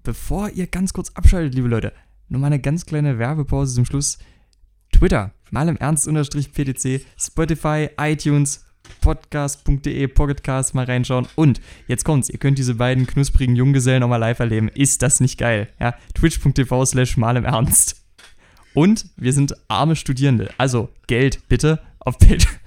Bevor 0.04 0.50
ihr 0.50 0.68
ganz 0.68 0.94
kurz 0.94 1.12
abschaltet, 1.16 1.56
liebe 1.56 1.68
Leute, 1.68 1.94
nur 2.30 2.42
mal 2.42 2.48
eine 2.48 2.60
ganz 2.60 2.86
kleine 2.86 3.20
Werbepause 3.20 3.76
zum 3.76 3.86
Schluss. 3.86 4.18
Twitter, 4.92 5.32
mal 5.52 5.68
im 5.68 5.78
Ernst 5.78 6.08
unterstrich 6.08 6.52
PTC, 6.52 7.02
Spotify, 7.18 7.90
iTunes, 8.00 8.66
podcast.de, 9.02 10.08
Pocketcast 10.08 10.74
mal 10.74 10.86
reinschauen. 10.86 11.28
Und 11.36 11.62
jetzt 11.88 12.06
kommt's, 12.06 12.30
ihr 12.30 12.40
könnt 12.40 12.58
diese 12.58 12.76
beiden 12.76 13.06
knusprigen 13.08 13.56
Junggesellen 13.56 14.02
nochmal 14.02 14.20
live 14.20 14.40
erleben. 14.40 14.68
Ist 14.70 15.02
das 15.02 15.20
nicht 15.20 15.38
geil? 15.38 15.70
Ja, 15.80 15.94
twitch.tv 16.14 16.86
slash 16.86 17.18
mal 17.18 17.38
im 17.38 17.46
Ernst. 17.46 18.04
Und 18.74 19.08
wir 19.16 19.34
sind 19.34 19.56
arme 19.68 19.96
Studierende. 19.96 20.50
Also 20.58 20.90
Geld 21.08 21.48
bitte 21.50 21.80
auf 22.00 22.18
Patreon. 22.18 22.59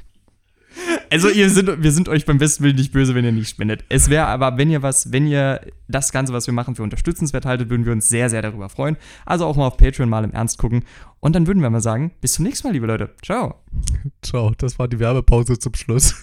Also 1.12 1.28
ihr 1.28 1.50
sind, 1.50 1.82
wir 1.82 1.92
sind 1.92 2.08
euch 2.08 2.24
beim 2.24 2.38
besten 2.38 2.64
Willen 2.64 2.76
nicht 2.76 2.90
böse, 2.90 3.14
wenn 3.14 3.22
ihr 3.22 3.32
nicht 3.32 3.50
spendet. 3.50 3.84
Es 3.90 4.08
wäre 4.08 4.28
aber, 4.28 4.56
wenn 4.56 4.70
ihr 4.70 4.82
was, 4.82 5.12
wenn 5.12 5.26
ihr 5.26 5.60
das 5.86 6.10
Ganze, 6.10 6.32
was 6.32 6.46
wir 6.46 6.54
machen, 6.54 6.74
für 6.74 6.82
unterstützenswert 6.82 7.44
haltet, 7.44 7.68
würden 7.68 7.84
wir 7.84 7.92
uns 7.92 8.08
sehr, 8.08 8.30
sehr 8.30 8.40
darüber 8.40 8.70
freuen. 8.70 8.96
Also 9.26 9.44
auch 9.44 9.54
mal 9.54 9.66
auf 9.66 9.76
Patreon 9.76 10.08
mal 10.08 10.24
im 10.24 10.32
Ernst 10.32 10.56
gucken. 10.56 10.84
Und 11.20 11.36
dann 11.36 11.46
würden 11.46 11.62
wir 11.62 11.68
mal 11.68 11.82
sagen, 11.82 12.12
bis 12.22 12.32
zum 12.32 12.46
nächsten 12.46 12.66
Mal, 12.66 12.72
liebe 12.72 12.86
Leute. 12.86 13.10
Ciao. 13.22 13.56
Ciao, 14.22 14.52
das 14.56 14.78
war 14.78 14.88
die 14.88 14.98
Werbepause 15.00 15.58
zum 15.58 15.74
Schluss. 15.74 16.14